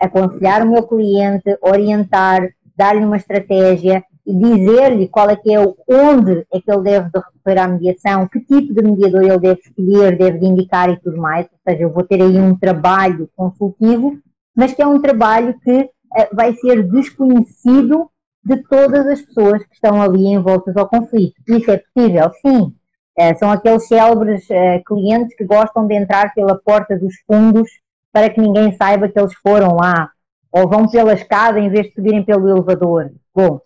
aconselhar 0.00 0.62
o 0.62 0.70
meu 0.70 0.84
cliente, 0.84 1.58
orientar, 1.60 2.48
dar-lhe 2.76 3.04
uma 3.04 3.16
estratégia 3.16 4.04
e 4.24 4.32
dizer-lhe 4.32 5.08
qual 5.08 5.28
é 5.28 5.36
que 5.36 5.52
é 5.52 5.60
o, 5.60 5.76
onde 5.88 6.46
é 6.52 6.60
que 6.60 6.70
ele 6.70 6.82
deve 6.82 7.10
recorrer 7.14 7.58
à 7.58 7.68
mediação, 7.68 8.28
que 8.28 8.40
tipo 8.40 8.72
de 8.72 8.82
mediador 8.82 9.22
ele 9.22 9.38
deve 9.38 9.60
escolher, 9.60 10.16
deve 10.16 10.46
indicar 10.46 10.90
e 10.90 11.00
tudo 11.00 11.16
mais. 11.16 11.46
Ou 11.46 11.58
seja, 11.68 11.82
eu 11.82 11.92
vou 11.92 12.04
ter 12.04 12.22
aí 12.22 12.38
um 12.38 12.56
trabalho 12.56 13.28
consultivo, 13.36 14.16
mas 14.54 14.72
que 14.72 14.82
é 14.82 14.86
um 14.86 15.00
trabalho 15.00 15.58
que 15.60 15.80
uh, 15.80 15.88
vai 16.32 16.54
ser 16.54 16.88
desconhecido 16.88 18.08
de 18.44 18.56
todas 18.68 19.06
as 19.06 19.20
pessoas 19.20 19.64
que 19.64 19.74
estão 19.74 20.00
ali 20.00 20.26
envoltas 20.26 20.76
ao 20.76 20.88
conflito. 20.88 21.34
Isso 21.48 21.70
é 21.70 21.78
possível? 21.78 22.30
Sim. 22.40 22.74
Uh, 23.18 23.38
são 23.38 23.50
aqueles 23.50 23.88
célebres 23.88 24.44
uh, 24.50 24.82
clientes 24.86 25.34
que 25.36 25.44
gostam 25.44 25.86
de 25.86 25.94
entrar 25.94 26.32
pela 26.32 26.56
porta 26.56 26.96
dos 26.96 27.14
fundos 27.26 27.68
para 28.12 28.30
que 28.30 28.40
ninguém 28.40 28.72
saiba 28.76 29.08
que 29.08 29.18
eles 29.18 29.34
foram 29.42 29.74
lá, 29.74 30.10
ou 30.52 30.68
vão 30.68 30.86
pela 30.86 31.14
escada 31.14 31.58
em 31.58 31.70
vez 31.70 31.86
de 31.86 31.94
subirem 31.94 32.22
pelo 32.22 32.48
elevador. 32.48 33.10
Bom, 33.34 33.60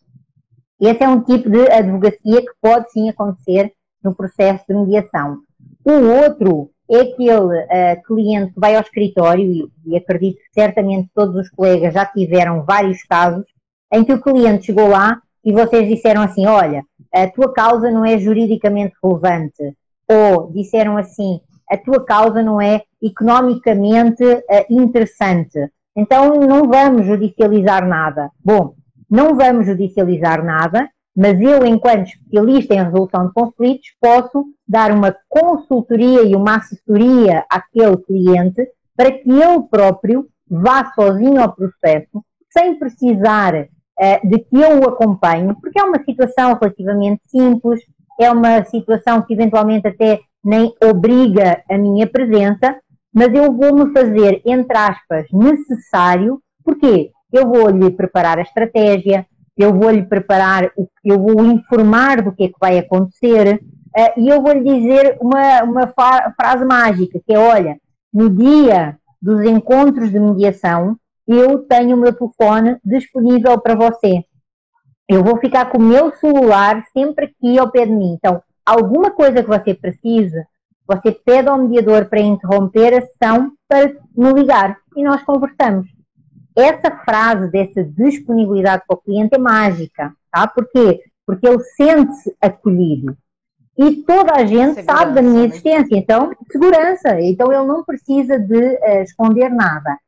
esse 0.81 1.03
é 1.03 1.09
um 1.09 1.22
tipo 1.22 1.49
de 1.51 1.70
advocacia 1.70 2.43
que 2.43 2.53
pode 2.61 2.91
sim 2.91 3.09
acontecer 3.09 3.72
no 4.03 4.14
processo 4.14 4.64
de 4.68 4.74
mediação. 4.74 5.39
O 5.85 6.22
outro 6.22 6.70
é 6.91 7.01
aquele 7.01 7.31
uh, 7.33 8.03
cliente 8.07 8.53
que 8.53 8.61
vai 8.61 8.77
ao 8.77 8.83
escritório, 8.83 9.45
e, 9.45 9.68
e 9.87 9.97
acredito 9.97 10.37
que 10.37 10.53
certamente 10.53 11.11
todos 11.14 11.35
os 11.37 11.51
colegas 11.51 11.95
já 11.95 12.07
tiveram 12.07 12.64
vários 12.64 13.03
casos, 13.05 13.45
em 13.93 14.05
que 14.05 14.12
o 14.12 14.20
cliente 14.20 14.66
chegou 14.66 14.89
lá 14.89 15.20
e 15.45 15.53
vocês 15.53 15.89
disseram 15.89 16.22
assim: 16.22 16.47
Olha, 16.47 16.85
a 17.14 17.29
tua 17.29 17.53
causa 17.53 17.91
não 17.91 18.05
é 18.05 18.18
juridicamente 18.18 18.95
relevante. 19.03 19.77
Ou 20.09 20.53
disseram 20.53 20.97
assim: 20.97 21.41
A 21.70 21.77
tua 21.77 22.05
causa 22.05 22.43
não 22.43 22.61
é 22.61 22.83
economicamente 23.03 24.24
uh, 24.24 24.43
interessante. 24.68 25.70
Então 25.97 26.35
não 26.41 26.68
vamos 26.68 27.07
judicializar 27.07 27.87
nada. 27.87 28.31
Bom, 28.45 28.74
não 29.11 29.37
vamos 29.37 29.67
judicializar 29.67 30.45
nada, 30.45 30.89
mas 31.17 31.41
eu, 31.41 31.65
enquanto 31.65 32.09
especialista 32.09 32.75
em 32.75 32.83
resolução 32.85 33.27
de 33.27 33.33
conflitos, 33.33 33.89
posso 34.01 34.45
dar 34.69 34.93
uma 34.93 35.17
consultoria 35.29 36.23
e 36.23 36.35
uma 36.35 36.57
assessoria 36.57 37.45
àquele 37.49 37.97
cliente 37.97 38.69
para 38.95 39.11
que 39.11 39.31
ele 39.31 39.63
próprio 39.71 40.27
vá 40.49 40.93
sozinho 40.95 41.41
ao 41.41 41.55
processo, 41.55 42.23
sem 42.51 42.79
precisar 42.79 43.55
uh, 43.55 44.29
de 44.29 44.39
que 44.41 44.57
eu 44.57 44.81
o 44.81 44.89
acompanhe, 44.89 45.55
porque 45.61 45.81
é 45.81 45.85
uma 45.85 46.03
situação 46.05 46.55
relativamente 46.55 47.23
simples, 47.27 47.81
é 48.21 48.31
uma 48.31 48.65
situação 48.65 49.23
que 49.23 49.35
eventualmente 49.35 49.89
até 49.89 50.21
nem 50.45 50.73
obriga 50.83 51.63
a 51.69 51.77
minha 51.77 52.07
presença, 52.07 52.77
mas 53.13 53.35
eu 53.35 53.53
vou-me 53.53 53.93
fazer, 53.93 54.43
entre 54.45 54.77
aspas, 54.77 55.27
necessário, 55.33 56.41
porque 56.63 57.11
eu 57.37 57.49
vou-lhe 57.49 57.91
preparar 57.91 58.39
a 58.39 58.43
estratégia, 58.43 59.26
eu 59.57 59.72
vou-lhe 59.72 60.03
preparar, 60.03 60.70
eu 61.05 61.18
vou 61.18 61.45
informar 61.45 62.22
do 62.22 62.32
que 62.32 62.45
é 62.45 62.49
que 62.49 62.59
vai 62.61 62.78
acontecer, 62.78 63.61
uh, 63.97 64.20
e 64.20 64.28
eu 64.28 64.43
vou-lhe 64.43 64.62
dizer 64.62 65.16
uma, 65.20 65.62
uma 65.62 65.95
frase 66.34 66.64
mágica, 66.64 67.20
que 67.26 67.32
é, 67.32 67.39
olha, 67.39 67.78
no 68.12 68.28
dia 68.28 68.99
dos 69.20 69.45
encontros 69.45 70.11
de 70.11 70.18
mediação, 70.18 70.97
eu 71.26 71.59
tenho 71.61 71.97
o 71.97 72.01
meu 72.01 72.12
telefone 72.12 72.78
disponível 72.84 73.61
para 73.61 73.74
você. 73.74 74.22
Eu 75.09 75.22
vou 75.24 75.39
ficar 75.39 75.70
com 75.70 75.78
o 75.78 75.82
meu 75.82 76.12
celular 76.12 76.84
sempre 76.93 77.26
aqui 77.26 77.59
ao 77.59 77.70
pé 77.70 77.87
de 77.87 77.93
mim. 77.93 78.14
Então, 78.14 78.43
alguma 78.64 79.11
coisa 79.11 79.43
que 79.43 79.49
você 79.49 79.74
precise, 79.74 80.45
você 80.87 81.11
pede 81.12 81.49
ao 81.49 81.59
mediador 81.59 82.07
para 82.07 82.20
interromper 82.20 82.95
a 82.95 83.01
sessão 83.01 83.53
para 83.68 83.93
me 84.16 84.32
ligar 84.32 84.76
e 84.97 85.03
nós 85.03 85.22
conversamos. 85.22 85.96
Essa 86.57 86.91
frase 87.05 87.51
dessa 87.51 87.85
disponibilidade 87.85 88.83
para 88.87 88.97
o 88.97 89.01
cliente 89.01 89.35
é 89.35 89.39
mágica, 89.39 90.13
tá? 90.33 90.47
Porquê? 90.47 91.03
Porque 91.27 91.47
ele 91.47 91.61
sente-se 91.77 92.35
acolhido. 92.41 93.17
E 93.79 93.97
toda 93.97 94.33
a 94.33 94.47
gente 94.47 94.77
segurança, 94.77 94.83
sabe 94.85 95.15
da 95.15 95.21
minha 95.21 95.41
né? 95.41 95.47
existência, 95.49 95.97
então, 95.97 96.33
segurança. 96.51 97.21
Então 97.21 97.53
ele 97.53 97.67
não 97.67 97.85
precisa 97.85 98.39
de 98.39 98.57
uh, 98.57 99.03
esconder 99.03 99.51
nada. 99.51 99.99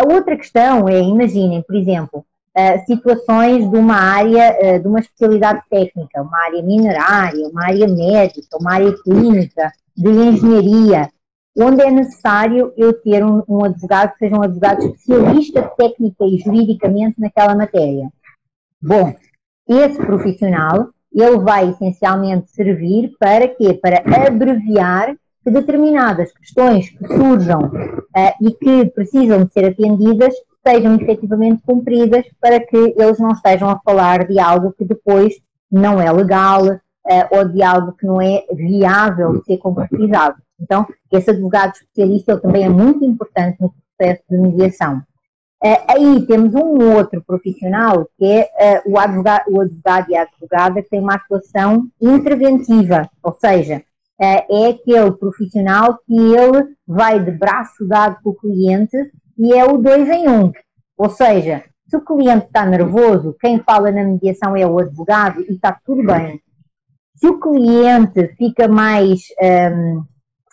A 0.00 0.10
outra 0.10 0.34
questão 0.34 0.88
é, 0.88 0.98
imaginem, 0.98 1.62
por 1.62 1.76
exemplo, 1.76 2.24
uh, 2.56 2.86
situações 2.86 3.70
de 3.70 3.76
uma 3.76 3.96
área, 3.96 4.56
uh, 4.76 4.80
de 4.80 4.88
uma 4.88 5.00
especialidade 5.00 5.60
técnica, 5.68 6.22
uma 6.22 6.42
área 6.46 6.62
minerária, 6.62 7.46
uma 7.48 7.66
área 7.66 7.86
médica, 7.86 8.56
uma 8.58 8.72
área 8.72 8.94
clínica, 9.02 9.70
de 9.94 10.08
engenharia, 10.08 11.10
onde 11.58 11.82
é 11.82 11.90
necessário 11.90 12.72
eu 12.76 12.92
ter 12.92 13.24
um, 13.24 13.42
um 13.48 13.64
advogado 13.64 14.12
que 14.12 14.18
seja 14.18 14.36
um 14.36 14.42
advogado 14.42 14.84
especialista 14.84 15.62
técnica 15.76 16.24
e 16.24 16.38
juridicamente 16.38 17.20
naquela 17.20 17.54
matéria. 17.54 18.10
Bom, 18.80 19.14
esse 19.68 19.98
profissional, 19.98 20.88
ele 21.12 21.38
vai 21.38 21.70
essencialmente 21.70 22.50
servir 22.50 23.12
para 23.18 23.46
quê? 23.48 23.74
Para 23.74 24.02
abreviar 24.26 25.14
que 25.44 25.50
determinadas 25.50 26.32
questões 26.32 26.90
que 26.90 27.06
surjam 27.06 27.64
uh, 27.64 28.34
e 28.40 28.52
que 28.52 28.86
precisam 28.90 29.44
de 29.44 29.52
ser 29.52 29.66
atendidas 29.66 30.34
sejam 30.66 30.94
efetivamente 30.94 31.62
cumpridas 31.66 32.24
para 32.40 32.60
que 32.60 32.76
eles 32.96 33.18
não 33.18 33.32
estejam 33.32 33.68
a 33.68 33.80
falar 33.84 34.26
de 34.26 34.38
algo 34.38 34.72
que 34.72 34.84
depois 34.84 35.34
não 35.70 36.00
é 36.00 36.10
legal 36.12 36.64
uh, 36.66 36.78
ou 37.36 37.48
de 37.48 37.62
algo 37.62 37.92
que 37.92 38.06
não 38.06 38.20
é 38.20 38.44
viável 38.52 39.38
de 39.38 39.44
ser 39.44 39.58
concretizado. 39.58 40.36
Então, 40.62 40.86
esse 41.10 41.30
advogado 41.30 41.72
especialista 41.74 42.32
ele 42.32 42.40
também 42.40 42.64
é 42.64 42.68
muito 42.68 43.04
importante 43.04 43.60
no 43.60 43.74
processo 43.96 44.22
de 44.30 44.38
mediação. 44.38 45.02
Uh, 45.64 45.78
aí 45.86 46.26
temos 46.26 46.54
um 46.54 46.96
outro 46.96 47.22
profissional 47.24 48.08
que 48.18 48.24
é 48.24 48.80
uh, 48.84 48.92
o, 48.92 48.98
advogado, 48.98 49.44
o 49.48 49.60
advogado 49.60 50.10
e 50.10 50.16
a 50.16 50.22
advogada 50.22 50.82
que 50.82 50.88
tem 50.88 51.00
uma 51.00 51.14
atuação 51.14 51.86
interventiva, 52.00 53.08
ou 53.22 53.36
seja, 53.40 53.76
uh, 54.20 54.44
é 54.50 54.70
aquele 54.70 55.12
profissional 55.12 55.98
que 56.04 56.16
ele 56.16 56.74
vai 56.84 57.22
de 57.22 57.30
braço 57.30 57.86
dado 57.86 58.18
com 58.24 58.30
o 58.30 58.34
cliente 58.34 58.96
e 59.38 59.52
é 59.52 59.64
o 59.64 59.78
dois 59.78 60.08
em 60.08 60.28
um. 60.28 60.50
Ou 60.98 61.08
seja, 61.08 61.62
se 61.86 61.96
o 61.96 62.04
cliente 62.04 62.46
está 62.46 62.66
nervoso, 62.66 63.36
quem 63.40 63.60
fala 63.60 63.92
na 63.92 64.02
mediação 64.02 64.56
é 64.56 64.66
o 64.66 64.78
advogado 64.80 65.42
e 65.42 65.52
está 65.52 65.78
tudo 65.84 66.02
bem. 66.04 66.40
Se 67.14 67.28
o 67.28 67.38
cliente 67.38 68.34
fica 68.36 68.66
mais 68.66 69.20
um, 69.40 70.02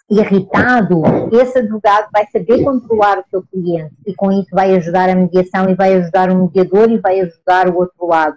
irritado, 0.10 1.04
esse 1.32 1.60
advogado 1.60 2.08
vai 2.12 2.26
saber 2.32 2.64
controlar 2.64 3.20
o 3.20 3.30
seu 3.30 3.44
cliente 3.44 3.94
e 4.06 4.14
com 4.16 4.32
isso 4.32 4.50
vai 4.52 4.76
ajudar 4.76 5.10
a 5.10 5.16
mediação 5.16 5.70
e 5.70 5.76
vai 5.76 5.94
ajudar 5.94 6.32
o 6.32 6.44
mediador 6.44 6.90
e 6.90 6.98
vai 6.98 7.20
ajudar 7.20 7.70
o 7.70 7.78
outro 7.78 8.08
lado. 8.08 8.36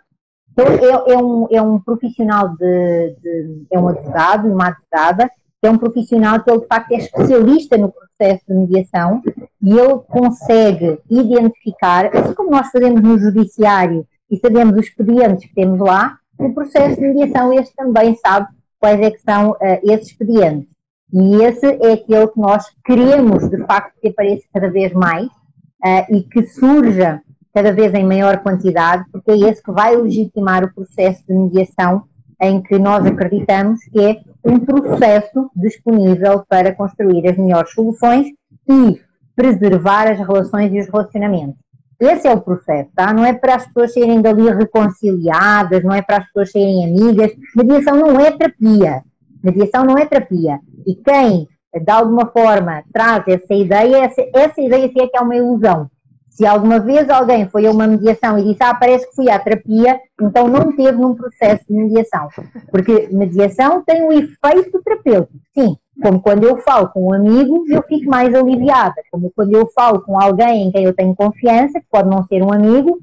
Então 0.53 0.67
é, 0.67 1.13
é 1.13 1.19
um, 1.19 1.49
é 1.51 1.63
um 1.63 1.81
profissional 1.81 2.51
de, 2.51 3.17
de, 3.23 3.67
é 3.73 3.79
um 3.79 3.89
advogado, 3.89 4.49
uma 4.49 4.69
advogada, 4.69 5.31
é 5.63 5.71
um 5.71 5.79
profissional 5.79 6.41
que 6.41 6.51
ele 6.51 6.61
de 6.61 6.67
facto 6.67 6.93
é 6.93 6.97
especialista 6.97 7.79
no 7.79 7.91
processo 7.91 8.43
de 8.47 8.55
mediação 8.55 9.23
e 9.63 9.79
ele 9.79 9.99
consegue 10.09 10.99
identificar, 11.09 12.15
assim 12.15 12.35
como 12.35 12.51
nós 12.51 12.71
fazemos 12.71 13.01
no 13.01 13.19
judiciário 13.19 14.07
e 14.31 14.37
sabemos 14.37 14.75
os 14.77 14.87
expedientes 14.87 15.47
que 15.47 15.55
temos 15.55 15.79
lá, 15.79 16.19
o 16.39 16.53
processo 16.53 16.97
de 16.97 17.07
mediação, 17.07 17.53
este 17.53 17.75
também 17.77 18.17
sabe 18.17 18.49
quais 18.81 19.01
é 19.01 19.11
que 19.11 19.21
são 19.21 19.51
uh, 19.53 19.59
esses 19.85 20.09
expedientes. 20.09 20.72
E 21.13 21.43
esse 21.43 21.67
é 21.67 21.93
aquele 21.93 22.27
que 22.29 22.41
nós 22.41 22.65
queremos, 22.85 23.49
de 23.49 23.59
facto, 23.67 23.93
que 24.01 24.09
apareça 24.09 24.45
cada 24.53 24.71
vez 24.71 24.93
mais 24.93 25.27
uh, 25.27 26.15
e 26.15 26.23
que 26.23 26.43
surja 26.47 27.21
cada 27.55 27.71
vez 27.73 27.93
em 27.93 28.05
maior 28.05 28.39
quantidade, 28.39 29.05
porque 29.13 29.31
é 29.31 29.39
esse 29.51 29.63
que 29.63 29.71
vai 29.71 29.95
legitimar 29.95 30.65
o 30.65 30.73
processo 30.73 31.23
de 31.29 31.35
mediação 31.35 32.05
em 32.41 32.61
que 32.63 32.79
nós 32.79 33.05
acreditamos 33.07 33.81
que 33.85 34.01
é 34.01 34.21
um 34.45 34.59
processo 34.59 35.51
disponível 35.55 36.45
para 36.49 36.75
construir 36.75 37.29
as 37.29 37.37
melhores 37.37 37.73
soluções 37.73 38.27
e 38.69 39.01
preservar 39.37 40.11
as 40.11 40.19
relações 40.19 40.73
e 40.73 40.81
os 40.81 40.89
relacionamentos. 40.89 41.57
Esse 42.01 42.27
é 42.27 42.33
o 42.33 42.41
processo, 42.41 42.91
tá? 42.97 43.13
Não 43.13 43.25
é 43.25 43.33
para 43.33 43.55
as 43.55 43.67
pessoas 43.67 43.93
serem 43.93 44.21
dali 44.21 44.51
reconciliadas, 44.51 45.85
não 45.85 45.95
é 45.95 46.03
para 46.03 46.17
as 46.17 46.27
pessoas 46.27 46.51
serem 46.51 46.85
amigas. 46.85 47.31
Mediação 47.55 47.97
não 47.97 48.19
é 48.19 48.33
terapia. 48.33 49.05
Mediação 49.43 49.85
não 49.85 49.99
é 49.99 50.07
terapia. 50.07 50.59
E 50.87 50.95
quem, 50.95 51.49
de 51.75 51.91
alguma 51.91 52.27
forma, 52.27 52.83
traz 52.93 53.25
essa 53.27 53.55
ideia, 53.55 54.05
essa, 54.05 54.23
essa 54.35 54.61
ideia 54.61 54.89
sim 54.89 55.01
é 55.01 55.07
que 55.07 55.17
é 55.17 55.21
uma 55.21 55.37
ilusão. 55.37 55.91
Se 56.29 56.47
alguma 56.47 56.79
vez 56.79 57.11
alguém 57.11 57.47
foi 57.49 57.67
a 57.67 57.71
uma 57.71 57.87
mediação 57.87 58.39
e 58.39 58.45
disse, 58.45 58.63
ah, 58.63 58.75
parece 58.75 59.07
que 59.09 59.15
fui 59.15 59.31
à 59.31 59.39
terapia, 59.39 60.01
então 60.21 60.49
não 60.49 60.75
teve 60.75 60.93
num 60.93 61.15
processo 61.15 61.63
de 61.69 61.75
mediação. 61.75 62.29
Porque 62.71 63.09
mediação 63.13 63.83
tem 63.85 64.03
um 64.03 64.13
efeito 64.13 64.83
terapêutico, 64.83 65.39
sim. 65.53 65.77
Como 66.01 66.23
quando 66.23 66.45
eu 66.45 66.57
falo 66.59 66.89
com 66.89 67.09
um 67.09 67.13
amigo, 67.13 67.65
eu 67.69 67.83
fico 67.83 68.09
mais 68.09 68.35
aliviada. 68.35 68.95
Como 69.11 69.31
quando 69.37 69.53
eu 69.53 69.69
falo 69.75 70.01
com 70.01 70.19
alguém 70.19 70.69
em 70.69 70.73
quem 70.73 70.85
eu 70.85 70.95
tenho 70.95 71.15
confiança, 71.15 71.79
que 71.79 71.87
pode 71.91 72.09
não 72.09 72.25
ser 72.25 72.43
um 72.43 72.51
amigo, 72.51 72.99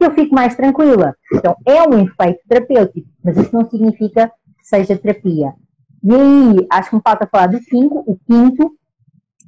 eu 0.00 0.10
fico 0.10 0.34
mais 0.34 0.56
tranquila. 0.56 1.14
Então, 1.32 1.56
é 1.64 1.82
um 1.82 2.04
efeito 2.04 2.40
terapêutico, 2.48 3.08
mas 3.24 3.36
isso 3.36 3.54
não 3.54 3.68
significa 3.70 4.28
que 4.58 4.66
seja 4.66 4.98
terapia. 4.98 5.54
E 6.02 6.14
aí, 6.14 6.66
acho 6.70 6.90
que 6.90 7.00
falta 7.02 7.26
falar 7.26 7.46
do 7.46 7.60
quinto. 7.60 7.98
O 8.06 8.18
quinto, 8.26 8.72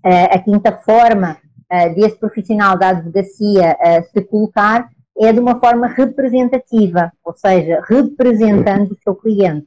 eh, 0.05 0.25
a 0.25 0.39
quinta 0.39 0.73
forma 0.73 1.37
eh, 1.71 1.89
desse 1.91 2.17
profissional 2.17 2.79
da 2.79 2.91
advocacia 2.91 3.77
eh, 3.81 4.03
se 4.03 4.23
colocar 4.23 4.89
é 5.19 5.33
de 5.33 5.41
uma 5.41 5.59
forma 5.59 5.87
representativa, 5.87 7.13
ou 7.25 7.35
seja, 7.35 7.81
representando 7.89 8.93
o 8.93 8.99
seu 9.03 9.15
cliente. 9.15 9.67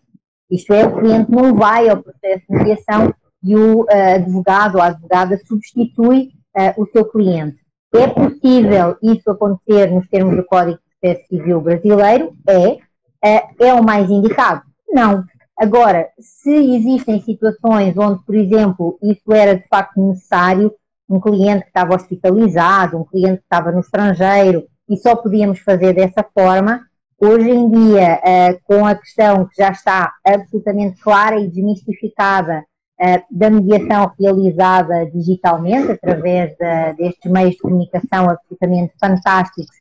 Isto 0.49 0.73
é, 0.73 0.85
o 0.85 0.99
cliente 0.99 1.31
não 1.31 1.53
vai 1.53 1.89
ao 1.89 2.01
processo 2.01 2.43
de 2.49 2.57
mediação 2.57 3.13
e 3.43 3.55
o 3.55 3.81
uh, 3.81 4.15
advogado 4.15 4.75
ou 4.75 4.81
a 4.81 4.87
advogada 4.87 5.39
substitui 5.45 6.31
uh, 6.55 6.81
o 6.81 6.85
seu 6.87 7.05
cliente. 7.05 7.57
É 7.93 8.07
possível 8.07 8.97
isso 9.01 9.29
acontecer 9.29 9.91
nos 9.91 10.07
termos 10.07 10.35
do 10.35 10.45
Código 10.45 10.77
de 10.77 10.99
Processo 10.99 11.27
Civil 11.29 11.61
brasileiro? 11.61 12.33
É. 12.47 12.67
Uh, 12.69 13.65
é 13.65 13.73
o 13.73 13.83
mais 13.83 14.09
indicado? 14.09 14.61
Não. 14.89 15.23
Agora, 15.57 16.07
se 16.19 16.51
existem 16.51 17.19
situações 17.21 17.97
onde, 17.97 18.23
por 18.23 18.35
exemplo, 18.35 18.99
isso 19.01 19.33
era 19.33 19.55
de 19.55 19.67
facto 19.67 19.99
necessário, 19.99 20.71
um 21.09 21.19
cliente 21.19 21.63
que 21.63 21.69
estava 21.69 21.95
hospitalizado, 21.95 22.97
um 22.97 23.03
cliente 23.03 23.37
que 23.37 23.43
estava 23.43 23.71
no 23.71 23.79
estrangeiro, 23.79 24.67
e 24.87 24.95
só 24.97 25.15
podíamos 25.15 25.59
fazer 25.59 25.93
dessa 25.93 26.23
forma. 26.23 26.81
Hoje 27.19 27.49
em 27.49 27.69
dia, 27.69 28.21
uh, 28.21 28.59
com 28.63 28.85
a 28.85 28.93
questão 28.93 29.47
que 29.47 29.55
já 29.57 29.71
está 29.71 30.13
absolutamente 30.23 31.01
clara 31.01 31.39
e 31.39 31.47
desmistificada 31.47 32.63
uh, 33.01 33.23
da 33.31 33.49
mediação 33.49 34.11
realizada 34.19 35.09
digitalmente, 35.11 35.93
através 35.93 36.51
de, 36.51 36.93
destes 36.97 37.31
meios 37.31 37.55
de 37.55 37.59
comunicação 37.59 38.29
absolutamente 38.29 38.93
fantásticos, 38.99 39.75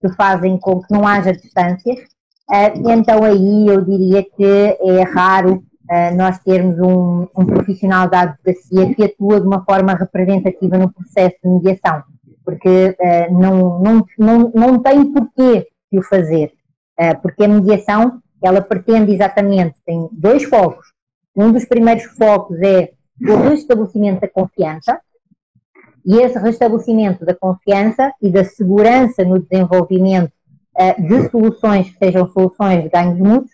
que 0.00 0.08
fazem 0.16 0.58
com 0.58 0.80
que 0.80 0.92
não 0.92 1.06
haja 1.06 1.32
distâncias, 1.32 2.00
uh, 2.50 2.90
então 2.90 3.22
aí 3.24 3.66
eu 3.66 3.82
diria 3.82 4.22
que 4.22 4.44
é 4.44 5.02
raro 5.02 5.56
uh, 5.90 6.16
nós 6.16 6.38
termos 6.40 6.78
um, 6.78 7.26
um, 7.36 7.46
profissional 7.46 8.08
da 8.08 8.22
advocacia 8.22 8.94
que 8.94 9.04
atua 9.04 9.40
de 9.40 9.46
uma 9.46 9.64
forma 9.64 9.94
representativa 9.94 10.76
no 10.78 10.92
processo 10.92 11.36
de 11.42 11.48
mediação, 11.50 12.02
porque 12.44 12.96
uh, 12.98 13.32
não, 13.32 13.78
não, 13.80 14.06
não, 14.18 14.52
não 14.54 14.78
tem 14.78 15.12
porquê 15.12 15.66
de 15.92 15.98
o 15.98 16.02
fazer, 16.02 16.52
porque 17.20 17.42
a 17.42 17.48
mediação 17.48 18.20
ela 18.40 18.60
pretende 18.60 19.12
exatamente, 19.12 19.74
tem 19.84 20.08
dois 20.12 20.44
focos. 20.44 20.86
Um 21.34 21.50
dos 21.50 21.64
primeiros 21.64 22.04
focos 22.04 22.60
é 22.60 22.92
o 23.22 23.36
restabelecimento 23.48 24.20
da 24.20 24.28
confiança, 24.28 25.00
e 26.04 26.16
esse 26.16 26.38
restabelecimento 26.38 27.24
da 27.24 27.34
confiança 27.34 28.12
e 28.22 28.30
da 28.30 28.44
segurança 28.44 29.24
no 29.24 29.38
desenvolvimento 29.38 30.32
de 30.98 31.28
soluções 31.30 31.90
que 31.90 31.98
sejam 31.98 32.28
soluções 32.30 32.82
de 32.82 32.88
ganhos 32.88 33.18
mútuos 33.18 33.50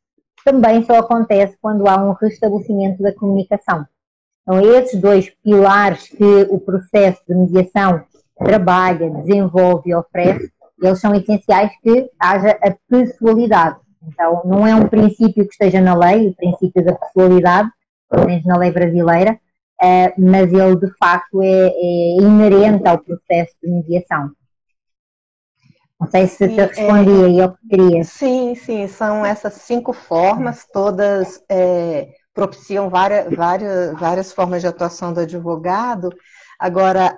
também 0.47 0.85
só 0.85 1.01
acontece 1.01 1.57
quando 1.61 1.89
há 1.89 1.97
um 1.97 2.13
restabelecimento 2.13 3.03
da 3.03 3.13
comunicação. 3.13 3.85
Então, 4.43 4.61
esses 4.61 5.01
dois 5.01 5.29
pilares 5.43 6.07
que 6.09 6.47
o 6.49 6.61
processo 6.61 7.21
de 7.29 7.35
mediação 7.35 8.05
trabalha, 8.39 9.11
desenvolve 9.11 9.91
e 9.91 9.95
oferece, 9.95 10.53
eles 10.81 11.01
são 11.01 11.13
essenciais 11.17 11.73
que 11.83 12.09
haja 12.17 12.57
a 12.63 12.73
pessoalidade. 12.89 13.79
Então, 14.07 14.43
não 14.45 14.65
é 14.65 14.73
um 14.73 14.87
princípio 14.87 15.45
que 15.45 15.51
esteja 15.51 15.81
na 15.81 15.97
lei, 15.97 16.29
o 16.29 16.37
princípio 16.37 16.85
da 16.85 16.95
pessoalidade, 16.95 17.69
pelo 18.09 18.27
menos 18.27 18.45
na 18.45 18.57
lei 18.57 18.71
brasileira, 18.71 19.41
eh, 19.83 20.15
mas 20.17 20.53
ele 20.53 20.77
de 20.77 20.97
facto 20.97 21.43
é, 21.43 21.69
é 21.69 22.17
inerente 22.21 22.87
ao 22.87 22.99
processo 22.99 23.53
de 23.61 23.69
mediação. 23.69 24.31
Não 25.99 26.11
sei 26.11 26.27
se 26.27 26.47
te 26.49 26.55
respondia 26.55 27.29
e 27.29 27.41
é, 27.41 27.45
eu 27.45 27.57
queria. 27.69 28.05
Sim, 28.05 28.55
sim, 28.55 28.87
são 28.87 29.25
essas 29.25 29.55
cinco 29.55 29.93
formas, 29.93 30.67
todas 30.71 31.43
é, 31.49 32.09
propiciam 32.35 32.91
várias, 32.91 33.35
várias, 33.35 33.99
várias 33.99 34.33
formas 34.33 34.61
de 34.61 34.69
atuação 34.69 35.13
do 35.13 35.21
advogado. 35.21 36.11
Agora, 36.59 37.17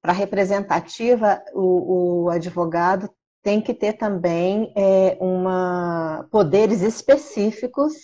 para 0.00 0.12
representativa, 0.12 1.42
o, 1.52 2.24
o, 2.24 2.30
advogado 2.30 3.10
tem 3.42 3.60
que 3.60 3.74
ter 3.74 3.94
também 3.94 4.72
é, 4.76 5.16
uma, 5.20 6.26
poderes 6.30 6.80
específicos 6.80 7.94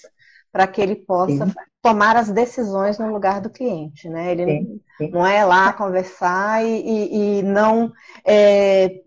para 0.57 0.67
que 0.67 0.81
ele 0.81 0.97
possa 0.97 1.47
sim. 1.47 1.55
tomar 1.83 2.17
as 2.17 2.31
decisões 2.31 2.99
no 2.99 3.13
lugar 3.13 3.43
do 3.43 3.51
cliente, 3.51 4.09
né? 4.09 4.33
Ele 4.33 4.47
sim, 4.47 4.81
sim. 4.97 5.11
não 5.11 5.27
é 5.27 5.45
lá 5.45 5.71
conversar 5.75 6.65
e, 6.65 6.81
e, 6.81 7.41
e 7.41 7.43
não 7.43 7.93
é, 8.25 9.03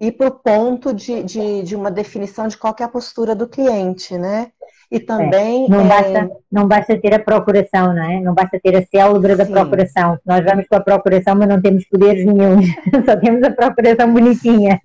ir 0.00 0.10
para 0.10 0.26
o 0.26 0.32
ponto 0.32 0.92
de, 0.92 1.22
de, 1.22 1.62
de, 1.62 1.76
uma 1.76 1.92
definição 1.92 2.48
de 2.48 2.58
qual 2.58 2.74
é 2.80 2.82
a 2.82 2.88
postura 2.88 3.36
do 3.36 3.46
cliente, 3.46 4.18
né? 4.18 4.50
E 4.90 4.98
também. 4.98 5.66
É, 5.66 5.68
não, 5.68 5.80
é... 5.82 5.84
Basta, 5.86 6.30
não 6.50 6.66
basta 6.66 7.00
ter 7.00 7.14
a 7.14 7.20
procuração, 7.20 7.94
não 7.94 8.02
é? 8.02 8.20
Não 8.20 8.34
basta 8.34 8.58
ter 8.60 8.74
a 8.74 8.84
célula 8.84 9.36
da 9.36 9.46
procuração. 9.46 10.18
Nós 10.26 10.44
vamos 10.44 10.66
com 10.66 10.74
a 10.74 10.80
procuração, 10.80 11.36
mas 11.36 11.48
não 11.48 11.62
temos 11.62 11.84
poderes 11.84 12.26
nenhum, 12.26 12.60
só 13.06 13.16
temos 13.16 13.44
a 13.44 13.50
procuração 13.52 14.12
bonitinha. 14.12 14.80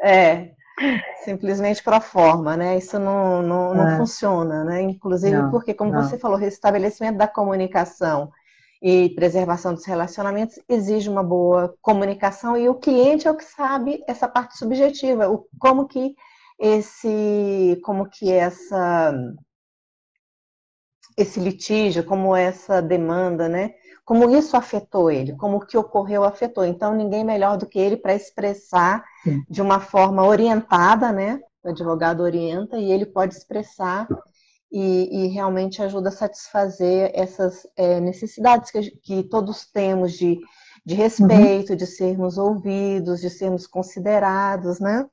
É, 0.00 0.50
simplesmente 1.24 1.82
para 1.82 1.98
a 1.98 2.00
forma, 2.00 2.56
né? 2.56 2.76
Isso 2.76 2.98
não, 2.98 3.42
não, 3.42 3.74
não 3.74 3.86
ah. 3.86 3.96
funciona, 3.96 4.64
né? 4.64 4.82
Inclusive 4.82 5.36
não, 5.36 5.50
porque, 5.50 5.74
como 5.74 5.92
não. 5.92 6.02
você 6.02 6.18
falou, 6.18 6.36
restabelecimento 6.36 7.16
da 7.16 7.28
comunicação 7.28 8.30
e 8.82 9.10
preservação 9.10 9.72
dos 9.72 9.86
relacionamentos 9.86 10.58
exige 10.68 11.08
uma 11.08 11.22
boa 11.22 11.74
comunicação 11.80 12.56
e 12.56 12.68
o 12.68 12.74
cliente 12.74 13.26
é 13.26 13.30
o 13.30 13.36
que 13.36 13.44
sabe 13.44 14.04
essa 14.06 14.28
parte 14.28 14.58
subjetiva, 14.58 15.30
o, 15.30 15.46
como 15.58 15.88
que 15.88 16.14
esse, 16.58 17.80
como 17.82 18.08
que 18.08 18.30
essa 18.30 19.14
esse 21.16 21.40
litígio, 21.40 22.04
como 22.04 22.36
essa 22.36 22.82
demanda, 22.82 23.48
né? 23.48 23.72
como 24.06 24.30
isso 24.30 24.56
afetou 24.56 25.10
ele, 25.10 25.34
como 25.36 25.56
o 25.56 25.66
que 25.66 25.76
ocorreu 25.76 26.22
afetou. 26.22 26.64
Então, 26.64 26.94
ninguém 26.94 27.24
melhor 27.24 27.58
do 27.58 27.66
que 27.66 27.76
ele 27.76 27.96
para 27.96 28.14
expressar. 28.14 29.04
De 29.48 29.62
uma 29.62 29.80
forma 29.80 30.24
orientada, 30.24 31.12
né? 31.12 31.40
O 31.62 31.68
advogado 31.68 32.22
orienta 32.22 32.78
e 32.78 32.90
ele 32.90 33.06
pode 33.06 33.34
expressar 33.34 34.06
e, 34.70 35.24
e 35.24 35.26
realmente 35.28 35.82
ajuda 35.82 36.08
a 36.08 36.12
satisfazer 36.12 37.10
essas 37.14 37.66
é, 37.76 38.00
necessidades 38.00 38.70
que, 38.70 38.90
que, 39.02 39.22
todos 39.24 39.66
temos 39.66 40.12
de, 40.12 40.38
de 40.84 40.94
respeito, 40.94 41.70
uhum. 41.70 41.76
de 41.76 41.86
sermos 41.86 42.38
ouvidos, 42.38 43.20
de 43.20 43.30
sermos 43.30 43.66
considerados, 43.66 44.78
né? 44.80 45.06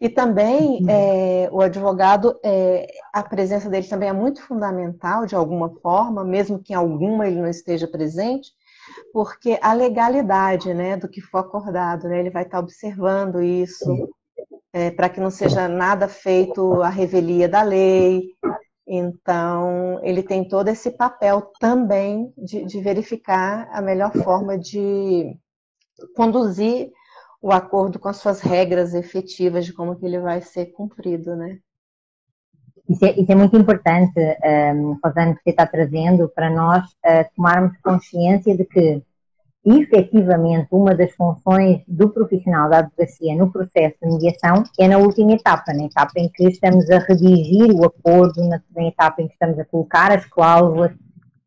E 0.00 0.08
também 0.08 0.82
uhum. 0.82 0.86
é, 0.88 1.48
o 1.52 1.60
advogado, 1.60 2.38
é, 2.44 2.86
a 3.12 3.22
presença 3.22 3.68
dele 3.68 3.86
também 3.86 4.08
é 4.08 4.12
muito 4.12 4.42
fundamental, 4.42 5.26
de 5.26 5.34
alguma 5.34 5.70
forma, 5.80 6.24
mesmo 6.24 6.58
que 6.58 6.72
em 6.72 6.76
alguma 6.76 7.26
ele 7.26 7.40
não 7.40 7.48
esteja 7.48 7.86
presente, 7.86 8.52
porque 9.12 9.58
a 9.62 9.72
legalidade 9.72 10.72
né, 10.74 10.96
do 10.96 11.08
que 11.08 11.20
for 11.20 11.38
acordado, 11.38 12.08
né, 12.08 12.20
ele 12.20 12.30
vai 12.30 12.42
estar 12.42 12.58
observando 12.58 13.42
isso, 13.42 14.08
é, 14.72 14.90
para 14.90 15.08
que 15.08 15.20
não 15.20 15.30
seja 15.30 15.68
nada 15.68 16.08
feito 16.08 16.82
à 16.82 16.88
revelia 16.88 17.48
da 17.48 17.62
lei. 17.62 18.22
Então, 18.86 19.98
ele 20.02 20.22
tem 20.22 20.46
todo 20.46 20.68
esse 20.68 20.90
papel 20.90 21.52
também 21.58 22.32
de, 22.36 22.64
de 22.64 22.80
verificar 22.80 23.68
a 23.72 23.80
melhor 23.80 24.12
forma 24.12 24.58
de 24.58 25.36
conduzir 26.14 26.90
o 27.40 27.52
acordo 27.52 27.98
com 27.98 28.08
as 28.08 28.16
suas 28.16 28.40
regras 28.40 28.94
efetivas 28.94 29.64
de 29.64 29.72
como 29.72 29.96
que 29.96 30.04
ele 30.04 30.18
vai 30.18 30.40
ser 30.40 30.66
cumprido, 30.72 31.36
né? 31.36 31.58
Isso 32.88 33.04
é, 33.04 33.12
isso 33.18 33.32
é 33.32 33.34
muito 33.34 33.56
importante, 33.56 34.12
um, 34.74 34.98
Rosane, 35.02 35.34
que 35.36 35.42
você 35.42 35.50
está 35.50 35.66
trazendo 35.66 36.28
para 36.28 36.50
nós 36.50 36.84
uh, 36.84 37.24
tomarmos 37.34 37.76
consciência 37.82 38.54
de 38.54 38.64
que 38.66 39.02
efetivamente 39.64 40.68
uma 40.70 40.94
das 40.94 41.12
funções 41.12 41.80
do 41.88 42.10
profissional 42.10 42.68
da 42.68 42.80
advocacia 42.80 43.34
no 43.34 43.50
processo 43.50 43.96
de 44.02 44.12
mediação 44.12 44.62
é 44.78 44.86
na 44.86 44.98
última 44.98 45.32
etapa, 45.32 45.72
na 45.72 45.84
etapa 45.84 46.12
em 46.16 46.28
que 46.28 46.46
estamos 46.48 46.90
a 46.90 46.98
redigir 46.98 47.74
o 47.74 47.86
acordo, 47.86 48.46
na, 48.46 48.60
na 48.76 48.84
etapa 48.84 49.22
em 49.22 49.28
que 49.28 49.32
estamos 49.32 49.58
a 49.58 49.64
colocar 49.64 50.12
as 50.12 50.26
cláusulas, 50.26 50.92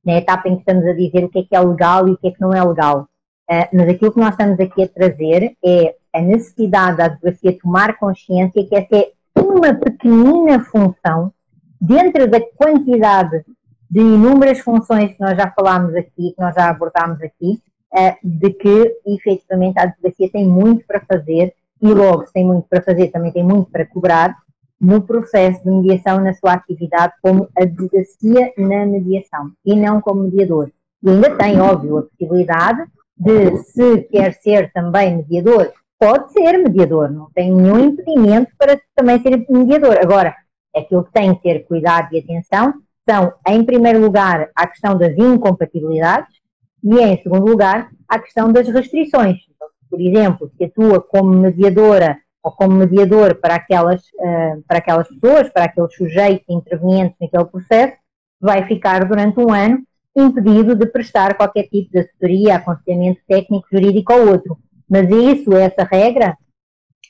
na 0.04 0.18
etapa 0.18 0.50
em 0.50 0.56
que 0.56 0.62
estamos 0.62 0.86
a 0.86 0.94
dizer 0.94 1.24
o 1.24 1.30
que 1.30 1.40
é 1.40 1.44
que 1.44 1.56
é 1.56 1.60
legal 1.60 2.08
e 2.08 2.14
o 2.14 2.18
que 2.18 2.30
é 2.30 2.32
que 2.32 2.42
não 2.42 2.52
é 2.52 2.64
legal. 2.64 3.08
Uh, 3.50 3.68
mas 3.72 3.90
aquilo 3.90 4.12
que 4.12 4.20
nós 4.20 4.32
estamos 4.32 4.60
aqui 4.60 4.82
a 4.82 4.88
trazer 4.88 5.56
é 5.64 5.96
a 6.12 6.22
necessidade 6.22 6.98
da 6.98 7.06
advocacia 7.06 7.60
tomar 7.60 8.00
consciência 8.00 8.66
que 8.66 8.76
essa 8.76 8.96
é 8.96 9.12
uma 9.48 9.74
pequenina 9.74 10.64
função 10.64 11.32
dentro 11.80 12.28
da 12.30 12.40
quantidade 12.56 13.44
de 13.90 14.00
inúmeras 14.00 14.60
funções 14.60 15.14
que 15.14 15.22
nós 15.22 15.38
já 15.38 15.50
falámos 15.52 15.96
aqui, 15.96 16.34
que 16.34 16.42
nós 16.42 16.54
já 16.54 16.70
abordámos 16.70 17.22
aqui, 17.22 17.62
eh, 17.96 18.18
de 18.24 18.52
que 18.52 18.98
efetivamente 19.06 19.80
a 19.80 19.84
advocacia 19.84 20.30
tem 20.32 20.46
muito 20.46 20.86
para 20.86 21.00
fazer 21.00 21.54
e 21.82 21.94
logo 21.94 22.26
se 22.26 22.34
tem 22.34 22.46
muito 22.46 22.68
para 22.68 22.82
fazer, 22.82 23.08
também 23.08 23.32
tem 23.32 23.44
muito 23.44 23.72
para 23.72 23.86
cobrar 23.86 24.36
no 24.80 25.02
processo 25.02 25.64
de 25.64 25.70
mediação 25.70 26.20
na 26.20 26.34
sua 26.34 26.54
atividade 26.54 27.14
como 27.22 27.48
advocacia 27.58 28.54
na 28.58 28.86
mediação 28.86 29.52
e 29.66 29.76
não 29.76 30.02
como 30.02 30.24
mediador. 30.24 30.70
E 31.02 31.10
ainda 31.10 31.36
tem, 31.36 31.60
óbvio, 31.60 31.98
a 31.98 32.04
possibilidade 32.04 32.86
de, 33.16 33.58
se 33.58 34.04
quer 34.04 34.34
ser 34.34 34.72
também 34.72 35.18
mediador, 35.18 35.72
pode 36.00 36.32
ser 36.32 36.58
mediador, 36.58 37.12
não 37.12 37.30
tem 37.34 37.52
nenhum 37.52 37.80
impedimento 37.80 38.52
para 38.58 38.80
também 38.96 39.22
ser 39.22 39.46
mediador. 39.50 39.98
Agora, 40.02 40.36
aquilo 40.76 41.04
que 41.04 41.12
tem 41.12 41.34
que 41.36 41.42
ter 41.42 41.66
cuidado 41.66 42.14
e 42.14 42.20
atenção 42.20 42.74
são, 43.10 43.34
em 43.48 43.64
primeiro 43.64 44.00
lugar, 44.00 44.50
a 44.56 44.68
questão 44.68 44.98
das 44.98 45.18
incompatibilidades, 45.18 46.38
e, 46.84 47.00
em 47.00 47.22
segundo 47.22 47.46
lugar, 47.46 47.90
a 48.08 48.20
questão 48.20 48.52
das 48.52 48.68
restrições. 48.68 49.38
Então, 49.56 49.68
por 49.90 50.00
exemplo, 50.00 50.52
se 50.58 50.66
atua 50.66 51.02
como 51.02 51.30
mediadora 51.32 52.18
ou 52.44 52.52
como 52.52 52.76
mediador 52.76 53.36
para 53.36 53.56
aquelas, 53.56 54.02
uh, 54.04 54.64
para 54.68 54.78
aquelas 54.78 55.08
pessoas, 55.08 55.50
para 55.50 55.66
aqueles 55.66 55.94
sujeitos 55.96 56.46
intervenientes 56.48 57.18
naquele 57.20 57.46
processo, 57.46 57.94
vai 58.40 58.66
ficar 58.68 59.06
durante 59.06 59.40
um 59.40 59.52
ano 59.52 59.84
impedido 60.16 60.76
de 60.76 60.86
prestar 60.88 61.36
qualquer 61.36 61.64
tipo 61.64 61.92
de 61.92 62.00
assessoria, 62.00 62.56
aconselhamento 62.56 63.22
técnico, 63.28 63.68
jurídico 63.72 64.14
ou 64.14 64.30
outro. 64.30 64.58
Mas 64.90 65.10
isso, 65.10 65.54
essa 65.54 65.84
regra, 65.84 66.38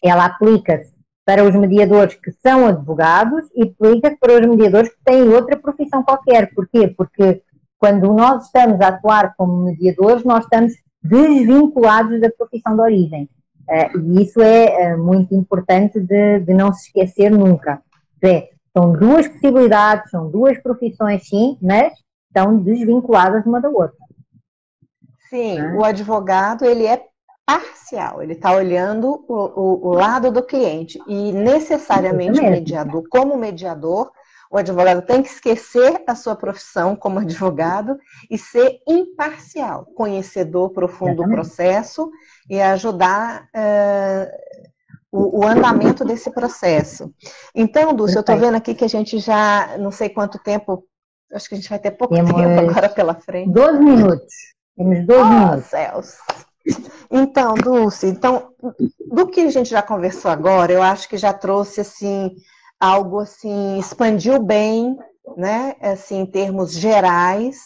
ela 0.04 0.26
aplica-se 0.26 0.96
para 1.26 1.44
os 1.44 1.54
mediadores 1.56 2.16
que 2.16 2.32
são 2.32 2.68
advogados 2.68 3.50
e 3.54 3.64
aplica-se 3.64 4.18
para 4.18 4.40
os 4.40 4.48
mediadores 4.48 4.90
que 4.90 5.04
têm 5.04 5.28
outra 5.30 5.58
profissão 5.58 6.02
qualquer. 6.02 6.54
Porquê? 6.56 6.88
Porque 6.88 7.44
quando 7.78 8.14
nós 8.14 8.46
estamos 8.46 8.80
a 8.82 8.88
atuar 8.88 9.36
como 9.36 9.66
mediadores, 9.66 10.24
nós 10.24 10.44
estamos 10.46 10.74
desvinculados 11.04 12.20
da 12.22 12.30
profissão 12.30 12.76
de 12.76 12.82
origem. 12.82 13.30
Uh, 13.70 14.00
e 14.00 14.24
isso 14.24 14.42
é 14.42 14.96
uh, 14.96 15.04
muito 15.04 15.36
importante 15.36 16.00
de, 16.00 16.40
de, 16.40 16.54
não 16.54 16.72
se 16.72 16.88
esquecer 16.88 17.30
nunca. 17.30 17.82
É, 18.24 18.50
são 18.76 18.94
duas 18.94 19.28
possibilidades, 19.28 20.10
são 20.10 20.32
duas 20.32 20.58
profissões, 20.60 21.28
sim, 21.28 21.58
mas 21.62 21.94
estão 22.28 22.58
desvinculadas 22.58 23.46
uma 23.46 23.60
da 23.60 23.70
outra. 23.70 23.98
Sim, 25.30 25.62
o 25.74 25.84
advogado 25.84 26.64
ele 26.64 26.86
é 26.86 27.04
parcial, 27.48 28.22
ele 28.22 28.34
está 28.34 28.52
olhando 28.52 29.24
o, 29.26 29.34
o, 29.34 29.88
o, 29.88 29.94
lado 29.94 30.30
do 30.30 30.44
cliente 30.44 31.00
e 31.08 31.32
necessariamente 31.32 32.42
o 32.42 32.44
mediador, 32.44 33.08
como 33.10 33.38
mediador, 33.38 34.12
o 34.52 34.58
advogado 34.58 35.02
tem 35.02 35.24
que 35.24 35.30
esquecer 35.30 36.04
a 36.06 36.14
sua 36.14 36.36
profissão 36.36 36.94
como 36.94 37.20
advogado 37.20 37.98
e 38.30 38.38
ser 38.38 38.80
imparcial, 38.86 39.86
conhecedor 39.96 40.72
profundo 40.72 41.24
do 41.24 41.30
processo 41.30 42.12
e 42.50 42.60
ajudar 42.60 43.48
uh, 43.56 44.68
o, 45.10 45.40
o, 45.40 45.48
andamento 45.48 46.04
desse 46.04 46.30
processo. 46.30 47.14
Então, 47.56 47.94
Dulce, 47.94 48.16
eu 48.16 48.22
estou 48.22 48.38
vendo 48.38 48.56
aqui 48.56 48.76
que 48.76 48.84
a 48.84 48.90
gente 48.90 49.20
já, 49.20 49.78
não 49.78 49.92
sei 49.92 50.10
quanto 50.10 50.38
tempo, 50.38 50.84
acho 51.32 51.48
que 51.48 51.56
a 51.56 51.58
gente 51.58 51.70
vai 51.70 51.80
ter 51.80 51.92
pouco 51.92 52.14
Temos 52.14 52.34
tempo 52.34 52.60
agora 52.60 52.90
pela 52.90 53.16
frente. 53.16 53.54
12 53.54 53.80
minutos. 53.80 54.34
Temos 54.76 55.08
12 55.08 55.22
oh, 55.22 55.26
minutos. 55.26 55.66
céus. 55.66 56.18
Então, 57.10 57.54
Dulce, 57.54 58.08
então, 58.08 58.54
do 59.08 59.28
que 59.28 59.42
a 59.42 59.50
gente 59.50 59.70
já 59.70 59.82
conversou 59.82 60.30
agora, 60.30 60.72
eu 60.72 60.82
acho 60.82 61.08
que 61.08 61.18
já 61.18 61.34
trouxe, 61.34 61.82
assim, 61.82 62.36
algo 62.80 63.20
assim, 63.20 63.80
expandiu 63.80 64.42
bem, 64.42 64.98
né, 65.36 65.76
assim, 65.82 66.20
em 66.20 66.26
termos 66.26 66.74
gerais, 66.74 67.58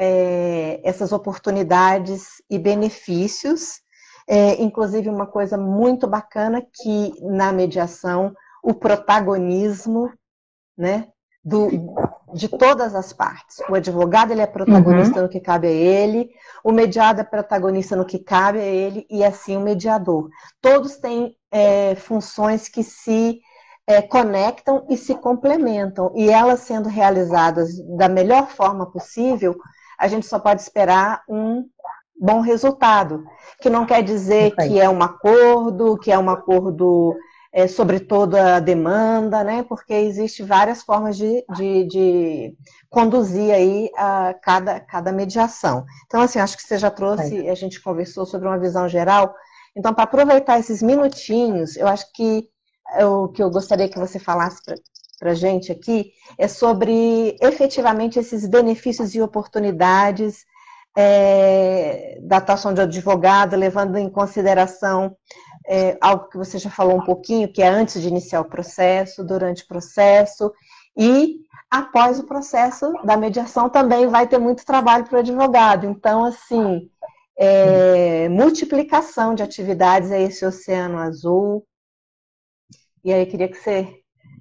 é, 0.00 0.80
essas 0.84 1.12
oportunidades 1.12 2.42
e 2.48 2.58
benefícios. 2.58 3.80
É, 4.28 4.60
inclusive, 4.62 5.08
uma 5.08 5.26
coisa 5.26 5.56
muito 5.56 6.06
bacana 6.06 6.60
que 6.60 7.12
na 7.22 7.52
mediação 7.52 8.34
o 8.62 8.74
protagonismo, 8.74 10.12
né, 10.76 11.08
do, 11.46 11.68
de 12.34 12.48
todas 12.48 12.92
as 12.92 13.12
partes. 13.12 13.62
O 13.70 13.76
advogado 13.76 14.32
ele 14.32 14.40
é 14.40 14.46
protagonista 14.46 15.18
uhum. 15.18 15.22
no 15.22 15.28
que 15.28 15.38
cabe 15.38 15.68
a 15.68 15.70
ele, 15.70 16.28
o 16.64 16.72
mediado 16.72 17.20
é 17.20 17.24
protagonista 17.24 17.94
no 17.94 18.04
que 18.04 18.18
cabe 18.18 18.58
a 18.58 18.64
ele 18.64 19.06
e 19.08 19.22
assim 19.22 19.56
o 19.56 19.60
mediador. 19.60 20.28
Todos 20.60 20.96
têm 20.96 21.36
é, 21.52 21.94
funções 21.94 22.68
que 22.68 22.82
se 22.82 23.40
é, 23.86 24.02
conectam 24.02 24.84
e 24.90 24.96
se 24.96 25.14
complementam. 25.14 26.10
E 26.16 26.28
elas 26.28 26.60
sendo 26.60 26.88
realizadas 26.88 27.78
da 27.96 28.08
melhor 28.08 28.48
forma 28.48 28.90
possível, 28.90 29.56
a 29.96 30.08
gente 30.08 30.26
só 30.26 30.40
pode 30.40 30.62
esperar 30.62 31.22
um 31.28 31.64
bom 32.20 32.40
resultado. 32.40 33.24
Que 33.60 33.70
não 33.70 33.86
quer 33.86 34.02
dizer 34.02 34.52
que 34.56 34.80
é 34.80 34.90
um 34.90 35.00
acordo, 35.00 35.96
que 35.96 36.10
é 36.10 36.18
um 36.18 36.28
acordo 36.28 37.14
é, 37.56 37.66
sobre 37.66 38.00
toda 38.00 38.56
a 38.56 38.60
demanda, 38.60 39.42
né? 39.42 39.62
Porque 39.62 39.94
existe 39.94 40.42
várias 40.42 40.82
formas 40.82 41.16
de, 41.16 41.42
de, 41.56 41.84
de 41.86 42.56
conduzir 42.90 43.50
aí 43.50 43.90
a 43.96 44.34
cada, 44.42 44.78
cada 44.78 45.10
mediação. 45.10 45.86
Então, 46.04 46.20
assim, 46.20 46.38
acho 46.38 46.54
que 46.54 46.62
você 46.62 46.76
já 46.76 46.90
trouxe, 46.90 47.48
a 47.48 47.54
gente 47.54 47.80
conversou 47.80 48.26
sobre 48.26 48.46
uma 48.46 48.58
visão 48.58 48.86
geral. 48.86 49.34
Então, 49.74 49.94
para 49.94 50.04
aproveitar 50.04 50.58
esses 50.58 50.82
minutinhos, 50.82 51.78
eu 51.78 51.88
acho 51.88 52.12
que 52.12 52.46
o 53.02 53.28
que 53.28 53.42
eu 53.42 53.50
gostaria 53.50 53.88
que 53.88 53.98
você 53.98 54.18
falasse 54.18 54.60
para 55.18 55.30
a 55.30 55.34
gente 55.34 55.72
aqui 55.72 56.12
é 56.36 56.46
sobre 56.48 57.38
efetivamente 57.40 58.18
esses 58.18 58.46
benefícios 58.46 59.14
e 59.14 59.22
oportunidades 59.22 60.44
é, 60.94 62.18
da 62.20 62.36
atuação 62.36 62.74
de 62.74 62.82
advogado, 62.82 63.56
levando 63.56 63.96
em 63.96 64.10
consideração 64.10 65.16
é, 65.66 65.96
algo 66.00 66.28
que 66.28 66.36
você 66.36 66.58
já 66.58 66.70
falou 66.70 66.96
um 66.96 67.04
pouquinho, 67.04 67.52
que 67.52 67.62
é 67.62 67.68
antes 67.68 68.00
de 68.00 68.08
iniciar 68.08 68.40
o 68.40 68.48
processo, 68.48 69.24
durante 69.24 69.64
o 69.64 69.68
processo 69.68 70.52
e 70.96 71.40
após 71.70 72.18
o 72.18 72.26
processo 72.26 72.92
da 73.04 73.16
mediação 73.16 73.68
também 73.68 74.06
vai 74.06 74.26
ter 74.26 74.38
muito 74.38 74.64
trabalho 74.64 75.04
para 75.04 75.16
o 75.16 75.20
advogado. 75.20 75.86
Então, 75.86 76.24
assim, 76.24 76.88
é, 77.36 78.28
multiplicação 78.28 79.34
de 79.34 79.42
atividades 79.42 80.10
é 80.10 80.22
esse 80.22 80.44
oceano 80.46 80.98
azul, 80.98 81.66
e 83.04 83.12
aí 83.12 83.26
queria 83.26 83.48
que 83.48 83.56
você 83.56 83.88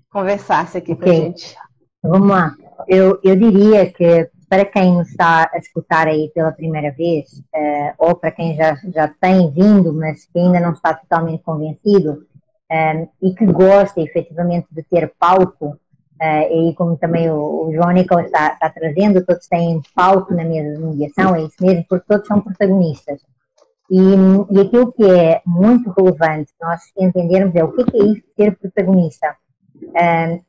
conversasse 0.09 0.77
aqui 0.77 0.93
okay. 0.93 1.05
com 1.05 1.09
a 1.09 1.13
gente. 1.13 1.55
Vamos 2.01 2.29
lá. 2.29 2.55
Eu, 2.87 3.19
eu 3.23 3.35
diria 3.35 3.91
que 3.91 4.29
para 4.47 4.65
quem 4.65 4.93
nos 4.93 5.09
está 5.09 5.49
a 5.53 5.57
escutar 5.57 6.07
aí 6.07 6.31
pela 6.33 6.51
primeira 6.51 6.91
vez, 6.91 7.39
uh, 7.55 7.93
ou 7.97 8.15
para 8.15 8.31
quem 8.31 8.55
já, 8.55 8.75
já 8.93 9.07
tem 9.19 9.51
vindo, 9.51 9.93
mas 9.93 10.25
que 10.25 10.39
ainda 10.39 10.59
não 10.59 10.73
está 10.73 10.93
totalmente 10.93 11.43
convencido, 11.43 12.11
um, 12.11 12.73
eh, 12.73 13.07
e 13.21 13.33
que 13.33 13.45
gosta 13.45 14.01
efetivamente 14.01 14.67
de 14.71 14.83
ter 14.83 15.13
palco, 15.19 15.67
uh, 15.67 16.69
e 16.69 16.73
como 16.75 16.97
também 16.97 17.29
o, 17.29 17.67
o 17.67 17.73
João 17.73 17.91
Nicolas 17.91 18.25
está, 18.25 18.53
está, 18.53 18.69
trazendo, 18.69 19.25
todos 19.25 19.47
têm 19.47 19.81
palco 19.93 20.33
na 20.33 20.43
mesa 20.43 20.77
de 20.77 20.83
mediação, 20.83 21.35
é 21.35 21.43
isso 21.43 21.55
mesmo, 21.61 21.85
porque 21.87 22.05
todos 22.07 22.27
são 22.27 22.41
protagonistas. 22.41 23.21
E, 23.89 23.99
e 24.51 24.59
aquilo 24.61 24.91
que 24.91 25.03
é 25.03 25.41
muito 25.45 25.91
relevante 25.91 26.51
nós 26.59 26.81
entendermos 26.97 27.55
é 27.55 27.63
o 27.63 27.71
que 27.71 27.81
é, 27.81 28.03
isso 28.03 28.21
de 28.21 28.33
ser 28.35 28.57
protagonista. 28.57 29.35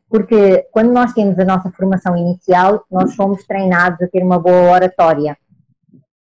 Porque 0.09 0.67
quando 0.73 0.93
nós 0.93 1.13
temos 1.13 1.39
a 1.39 1.45
nossa 1.45 1.71
formação 1.71 2.17
inicial, 2.17 2.85
nós 2.91 3.15
somos 3.15 3.45
treinados 3.47 4.01
a 4.03 4.09
ter 4.09 4.23
uma 4.23 4.39
boa 4.39 4.73
oratória. 4.73 5.37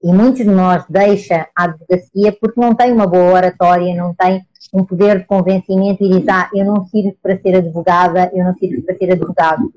E 0.02 0.14
muitos 0.14 0.39
de 0.39 0.50
nós 0.50 0.86
deixam 0.89 1.45
a 1.56 1.64
advocacia 1.64 2.36
porque 2.39 2.60
não 2.60 2.74
têm 2.74 2.93
uma 2.93 3.08
boa 3.08 3.34
oratória, 3.34 3.95
não 3.95 4.14
têm 4.14 4.41
um 4.74 4.86
poder 4.86 5.20
de 5.20 5.26
convencimento 5.26 6.04
e 6.04 6.10
diz, 6.10 6.28
ah, 6.30 6.50
eu 6.54 6.66
não 6.66 6.86
sirvo 6.86 7.16
para 7.22 7.38
ser 7.38 7.56
advogada, 7.56 8.32
eu 8.34 8.43
não 8.43 8.54
sirvo 8.56 8.82
para 8.84 8.95
ser 8.95 9.12
advogado. 9.12 9.72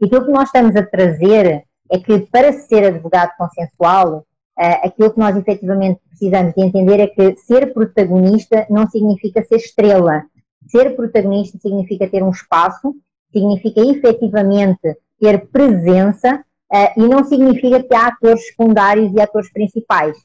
E 0.00 0.06
aquilo 0.06 0.26
que 0.26 0.32
nós 0.32 0.44
estamos 0.44 0.76
a 0.76 0.82
trazer 0.82 1.64
é 1.90 1.98
que 1.98 2.20
para 2.20 2.52
ser 2.52 2.84
advogado 2.84 3.32
consensual, 3.36 4.24
Uh, 4.56 4.86
aquilo 4.86 5.10
que 5.12 5.18
nós 5.18 5.36
efetivamente 5.36 6.00
precisamos 6.08 6.54
de 6.54 6.62
entender 6.62 7.00
é 7.00 7.08
que 7.08 7.34
ser 7.38 7.74
protagonista 7.74 8.64
não 8.70 8.88
significa 8.88 9.44
ser 9.44 9.56
estrela. 9.56 10.22
Ser 10.66 10.96
protagonista 10.96 11.58
significa 11.58 12.08
ter 12.08 12.22
um 12.22 12.30
espaço, 12.30 12.94
significa 13.32 13.80
efetivamente 13.80 14.96
ter 15.20 15.46
presença 15.46 16.44
uh, 16.72 17.00
e 17.00 17.08
não 17.08 17.24
significa 17.24 17.82
que 17.82 17.94
há 17.94 18.08
atores 18.08 18.46
secundários 18.46 19.12
e 19.12 19.20
atores 19.20 19.52
principais. 19.52 20.16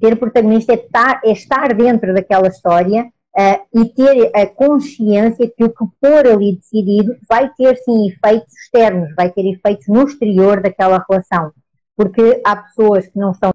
Ter 0.00 0.16
protagonista 0.16 0.72
é 0.72 0.76
estar, 0.76 1.20
é 1.24 1.32
estar 1.32 1.74
dentro 1.74 2.14
daquela 2.14 2.48
história 2.48 3.04
uh, 3.04 3.80
e 3.80 3.84
ter 3.86 4.30
a 4.34 4.46
consciência 4.46 5.50
que 5.56 5.64
o 5.64 5.70
que 5.70 5.84
for 6.00 6.26
ali 6.26 6.56
decidido 6.56 7.14
vai 7.28 7.50
ter 7.56 7.76
sim 7.76 8.08
efeitos 8.08 8.54
externos, 8.54 9.14
vai 9.14 9.30
ter 9.30 9.46
efeitos 9.46 9.86
no 9.88 10.04
exterior 10.04 10.60
daquela 10.60 11.04
relação. 11.08 11.52
Porque 11.96 12.40
há 12.44 12.56
pessoas 12.56 13.06
que 13.06 13.18
não 13.18 13.32
estão 13.32 13.52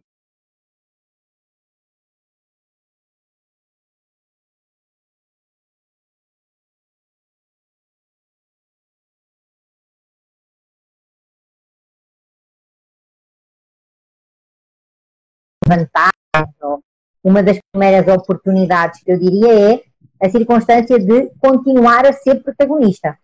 vantagem, 15.68 16.82
uma 17.24 17.44
das 17.44 17.60
primeiras 17.72 18.08
oportunidades 18.08 19.02
que 19.04 19.12
eu 19.12 19.20
diria 19.20 19.74
é 19.74 19.82
a 20.22 20.30
circunstância 20.30 20.98
de 20.98 21.30
continuar 21.40 22.06
a 22.06 22.14
ser 22.14 22.42
protagonista. 22.42 23.18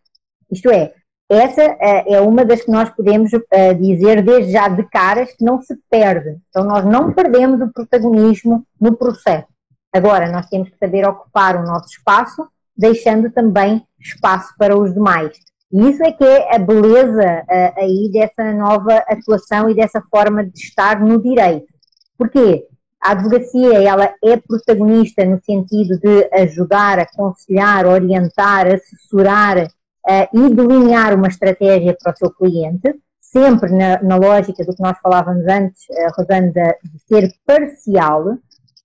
Isto 0.52 0.70
é, 0.70 0.94
essa 1.30 1.62
eh, 1.62 2.14
é 2.14 2.22
uma 2.22 2.46
das 2.46 2.62
que 2.62 2.70
nós 2.70 2.90
podemos 2.90 3.32
eh, 3.52 3.74
dizer 3.74 4.22
desde 4.22 4.52
já 4.52 4.68
de 4.68 4.84
caras 4.84 5.32
que 5.34 5.44
não 5.44 5.62
se 5.62 5.76
perde. 5.90 6.38
Então 6.50 6.64
nós 6.66 6.86
não 6.86 7.14
perdemos 7.14 7.62
o 7.62 7.72
protagonismo 7.72 8.66
no 8.80 8.96
processo. 8.96 9.48
Agora 9.92 10.32
nós 10.32 10.48
temos 10.48 10.70
que 10.70 10.78
saber 10.78 11.08
ocupar 11.08 11.56
o 11.56 11.66
nosso 11.66 11.88
espaço, 11.88 12.48
deixando 12.76 13.32
também 13.32 13.84
espaço 14.00 14.54
para 14.58 14.78
os 14.78 14.94
demais. 14.94 15.32
E 15.72 15.90
isso 15.90 16.04
é 16.04 16.12
que 16.12 16.24
é 16.24 16.56
a 16.56 16.60
beleza 16.60 17.44
eh, 17.50 17.74
aí 17.78 18.12
dessa 18.12 18.52
nova 18.54 18.98
atuação 19.08 19.70
e 19.70 19.74
dessa 19.74 20.04
forma 20.12 20.44
de 20.46 20.60
estar 20.60 21.00
no 21.00 21.22
direito. 21.22 21.73
Porquê? 22.18 22.68
A 23.04 23.12
advocacia 23.12 23.84
ela 23.84 24.14
é 24.24 24.38
protagonista 24.38 25.26
no 25.26 25.38
sentido 25.44 26.00
de 26.00 26.30
ajudar, 26.32 27.00
aconselhar, 27.00 27.86
orientar, 27.86 28.68
assessorar 28.68 29.66
uh, 29.66 30.28
e 30.34 30.50
delinear 30.50 31.14
uma 31.14 31.28
estratégia 31.28 31.98
para 32.02 32.14
o 32.14 32.18
seu 32.18 32.32
cliente, 32.32 32.96
sempre 33.20 33.72
na, 33.72 34.02
na 34.02 34.16
lógica 34.16 34.64
do 34.64 34.74
que 34.74 34.82
nós 34.82 34.98
falávamos 35.04 35.46
antes, 35.46 35.84
uh, 35.90 36.14
Rosana, 36.18 36.50
de 36.52 37.00
ser 37.06 37.30
parcial. 37.46 38.38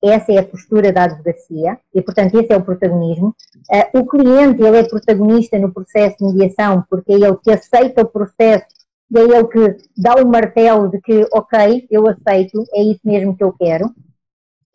Essa 0.02 0.32
é 0.32 0.38
a 0.38 0.44
postura 0.44 0.92
da 0.92 1.04
advocacia 1.04 1.78
e, 1.94 2.02
portanto, 2.02 2.40
esse 2.40 2.52
é 2.52 2.56
o 2.56 2.64
protagonismo. 2.64 3.36
Uh, 3.70 4.00
o 4.00 4.06
cliente 4.06 4.62
ele 4.62 4.78
é 4.78 4.82
protagonista 4.82 5.56
no 5.60 5.72
processo 5.72 6.16
de 6.18 6.24
mediação 6.24 6.84
porque 6.90 7.12
é 7.12 7.14
ele 7.14 7.36
que 7.36 7.52
aceita 7.52 8.02
o 8.02 8.08
processo 8.08 8.66
e 9.10 9.18
é 9.18 9.22
ele 9.22 9.44
que 9.44 9.76
dá 9.96 10.14
o 10.16 10.26
martelo 10.26 10.88
de 10.88 11.00
que, 11.00 11.26
ok, 11.32 11.86
eu 11.90 12.06
aceito, 12.08 12.64
é 12.74 12.82
isso 12.82 13.00
mesmo 13.04 13.36
que 13.36 13.42
eu 13.42 13.52
quero. 13.52 13.90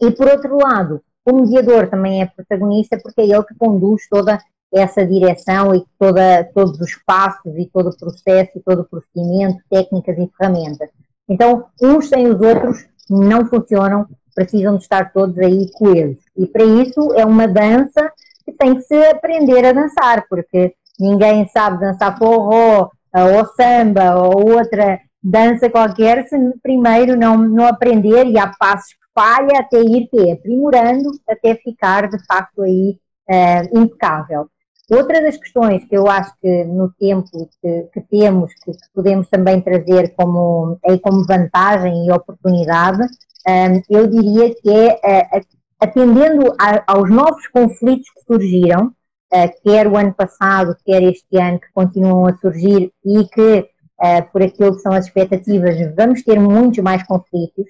E 0.02 0.12
por 0.12 0.28
outro 0.28 0.58
lado, 0.58 1.02
o 1.26 1.34
mediador 1.34 1.88
também 1.88 2.22
é 2.22 2.26
protagonista 2.26 2.98
porque 3.02 3.22
é 3.22 3.26
ele 3.26 3.44
que 3.44 3.56
conduz 3.56 4.08
toda 4.10 4.40
essa 4.74 5.06
direção 5.06 5.76
e 5.76 5.86
toda, 6.00 6.44
todos 6.54 6.80
os 6.80 6.96
passos 7.06 7.54
e 7.58 7.70
todo 7.72 7.90
o 7.90 7.98
processo 7.98 8.52
e 8.56 8.62
todo 8.62 8.82
o 8.82 8.86
procedimento, 8.86 9.62
técnicas 9.70 10.18
e 10.18 10.30
ferramentas. 10.36 10.90
Então, 11.30 11.66
uns 11.82 12.10
sem 12.10 12.28
os 12.28 12.42
outros 12.42 12.86
não 13.10 13.46
funcionam, 13.46 14.08
precisam 14.34 14.78
de 14.78 14.84
estar 14.84 15.14
todos 15.14 15.38
aí 15.38 15.72
coesos. 15.74 16.24
E 16.36 16.48
para 16.48 16.64
isso 16.64 17.14
é 17.14 17.24
uma 17.24 17.48
dança 17.48 18.12
que 18.44 18.52
tem 18.52 18.76
que 18.76 18.82
se 18.82 18.96
aprender 19.06 19.64
a 19.64 19.74
dançar, 19.74 20.26
porque 20.28 20.74
ninguém 21.00 21.48
sabe 21.48 21.80
dançar 21.80 22.18
forró, 22.18 22.90
ou 23.14 23.46
samba, 23.56 24.16
ou 24.16 24.58
outra 24.58 25.00
dança 25.24 25.70
qualquer, 25.70 26.28
se 26.28 26.36
primeiro 26.62 27.16
não, 27.16 27.38
não 27.38 27.66
aprender 27.66 28.26
e 28.26 28.38
há 28.38 28.48
passos 28.48 28.94
que 28.94 29.00
falha 29.16 29.60
até 29.60 29.80
ir 29.80 30.08
que 30.10 30.32
aprimorando 30.32 31.12
até 31.30 31.56
ficar 31.56 32.10
de 32.10 32.18
facto 32.26 32.62
aí 32.62 32.98
uh, 33.30 33.80
impecável. 33.80 34.48
Outra 34.92 35.22
das 35.22 35.38
questões 35.38 35.86
que 35.86 35.96
eu 35.96 36.10
acho 36.10 36.34
que 36.42 36.66
no 36.66 36.92
tempo 37.00 37.30
que, 37.62 37.84
que 37.94 38.02
temos, 38.02 38.54
que, 38.56 38.74
que, 38.74 38.88
podemos 38.94 39.30
também 39.30 39.62
trazer 39.62 40.14
como, 40.16 40.78
aí 40.86 41.00
como 41.00 41.26
vantagem 41.26 42.06
e 42.06 42.12
oportunidade, 42.12 43.02
um, 43.02 43.52
eh, 43.52 43.82
eu 43.90 44.08
diria 44.08 44.54
que 44.54 44.70
é 44.70 45.38
uh, 45.38 45.46
atendendo 45.80 46.54
a, 46.60 46.84
aos 46.86 47.10
novos 47.10 47.48
conflitos 47.48 48.10
que 48.10 48.26
surgiram, 48.26 48.92
quer 49.64 49.88
o 49.88 49.98
ano 49.98 50.14
passado, 50.14 50.78
quer 50.86 51.02
este 51.04 51.38
ano, 51.38 51.60
que 51.60 51.72
continuam 51.74 52.28
a 52.28 52.38
surgir 52.38 52.92
e 53.04 53.26
que, 53.26 53.60
uh, 53.60 54.32
por 54.32 54.44
aquilo 54.44 54.76
que 54.76 54.82
são 54.82 54.94
as 54.94 55.06
expectativas, 55.06 55.76
vamos 55.96 56.24
ter 56.24 56.40
muitos 56.40 56.84
mais 56.84 57.04
conflitos. 57.04 57.66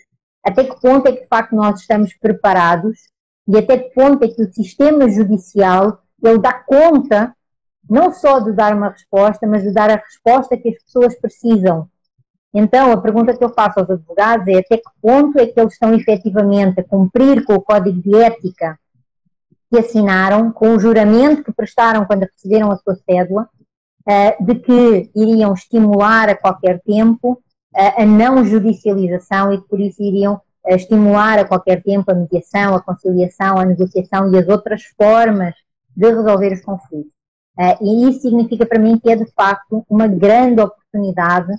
Até 0.45 0.65
que 0.65 0.79
ponto 0.81 1.07
é 1.07 1.13
que, 1.13 1.21
de 1.21 1.27
facto, 1.27 1.55
nós 1.55 1.79
estamos 1.79 2.13
preparados 2.15 2.97
e 3.47 3.57
até 3.57 3.77
que 3.77 3.93
ponto 3.93 4.23
é 4.23 4.27
que 4.27 4.41
o 4.41 4.53
sistema 4.53 5.09
judicial 5.09 5.99
ele 6.21 6.39
dá 6.39 6.53
conta 6.53 7.33
não 7.89 8.13
só 8.13 8.39
de 8.39 8.53
dar 8.53 8.75
uma 8.75 8.89
resposta, 8.89 9.45
mas 9.45 9.63
de 9.63 9.73
dar 9.73 9.89
a 9.89 9.95
resposta 9.95 10.57
que 10.57 10.69
as 10.69 10.83
pessoas 10.83 11.19
precisam. 11.19 11.89
Então, 12.53 12.91
a 12.91 13.01
pergunta 13.01 13.35
que 13.35 13.43
eu 13.43 13.49
faço 13.49 13.79
aos 13.79 13.89
advogados 13.89 14.47
é 14.47 14.59
até 14.59 14.77
que 14.77 14.89
ponto 15.01 15.37
é 15.39 15.47
que 15.47 15.59
eles 15.59 15.73
estão 15.73 15.93
efetivamente 15.93 16.79
a 16.79 16.83
cumprir 16.83 17.43
com 17.43 17.55
o 17.55 17.61
código 17.61 18.01
de 18.01 18.15
ética 18.15 18.79
que 19.73 19.79
assinaram, 19.79 20.51
com 20.51 20.75
o 20.75 20.79
juramento 20.79 21.43
que 21.43 21.51
prestaram 21.51 22.05
quando 22.05 22.27
receberam 22.31 22.71
a 22.71 22.77
sua 22.77 22.93
cédula, 22.93 23.49
uh, 24.07 24.45
de 24.45 24.55
que 24.59 25.09
iriam 25.15 25.51
estimular 25.51 26.29
a 26.29 26.35
qualquer 26.35 26.79
tempo 26.81 27.31
uh, 27.33 28.01
a 28.01 28.05
não 28.05 28.45
judicialização 28.45 29.51
e 29.51 29.59
que 29.59 29.67
por 29.67 29.79
isso 29.79 30.03
iriam 30.03 30.35
uh, 30.35 30.75
estimular 30.75 31.39
a 31.39 31.45
qualquer 31.45 31.81
tempo 31.81 32.11
a 32.11 32.13
mediação, 32.13 32.75
a 32.75 32.83
conciliação, 32.83 33.57
a 33.57 33.65
negociação 33.65 34.31
e 34.31 34.37
as 34.37 34.47
outras 34.47 34.83
formas 34.95 35.55
de 35.97 36.07
resolver 36.07 36.53
os 36.53 36.61
conflitos. 36.61 37.11
e 37.81 38.09
isso 38.09 38.21
significa 38.21 38.67
para 38.67 38.79
mim 38.79 38.99
que 38.99 39.09
é 39.09 39.15
de 39.15 39.25
facto 39.31 39.83
uma 39.89 40.07
grande 40.07 40.61
oportunidade 40.61 41.51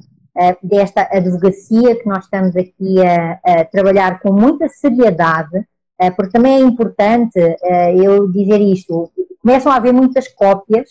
desta 0.61 1.03
advocacia 1.13 1.95
que 1.95 2.09
nós 2.09 2.25
estamos 2.25 2.57
aqui 2.57 2.97
a, 3.07 3.39
a 3.45 3.65
trabalhar 3.65 4.19
com 4.19 4.33
muita 4.33 4.69
seriedade, 4.69 5.57
eh, 5.57 5.65
porque 6.11 6.33
também 6.33 6.57
é 6.57 6.61
importante 6.61 7.39
eh, 7.39 7.97
eu 7.97 8.29
dizer 8.31 8.61
isto. 8.61 9.11
Começam 9.41 9.71
a 9.71 9.77
haver 9.77 9.93
muitas 9.93 10.29
cópias, 10.29 10.91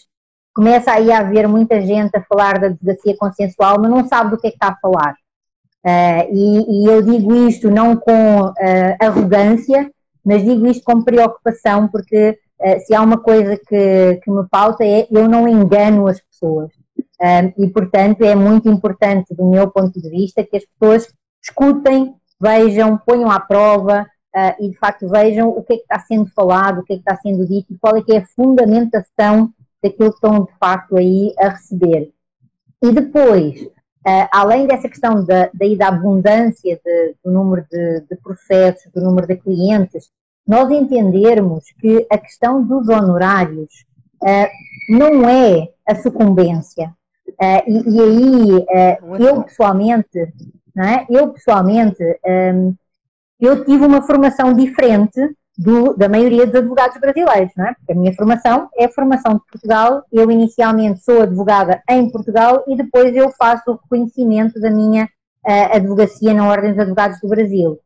começa 0.53 0.91
aí 0.91 1.11
a 1.11 1.19
haver 1.19 1.47
muita 1.47 1.81
gente 1.81 2.15
a 2.15 2.23
falar 2.23 2.59
da 2.59 2.67
advocacia 2.67 3.17
consensual, 3.17 3.77
mas 3.79 3.91
não 3.91 4.07
sabe 4.07 4.31
do 4.31 4.37
que 4.37 4.47
é 4.47 4.49
que 4.49 4.55
está 4.55 4.69
a 4.69 4.77
falar. 4.77 5.15
Eh, 5.85 6.29
e 6.31 6.89
eu 6.89 7.01
digo 7.01 7.35
isto 7.47 7.69
não 7.69 7.97
com 7.97 8.53
arrogância, 9.01 9.91
mas 10.25 10.43
digo 10.43 10.65
isto 10.67 10.83
com 10.83 11.03
preocupação, 11.03 11.87
porque 11.89 12.39
se 12.85 12.95
há 12.95 13.01
uma 13.01 13.17
coisa 13.17 13.57
que, 13.57 14.21
que 14.23 14.31
me 14.31 14.47
falta 14.49 14.85
é 14.85 15.05
eu 15.11 15.27
não 15.27 15.49
engano 15.49 16.07
as 16.07 16.21
pessoas. 16.21 16.71
e, 17.57 17.67
portanto, 17.67 18.23
é 18.23 18.33
muito 18.35 18.69
importante, 18.69 19.35
do 19.35 19.49
meu 19.49 19.69
ponto 19.69 19.99
de 20.01 20.09
vista, 20.09 20.43
que 20.45 20.55
as 20.55 20.63
pessoas 20.65 21.13
escutem, 21.43 22.15
vejam, 22.39 22.97
ponham 22.97 23.29
à 23.29 23.39
prova, 23.39 24.05
uh, 24.35 24.63
e 24.63 24.69
de 24.69 24.77
facto 24.77 25.07
vejam 25.07 25.49
o 25.49 25.63
que 25.63 25.73
é 25.73 25.77
que 25.77 25.83
está 25.83 25.99
sendo 25.99 26.29
falado, 26.31 26.79
o 26.79 26.83
que 26.83 26.93
é 26.93 26.95
que 26.95 27.01
está 27.01 27.15
sendo 27.17 27.45
dito 27.47 27.73
e 27.73 27.77
qual 27.77 27.95
é 27.95 28.01
que 28.01 28.13
é 28.13 28.17
a 28.19 28.25
fundamentação 28.27 29.51
daquilo 29.81 30.09
que 30.09 30.15
estão 30.15 30.45
de 30.45 30.51
facto 30.59 30.97
aí 30.97 31.33
a 31.37 31.49
receber. 31.49 32.11
E 32.81 32.91
depois, 32.91 33.61
uh, 33.61 34.27
além 34.31 34.67
dessa 34.67 34.89
questão 34.89 35.23
da, 35.23 35.49
daí 35.53 35.75
da 35.75 35.87
abundância 35.89 36.79
de, 36.83 37.15
do 37.23 37.31
número 37.31 37.65
de, 37.69 38.01
de 38.01 38.15
processos, 38.17 38.91
do 38.91 39.01
número 39.01 39.27
de 39.27 39.37
clientes, 39.37 40.11
nós 40.47 40.69
entendermos 40.69 41.65
que 41.79 42.05
a 42.11 42.17
questão 42.17 42.63
dos 42.63 42.89
honorários 42.89 43.85
uh, 44.21 44.49
não 44.89 45.27
é 45.27 45.69
a 45.87 45.95
sucumbência. 45.95 46.93
Uh, 47.29 47.63
e, 47.67 47.89
e, 47.89 48.01
aí, 48.01 48.51
uh, 48.51 49.15
eu 49.23 49.43
pessoalmente, 49.43 50.33
não 50.75 50.83
é? 50.83 51.05
eu 51.09 51.29
pessoalmente 51.29 52.03
um, 52.25 52.75
eu 53.39 53.63
tive 53.65 53.85
uma 53.85 54.01
formação 54.01 54.53
diferente 54.53 55.19
do, 55.57 55.93
da 55.95 56.09
maioria 56.09 56.45
dos 56.45 56.55
advogados 56.55 56.99
brasileiros, 56.99 57.51
não 57.55 57.65
é? 57.65 57.73
Porque 57.73 57.91
a 57.91 57.95
minha 57.95 58.13
formação 58.13 58.69
é 58.77 58.85
a 58.85 58.91
formação 58.91 59.35
de 59.35 59.41
Portugal. 59.51 60.03
Eu 60.11 60.29
inicialmente 60.31 61.03
sou 61.03 61.21
advogada 61.21 61.81
em 61.89 62.09
Portugal 62.09 62.63
e 62.67 62.75
depois 62.75 63.15
eu 63.15 63.31
faço 63.31 63.71
o 63.71 63.75
reconhecimento 63.75 64.59
da 64.59 64.71
minha 64.71 65.05
uh, 65.05 65.75
advocacia 65.75 66.33
na 66.33 66.47
Ordem 66.47 66.71
dos 66.71 66.79
Advogados 66.79 67.19
do 67.19 67.27
Brasil. 67.27 67.79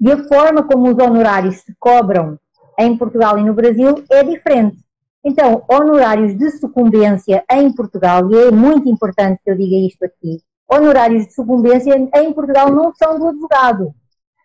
E 0.00 0.10
a 0.10 0.24
forma 0.24 0.64
como 0.64 0.90
os 0.90 0.98
honorários 0.98 1.56
se 1.56 1.74
cobram 1.78 2.38
em 2.78 2.96
Portugal 2.96 3.38
e 3.38 3.44
no 3.44 3.54
Brasil 3.54 4.02
é 4.10 4.24
diferente. 4.24 4.78
Então, 5.24 5.62
honorários 5.70 6.36
de 6.36 6.50
sucumbência 6.58 7.44
em 7.48 7.72
Portugal, 7.72 8.28
e 8.32 8.48
é 8.48 8.50
muito 8.50 8.88
importante 8.88 9.40
que 9.44 9.50
eu 9.50 9.56
diga 9.56 9.76
isto 9.76 10.04
aqui, 10.04 10.40
honorários 10.68 11.26
de 11.26 11.34
sucumbência 11.34 11.94
em 11.94 12.32
Portugal 12.32 12.72
não 12.72 12.92
são 12.94 13.20
do 13.20 13.28
advogado, 13.28 13.94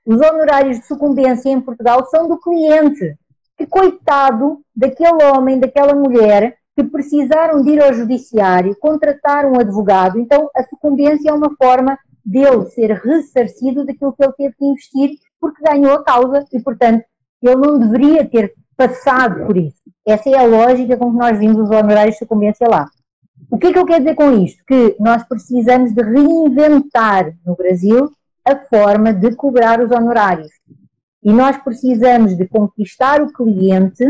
Os 0.08 0.22
honorários 0.22 0.80
de 0.80 0.86
sucumbência 0.86 1.50
em 1.50 1.60
Portugal 1.60 2.06
são 2.06 2.30
do 2.30 2.40
cliente. 2.40 3.18
Que 3.58 3.68
coitado 3.68 4.62
daquele 4.74 5.22
homem, 5.26 5.60
daquela 5.60 5.94
mulher 5.94 6.56
que 6.74 6.84
precisaram 6.86 7.62
de 7.62 7.72
ir 7.72 7.84
ao 7.84 7.94
judiciário, 7.94 8.78
contratar 8.80 9.46
um 9.46 9.60
advogado. 9.60 10.18
Então, 10.18 10.50
a 10.56 10.64
sucumbência 10.64 11.30
é 11.30 11.34
uma 11.34 11.54
forma 11.62 12.00
dele 12.24 12.68
ser 12.68 12.92
ressarcido 12.92 13.86
daquilo 13.86 14.14
que 14.14 14.24
ele 14.24 14.34
teve 14.38 14.56
que 14.56 14.66
investir 14.66 15.10
porque 15.42 15.62
ganhou 15.62 15.96
a 15.96 16.04
causa 16.04 16.46
e, 16.54 16.60
portanto, 16.62 17.04
ele 17.44 17.56
não 17.58 17.78
deveria 17.78 18.26
ter 18.26 18.54
passado 18.78 19.46
por 19.46 19.58
isso. 19.58 19.82
Essa 20.08 20.30
é 20.30 20.38
a 20.38 20.46
lógica 20.46 20.96
com 20.96 21.12
que 21.12 21.18
nós 21.18 21.38
vimos 21.38 21.58
os 21.58 21.70
honorários 21.70 22.14
de 22.14 22.20
sucumbência 22.20 22.66
lá. 22.66 22.86
O 23.52 23.58
que 23.58 23.68
é 23.68 23.74
que 23.74 23.80
eu 23.80 23.86
quero 23.86 24.06
dizer 24.06 24.16
com 24.16 24.32
isto? 24.42 24.64
Que 24.66 24.96
nós 25.02 25.22
precisamos 25.26 25.94
de 25.94 26.02
reinventar 26.02 27.34
no 27.46 27.58
Brasil 27.58 28.10
a 28.48 28.56
forma 28.56 29.14
de 29.14 29.36
cobrar 29.36 29.82
os 29.82 29.92
honorários. 29.92 30.52
E 31.24 31.34
nós 31.34 31.58
precisamos 31.58 32.38
de 32.38 32.48
conquistar 32.48 33.22
o 33.22 33.32
cliente 33.32 34.06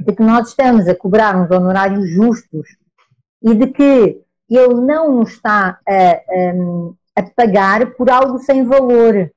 de 0.00 0.12
que 0.12 0.22
nós 0.22 0.48
estamos 0.48 0.88
a 0.88 0.94
cobrar 0.94 1.36
uns 1.36 1.50
honorários 1.50 2.10
justos 2.10 2.66
e 3.42 3.54
de 3.54 3.68
que 3.68 4.20
ele 4.50 4.74
não 4.74 5.16
nos 5.16 5.32
está 5.32 5.78
a, 5.86 5.94
a, 5.96 7.20
a 7.20 7.22
pagar 7.36 7.92
por 7.92 8.10
algo 8.10 8.38
sem 8.38 8.64
valor. 8.64 9.30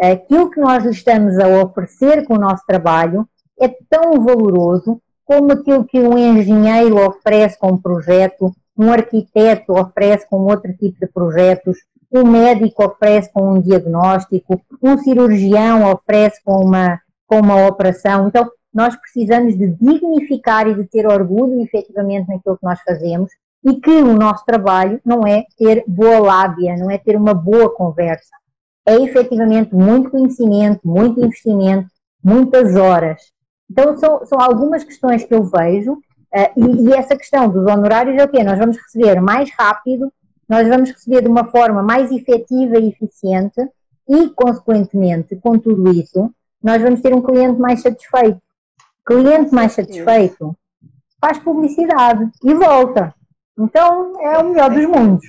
Aquilo 0.00 0.50
que 0.50 0.60
nós 0.60 0.82
lhe 0.82 0.90
estamos 0.90 1.38
a 1.38 1.46
oferecer 1.62 2.24
com 2.26 2.34
o 2.34 2.40
nosso 2.40 2.64
trabalho 2.66 3.28
é 3.60 3.68
tão 3.88 4.24
valoroso 4.24 5.00
como 5.24 5.52
aquilo 5.52 5.84
que 5.84 6.00
um 6.00 6.18
engenheiro 6.18 6.96
oferece 6.96 7.58
com 7.58 7.72
um 7.72 7.80
projeto, 7.80 8.54
um 8.76 8.90
arquiteto 8.90 9.72
oferece 9.72 10.28
com 10.28 10.40
outro 10.40 10.72
tipo 10.76 10.98
de 10.98 11.06
projetos, 11.06 11.78
um 12.18 12.30
médico 12.30 12.84
oferece 12.84 13.32
com 13.32 13.54
um 13.54 13.60
diagnóstico, 13.60 14.60
um 14.82 14.96
cirurgião 14.98 15.90
oferece 15.90 16.40
com 16.44 16.64
uma, 16.64 17.00
com 17.26 17.40
uma 17.40 17.66
operação. 17.66 18.28
Então, 18.28 18.48
nós 18.72 18.96
precisamos 18.96 19.56
de 19.56 19.68
dignificar 19.68 20.66
e 20.68 20.74
de 20.74 20.84
ter 20.84 21.06
orgulho 21.06 21.60
efetivamente 21.60 22.28
naquilo 22.28 22.56
que 22.56 22.64
nós 22.64 22.80
fazemos 22.82 23.30
e 23.64 23.74
que 23.76 23.90
o 23.90 24.14
nosso 24.14 24.44
trabalho 24.44 25.00
não 25.04 25.26
é 25.26 25.44
ter 25.56 25.84
boa 25.86 26.18
lábia, 26.18 26.76
não 26.76 26.90
é 26.90 26.98
ter 26.98 27.16
uma 27.16 27.32
boa 27.32 27.70
conversa. 27.70 28.30
É 28.86 28.96
efetivamente 28.96 29.74
muito 29.74 30.10
conhecimento, 30.10 30.80
muito 30.86 31.24
investimento, 31.24 31.88
muitas 32.22 32.76
horas. 32.76 33.32
Então, 33.70 33.96
são, 33.96 34.26
são 34.26 34.38
algumas 34.40 34.84
questões 34.84 35.24
que 35.24 35.34
eu 35.34 35.44
vejo, 35.44 35.92
uh, 35.94 35.98
e, 36.56 36.88
e, 36.88 36.92
essa 36.92 37.16
questão 37.16 37.48
dos 37.48 37.66
honorários 37.66 38.20
é 38.20 38.24
o 38.24 38.28
quê? 38.28 38.44
Nós 38.44 38.58
vamos 38.58 38.76
receber 38.76 39.20
mais 39.20 39.50
rápido, 39.50 40.12
nós 40.48 40.68
vamos 40.68 40.90
receber 40.90 41.22
de 41.22 41.28
uma 41.28 41.44
forma 41.44 41.82
mais 41.82 42.10
efetiva 42.10 42.78
e 42.78 42.88
eficiente, 42.88 43.60
e, 44.08 44.28
consequentemente, 44.30 45.36
com 45.36 45.58
tudo 45.58 45.90
isso, 45.92 46.30
nós 46.62 46.82
vamos 46.82 47.00
ter 47.00 47.14
um 47.14 47.22
cliente 47.22 47.60
mais 47.60 47.80
satisfeito. 47.80 48.40
Cliente 49.04 49.54
mais 49.54 49.72
satisfeito 49.72 50.56
faz 51.20 51.38
publicidade 51.38 52.30
e 52.42 52.54
volta. 52.54 53.14
Então, 53.58 54.20
é 54.20 54.38
o 54.38 54.50
melhor 54.50 54.70
dos 54.70 54.86
mundos. 54.86 55.26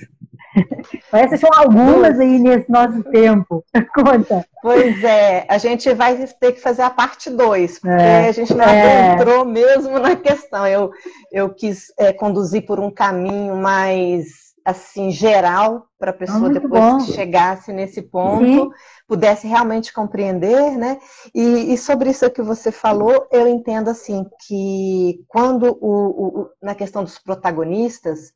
Essas 1.12 1.40
são 1.40 1.50
algumas 1.54 2.18
aí 2.18 2.38
nesse 2.38 2.70
nosso 2.70 3.02
tempo. 3.04 3.64
Conta. 3.94 4.44
Pois 4.62 5.02
é, 5.04 5.46
a 5.48 5.58
gente 5.58 5.92
vai 5.94 6.16
ter 6.40 6.52
que 6.52 6.60
fazer 6.60 6.82
a 6.82 6.90
parte 6.90 7.30
2, 7.30 7.78
porque 7.78 7.94
é, 7.94 8.28
a 8.28 8.32
gente 8.32 8.54
não 8.54 8.64
é. 8.64 9.14
entrou 9.14 9.44
mesmo 9.44 9.98
na 9.98 10.16
questão. 10.16 10.66
Eu, 10.66 10.90
eu 11.32 11.50
quis 11.50 11.92
é, 11.98 12.12
conduzir 12.12 12.66
por 12.66 12.80
um 12.80 12.90
caminho 12.90 13.56
mais 13.56 14.45
assim 14.66 15.12
geral 15.12 15.86
para 15.96 16.10
a 16.10 16.14
pessoa 16.14 16.48
ah, 16.48 16.52
depois 16.52 16.82
bom. 16.82 16.98
que 16.98 17.12
chegasse 17.12 17.72
nesse 17.72 18.02
ponto 18.02 18.72
pudesse 19.06 19.46
realmente 19.46 19.92
compreender, 19.92 20.76
né? 20.76 20.98
E, 21.32 21.72
e, 21.72 21.78
sobre 21.78 22.10
isso 22.10 22.28
que 22.28 22.42
você 22.42 22.72
falou, 22.72 23.28
eu 23.30 23.46
entendo 23.46 23.88
assim 23.88 24.26
que 24.44 25.24
quando 25.28 25.78
o, 25.80 26.40
o, 26.40 26.50
na 26.60 26.74
questão 26.74 27.04
dos 27.04 27.16
protagonistas 27.16 28.34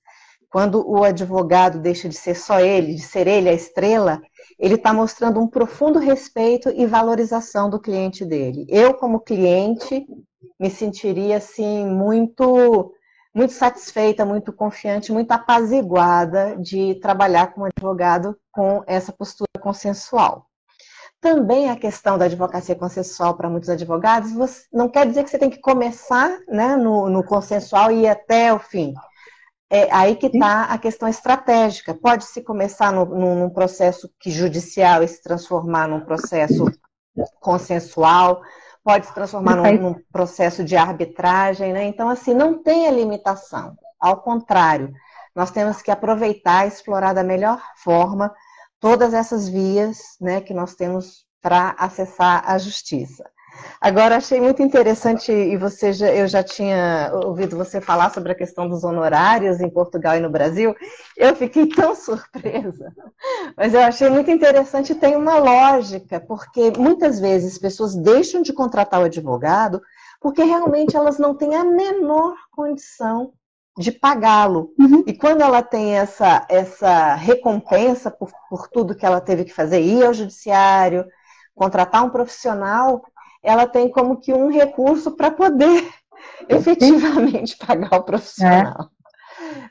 quando 0.49 0.85
o 0.89 1.05
advogado 1.05 1.79
deixa 1.79 2.09
de 2.09 2.17
ser 2.17 2.35
só 2.35 2.59
ele, 2.61 2.95
de 2.95 3.03
ser 3.03 3.29
ele 3.29 3.49
a 3.49 3.53
estrela, 3.53 4.21
ele 4.59 4.75
está 4.75 4.93
mostrando 4.93 5.41
um 5.41 5.47
profundo 5.47 6.01
respeito 6.01 6.69
e 6.71 6.87
valorização 6.87 7.71
do 7.71 7.81
cliente 7.81 8.25
dele. 8.25 8.67
Eu, 8.69 8.95
como 8.95 9.21
cliente, 9.21 10.05
me 10.59 10.69
sentiria 10.69 11.37
assim 11.37 11.87
muito 11.87 12.93
muito 13.35 13.53
satisfeita, 13.53 14.25
muito 14.25 14.53
confiante, 14.53 15.13
muito 15.13 15.31
apaziguada 15.31 16.57
de 16.57 16.97
trabalhar 16.97 17.53
com 17.53 17.63
um 17.63 17.65
advogado 17.65 18.37
com 18.51 18.83
essa 18.87 19.13
postura 19.13 19.51
consensual. 19.61 20.47
Também 21.21 21.69
a 21.69 21.77
questão 21.77 22.17
da 22.17 22.25
advocacia 22.25 22.75
consensual 22.75 23.37
para 23.37 23.51
muitos 23.51 23.69
advogados 23.69 24.33
não 24.73 24.89
quer 24.89 25.07
dizer 25.07 25.23
que 25.23 25.31
você 25.31 25.39
tem 25.39 25.51
que 25.51 25.61
começar 25.61 26.31
né, 26.49 26.77
no, 26.77 27.11
no 27.11 27.23
consensual 27.23 27.93
e 27.93 28.03
ir 28.03 28.09
até 28.09 28.53
o 28.53 28.59
fim. 28.59 28.95
É 29.71 29.87
aí 29.93 30.17
que 30.17 30.27
está 30.27 30.65
a 30.65 30.79
questão 30.79 31.07
estratégica. 31.07 31.95
Pode-se 31.95 32.43
começar 32.43 32.91
no, 32.91 33.05
no, 33.05 33.35
num 33.37 33.51
processo 33.51 34.11
que 34.19 34.31
judicial 34.31 35.03
e 35.03 35.09
se 35.09 35.23
transformar 35.23 35.87
num 35.87 36.01
processo 36.01 36.65
consensual, 37.39 38.41
pode 38.85 39.07
se 39.07 39.15
transformar 39.15 39.57
num, 39.57 39.79
num, 39.79 39.95
processo 40.13 40.65
de 40.65 40.77
arbitragem, 40.77 41.73
né? 41.73 41.85
Então, 41.85 42.09
assim, 42.09 42.35
não 42.35 42.63
tem 42.63 42.89
a 42.89 42.91
limitação. 42.91 43.77
Ao 43.99 44.21
contrário, 44.23 44.93
nós 45.35 45.51
temos 45.51 45.83
que 45.83 45.91
aproveitar 45.91 46.65
e 46.65 46.69
explorar 46.69 47.13
da 47.13 47.23
melhor 47.23 47.63
forma 47.77 48.33
todas 48.81 49.13
essas 49.13 49.49
vias 49.49 50.17
né, 50.21 50.41
que 50.41 50.55
nós 50.55 50.75
temos 50.75 51.27
para 51.43 51.75
acessar 51.79 52.43
a 52.47 52.59
justiça. 52.59 53.25
Agora, 53.81 54.17
achei 54.17 54.41
muito 54.41 54.63
interessante, 54.63 55.33
e 55.33 55.57
você 55.57 55.93
já, 55.93 56.09
eu 56.13 56.29
já 56.29 56.43
tinha 56.43 57.11
ouvido 57.25 57.57
você 57.57 57.81
falar 57.81 58.11
sobre 58.11 58.33
a 58.33 58.35
questão 58.35 58.69
dos 58.69 58.85
honorários 58.85 59.61
em 59.61 59.71
Portugal 59.71 60.17
e 60.17 60.21
no 60.21 60.29
Brasil. 60.29 60.75
Eu 61.17 61.35
fiquei 61.35 61.67
tão 61.75 61.95
surpresa, 61.95 62.93
mas 63.57 63.73
eu 63.73 63.81
achei 63.81 64.11
muito 64.11 64.31
interessante 64.31 64.93
e 64.93 64.97
tem 64.97 65.17
uma 65.17 65.39
lógica, 65.39 66.21
porque 66.21 66.73
muitas 66.77 67.19
vezes 67.19 67.59
pessoas 67.59 67.95
deixam 67.97 68.43
de 68.43 68.53
contratar 68.53 69.01
o 69.01 69.05
advogado 69.05 69.81
porque 70.21 70.43
realmente 70.43 70.97
elas 70.97 71.19
não 71.19 71.35
têm 71.35 71.55
a 71.57 71.65
menor 71.65 72.37
condição 72.51 73.33
de 73.79 73.91
pagá-lo. 73.91 74.75
Uhum. 74.79 75.03
E 75.07 75.15
quando 75.15 75.41
ela 75.41 75.63
tem 75.63 75.97
essa, 75.97 76.47
essa 76.49 77.15
recompensa 77.15 78.11
por, 78.11 78.31
por 78.49 78.69
tudo 78.69 78.95
que 78.95 79.07
ela 79.07 79.21
teve 79.21 79.45
que 79.45 79.55
fazer, 79.55 79.81
ir 79.81 80.05
ao 80.05 80.13
judiciário, 80.13 81.07
contratar 81.55 82.05
um 82.05 82.11
profissional, 82.11 83.03
ela 83.43 83.67
tem 83.67 83.91
como 83.91 84.21
que 84.21 84.33
um 84.33 84.51
recurso 84.51 85.17
para 85.17 85.31
poder 85.31 85.89
efetivamente 86.49 87.57
pagar 87.57 87.99
o 87.99 88.03
profissional. 88.05 88.91
É. 88.97 89.01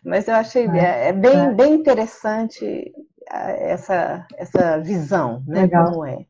Mas 0.04 0.28
eu 0.28 0.36
achei 0.36 0.68
é, 0.68 1.10
é 1.10 1.14
bem, 1.14 1.40
é. 1.40 1.54
bem 1.54 1.74
interessante 1.76 2.92
essa, 3.32 4.26
essa 4.36 4.80
visão, 4.80 5.44
né? 5.48 5.62
Legal. 5.62 5.92
Como 5.92 6.06
é. 6.06 6.26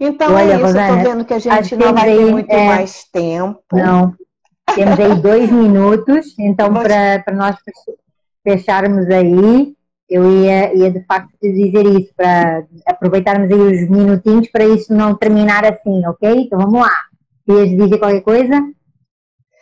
Então 0.00 0.34
Olha, 0.34 0.52
é 0.52 0.56
isso, 0.56 0.64
Rosana, 0.64 0.88
eu 0.88 0.96
tô 0.96 1.10
vendo 1.10 1.24
que 1.24 1.34
a 1.34 1.38
gente 1.38 1.76
não 1.76 1.92
vai 1.92 2.16
ter 2.16 2.30
muito 2.30 2.50
é... 2.50 2.66
mais 2.66 3.04
tempo. 3.04 3.62
Não. 3.72 4.14
Temos 4.74 4.98
aí 4.98 5.14
dois 5.16 5.50
minutos, 5.52 6.38
então 6.38 6.72
para 6.72 7.34
nós 7.34 7.56
fecharmos 8.42 9.06
aí, 9.10 9.74
eu 10.08 10.42
ia, 10.42 10.74
ia 10.74 10.90
de 10.90 11.04
facto 11.04 11.30
dizer 11.40 11.86
isso, 11.86 12.12
para 12.16 12.64
aproveitarmos 12.86 13.50
aí 13.50 13.58
os 13.58 13.90
minutinhos 13.90 14.48
para 14.48 14.64
isso 14.64 14.92
não 14.92 15.16
terminar 15.16 15.64
assim, 15.64 16.06
ok? 16.06 16.30
Então 16.30 16.58
vamos 16.58 16.80
lá. 16.80 16.92
Querias 17.46 17.70
dizer 17.70 17.98
qualquer 17.98 18.22
coisa? 18.22 18.62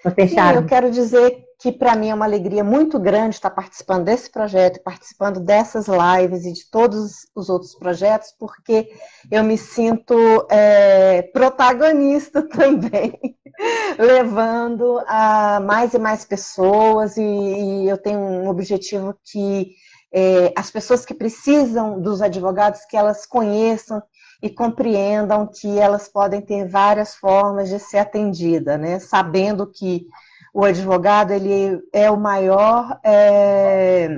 Para 0.02 0.12
fechar. 0.12 0.54
Eu 0.56 0.66
quero 0.66 0.90
dizer 0.90 1.44
que 1.62 1.70
para 1.70 1.94
mim 1.94 2.08
é 2.08 2.14
uma 2.14 2.24
alegria 2.24 2.64
muito 2.64 2.98
grande 2.98 3.36
estar 3.36 3.50
participando 3.50 4.04
desse 4.04 4.28
projeto, 4.28 4.82
participando 4.82 5.38
dessas 5.38 5.86
lives 5.86 6.44
e 6.44 6.52
de 6.52 6.68
todos 6.68 7.18
os 7.36 7.48
outros 7.48 7.76
projetos, 7.76 8.34
porque 8.36 8.88
eu 9.30 9.44
me 9.44 9.56
sinto 9.56 10.44
é, 10.50 11.22
protagonista 11.32 12.42
também, 12.50 13.16
levando 13.96 15.00
a 15.06 15.60
mais 15.60 15.94
e 15.94 16.00
mais 16.00 16.24
pessoas, 16.24 17.16
e, 17.16 17.22
e 17.22 17.88
eu 17.88 17.96
tenho 17.96 18.18
um 18.18 18.48
objetivo 18.48 19.14
que 19.22 19.70
é, 20.12 20.52
as 20.56 20.70
pessoas 20.70 21.06
que 21.06 21.14
precisam 21.14 22.00
dos 22.00 22.20
advogados, 22.20 22.84
que 22.84 22.96
elas 22.96 23.24
conheçam 23.24 24.02
e 24.42 24.50
compreendam 24.50 25.46
que 25.46 25.78
elas 25.78 26.08
podem 26.08 26.40
ter 26.40 26.68
várias 26.68 27.14
formas 27.14 27.68
de 27.68 27.78
ser 27.78 27.98
atendida, 27.98 28.76
né? 28.76 28.98
Sabendo 28.98 29.66
que 29.66 30.06
o 30.52 30.64
advogado 30.64 31.32
ele 31.32 31.80
é 31.92 32.10
o 32.10 32.16
maior 32.16 32.98
é, 33.02 34.08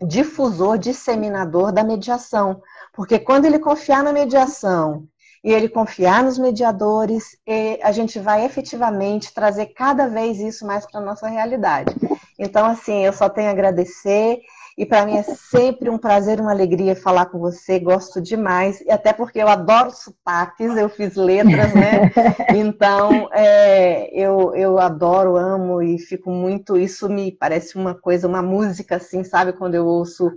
difusor, 0.00 0.78
disseminador 0.78 1.72
da 1.72 1.84
mediação, 1.84 2.62
porque 2.94 3.18
quando 3.18 3.44
ele 3.44 3.58
confiar 3.58 4.02
na 4.02 4.12
mediação 4.12 5.04
e 5.44 5.52
ele 5.52 5.68
confiar 5.68 6.22
nos 6.22 6.38
mediadores, 6.38 7.36
a 7.82 7.92
gente 7.92 8.18
vai 8.18 8.44
efetivamente 8.44 9.34
trazer 9.34 9.66
cada 9.66 10.06
vez 10.06 10.38
isso 10.38 10.66
mais 10.66 10.86
para 10.86 11.00
nossa 11.00 11.28
realidade. 11.28 11.94
Então, 12.38 12.66
assim, 12.66 13.04
eu 13.04 13.12
só 13.12 13.28
tenho 13.28 13.48
a 13.48 13.52
agradecer 13.52 14.40
E 14.78 14.86
para 14.86 15.04
mim 15.04 15.16
é 15.16 15.22
sempre 15.22 15.90
um 15.90 15.98
prazer, 15.98 16.40
uma 16.40 16.52
alegria 16.52 16.96
falar 16.96 17.26
com 17.26 17.38
você. 17.38 17.78
Gosto 17.78 18.20
demais, 18.20 18.80
e 18.80 18.90
até 18.90 19.12
porque 19.12 19.38
eu 19.38 19.48
adoro 19.48 19.90
sotaques, 19.90 20.76
eu 20.76 20.88
fiz 20.88 21.16
letras, 21.16 21.74
né? 21.74 22.10
Então, 22.54 23.28
é, 23.32 24.10
eu, 24.12 24.54
eu 24.54 24.78
adoro, 24.78 25.36
amo 25.36 25.82
e 25.82 25.98
fico 25.98 26.30
muito. 26.30 26.76
Isso 26.76 27.08
me 27.08 27.32
parece 27.32 27.76
uma 27.76 27.94
coisa, 27.94 28.26
uma 28.26 28.42
música, 28.42 28.96
assim, 28.96 29.22
sabe? 29.24 29.52
Quando 29.52 29.74
eu 29.74 29.86
ouço 29.86 30.30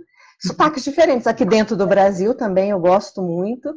sotaques 0.46 0.84
diferentes. 0.84 1.26
Aqui 1.26 1.44
dentro 1.44 1.76
do 1.76 1.86
Brasil 1.86 2.34
também 2.34 2.70
eu 2.70 2.78
gosto 2.78 3.22
muito. 3.22 3.74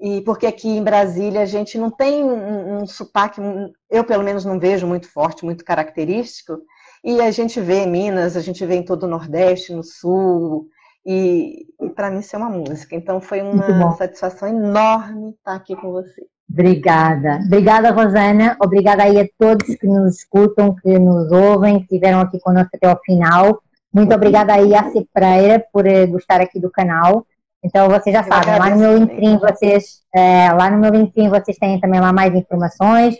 E 0.00 0.20
porque 0.22 0.46
aqui 0.46 0.68
em 0.68 0.82
Brasília 0.82 1.42
a 1.42 1.46
gente 1.46 1.78
não 1.78 1.90
tem 1.90 2.24
um, 2.24 2.78
um 2.78 2.86
sotaque, 2.86 3.40
eu 3.88 4.02
pelo 4.02 4.24
menos 4.24 4.44
não 4.44 4.58
vejo 4.58 4.86
muito 4.86 5.08
forte, 5.08 5.44
muito 5.44 5.64
característico. 5.64 6.58
E 7.04 7.20
a 7.20 7.30
gente 7.30 7.60
vê 7.60 7.80
em 7.80 7.90
Minas, 7.90 8.36
a 8.36 8.40
gente 8.40 8.64
vê 8.64 8.76
em 8.76 8.84
todo 8.84 9.04
o 9.04 9.08
Nordeste, 9.08 9.72
no 9.72 9.82
Sul, 9.82 10.68
e, 11.04 11.66
e 11.80 11.90
para 11.90 12.10
mim 12.10 12.20
isso 12.20 12.36
é 12.36 12.38
uma 12.38 12.50
música. 12.50 12.94
Então 12.94 13.20
foi 13.20 13.42
uma 13.42 13.92
satisfação 13.96 14.48
enorme 14.48 15.30
estar 15.30 15.54
aqui 15.54 15.74
com 15.74 15.90
você. 15.90 16.22
Obrigada. 16.50 17.40
Obrigada, 17.46 17.90
Rosana. 17.90 18.56
Obrigada 18.62 19.04
aí 19.04 19.18
a 19.18 19.26
todos 19.38 19.74
que 19.74 19.86
nos 19.86 20.18
escutam, 20.18 20.74
que 20.74 20.98
nos 20.98 21.32
ouvem, 21.32 21.78
que 21.78 21.84
estiveram 21.84 22.20
aqui 22.20 22.38
conosco 22.38 22.70
até 22.74 22.86
ao 22.86 23.00
final. 23.02 23.62
Muito 23.92 24.14
obrigada 24.14 24.54
aí 24.54 24.74
a 24.74 24.90
C. 24.90 25.06
Pereira 25.12 25.64
por 25.72 25.86
eh, 25.86 26.06
gostar 26.06 26.40
aqui 26.40 26.60
do 26.60 26.70
canal. 26.70 27.26
Então 27.64 27.88
vocês 27.88 28.14
já 28.14 28.22
sabem, 28.22 28.58
lá 28.58 28.70
no 28.70 28.76
meu 28.76 28.98
LinkedIn 28.98 29.38
vocês, 29.38 30.02
é, 30.14 30.52
lá 30.52 30.68
no 30.68 30.78
meu 30.78 30.90
LinkedIn 30.90 31.28
vocês 31.28 31.56
têm 31.56 31.80
também 31.80 32.00
lá 32.00 32.12
mais 32.12 32.34
informações. 32.34 33.16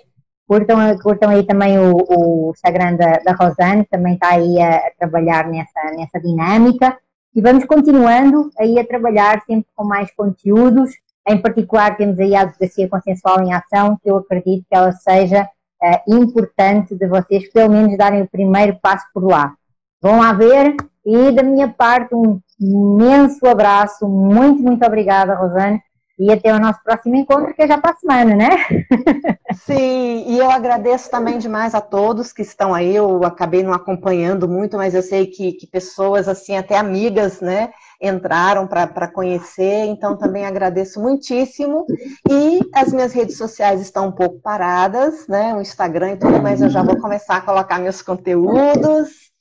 Curtam, 0.46 0.98
curtam 0.98 1.30
aí 1.30 1.44
também 1.44 1.78
o, 1.78 1.96
o 1.96 2.50
Instagram 2.50 2.96
da, 2.96 3.12
da 3.24 3.32
Rosane, 3.32 3.84
que 3.84 3.90
também 3.90 4.14
está 4.14 4.30
aí 4.30 4.60
a, 4.60 4.76
a, 4.76 4.90
trabalhar 4.98 5.48
nessa, 5.48 5.80
nessa 5.96 6.20
dinâmica. 6.20 6.96
E 7.34 7.40
vamos 7.40 7.64
continuando 7.64 8.50
aí 8.58 8.78
a 8.78 8.86
trabalhar 8.86 9.42
sempre 9.46 9.66
com 9.74 9.84
mais 9.84 10.12
conteúdos. 10.14 10.90
Em 11.26 11.40
particular, 11.40 11.96
temos 11.96 12.18
aí 12.18 12.34
a 12.34 12.42
advocacia 12.42 12.88
consensual 12.88 13.42
em 13.42 13.52
ação, 13.52 13.96
que 14.02 14.10
eu 14.10 14.16
acredito 14.16 14.66
que 14.68 14.76
ela 14.76 14.92
seja 14.92 15.48
é, 15.82 16.02
importante 16.08 16.94
de 16.94 17.06
vocês, 17.06 17.50
pelo 17.50 17.70
menos, 17.70 17.96
darem 17.96 18.22
o 18.22 18.28
primeiro 18.28 18.76
passo 18.82 19.06
por 19.14 19.24
lá. 19.24 19.54
Vão 20.00 20.18
lá 20.18 20.32
ver 20.32 20.74
e, 21.06 21.30
da 21.30 21.42
minha 21.42 21.68
parte, 21.68 22.14
um 22.14 22.40
imenso 22.60 23.46
abraço. 23.46 24.06
Muito, 24.08 24.62
muito 24.62 24.84
obrigada, 24.84 25.34
Rosane 25.34 25.80
e 26.22 26.30
até 26.30 26.54
o 26.54 26.60
nosso 26.60 26.80
próximo 26.84 27.16
encontro, 27.16 27.52
que 27.52 27.62
é 27.62 27.66
já 27.66 27.80
a 27.82 27.94
semana, 27.96 28.36
né? 28.36 28.48
Sim, 29.66 30.24
e 30.28 30.38
eu 30.38 30.48
agradeço 30.48 31.10
também 31.10 31.36
demais 31.36 31.74
a 31.74 31.80
todos 31.80 32.32
que 32.32 32.42
estão 32.42 32.72
aí. 32.72 32.94
Eu 32.94 33.24
acabei 33.24 33.64
não 33.64 33.72
acompanhando 33.72 34.48
muito, 34.48 34.76
mas 34.76 34.94
eu 34.94 35.02
sei 35.02 35.26
que, 35.26 35.52
que 35.54 35.66
pessoas, 35.66 36.28
assim, 36.28 36.56
até 36.56 36.76
amigas, 36.76 37.40
né, 37.40 37.72
entraram 38.00 38.68
para 38.68 39.08
conhecer, 39.08 39.86
então 39.86 40.16
também 40.16 40.46
agradeço 40.46 41.00
muitíssimo. 41.00 41.84
E 42.30 42.60
as 42.72 42.92
minhas 42.92 43.12
redes 43.12 43.36
sociais 43.36 43.80
estão 43.80 44.06
um 44.06 44.12
pouco 44.12 44.38
paradas, 44.38 45.26
né? 45.26 45.52
O 45.56 45.60
Instagram 45.60 46.12
e 46.12 46.16
tudo, 46.18 46.40
mas 46.40 46.62
eu 46.62 46.70
já 46.70 46.84
vou 46.84 47.00
começar 47.00 47.38
a 47.38 47.40
colocar 47.42 47.80
meus 47.80 48.00
conteúdos. 48.00 49.32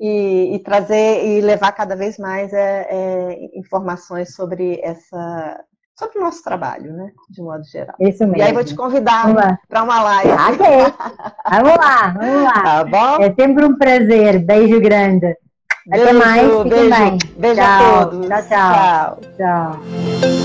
E, 0.00 0.54
e, 0.54 0.58
trazer 0.60 1.26
e 1.26 1.40
levar 1.40 1.72
cada 1.72 1.96
vez 1.96 2.18
mais 2.18 2.52
é, 2.52 2.86
é, 2.88 3.58
informações 3.58 4.32
sobre 4.32 4.78
essa 4.80 5.64
sobre 5.98 6.18
o 6.18 6.22
nosso 6.22 6.42
trabalho, 6.44 6.92
né? 6.92 7.10
De 7.28 7.42
modo 7.42 7.64
geral. 7.64 7.96
Isso 7.98 8.24
mesmo. 8.24 8.36
E 8.36 8.42
aí 8.42 8.52
vou 8.52 8.62
te 8.62 8.74
convidar 8.74 9.26
para 9.68 9.82
uma 9.82 10.00
live. 10.02 10.30
Ok. 10.30 10.66
vamos 11.50 11.76
lá, 11.76 12.14
vamos 12.16 12.42
lá. 12.44 12.62
Tá 12.62 12.84
bom? 12.84 13.22
É 13.22 13.34
sempre 13.34 13.64
um 13.64 13.76
prazer. 13.76 14.38
Beijo 14.38 14.80
grande. 14.80 15.36
Beijo, 15.86 16.04
Até 16.04 16.12
mais. 16.12 16.46
Fiquem 16.46 16.68
beijo, 16.68 16.90
bem. 16.90 17.18
Beijo 17.36 17.60
tchau. 17.60 17.66
a 17.66 18.06
todos. 18.06 18.28
tchau. 18.28 18.42
Tchau. 18.48 19.18
tchau. 19.36 19.80
tchau. 20.20 20.37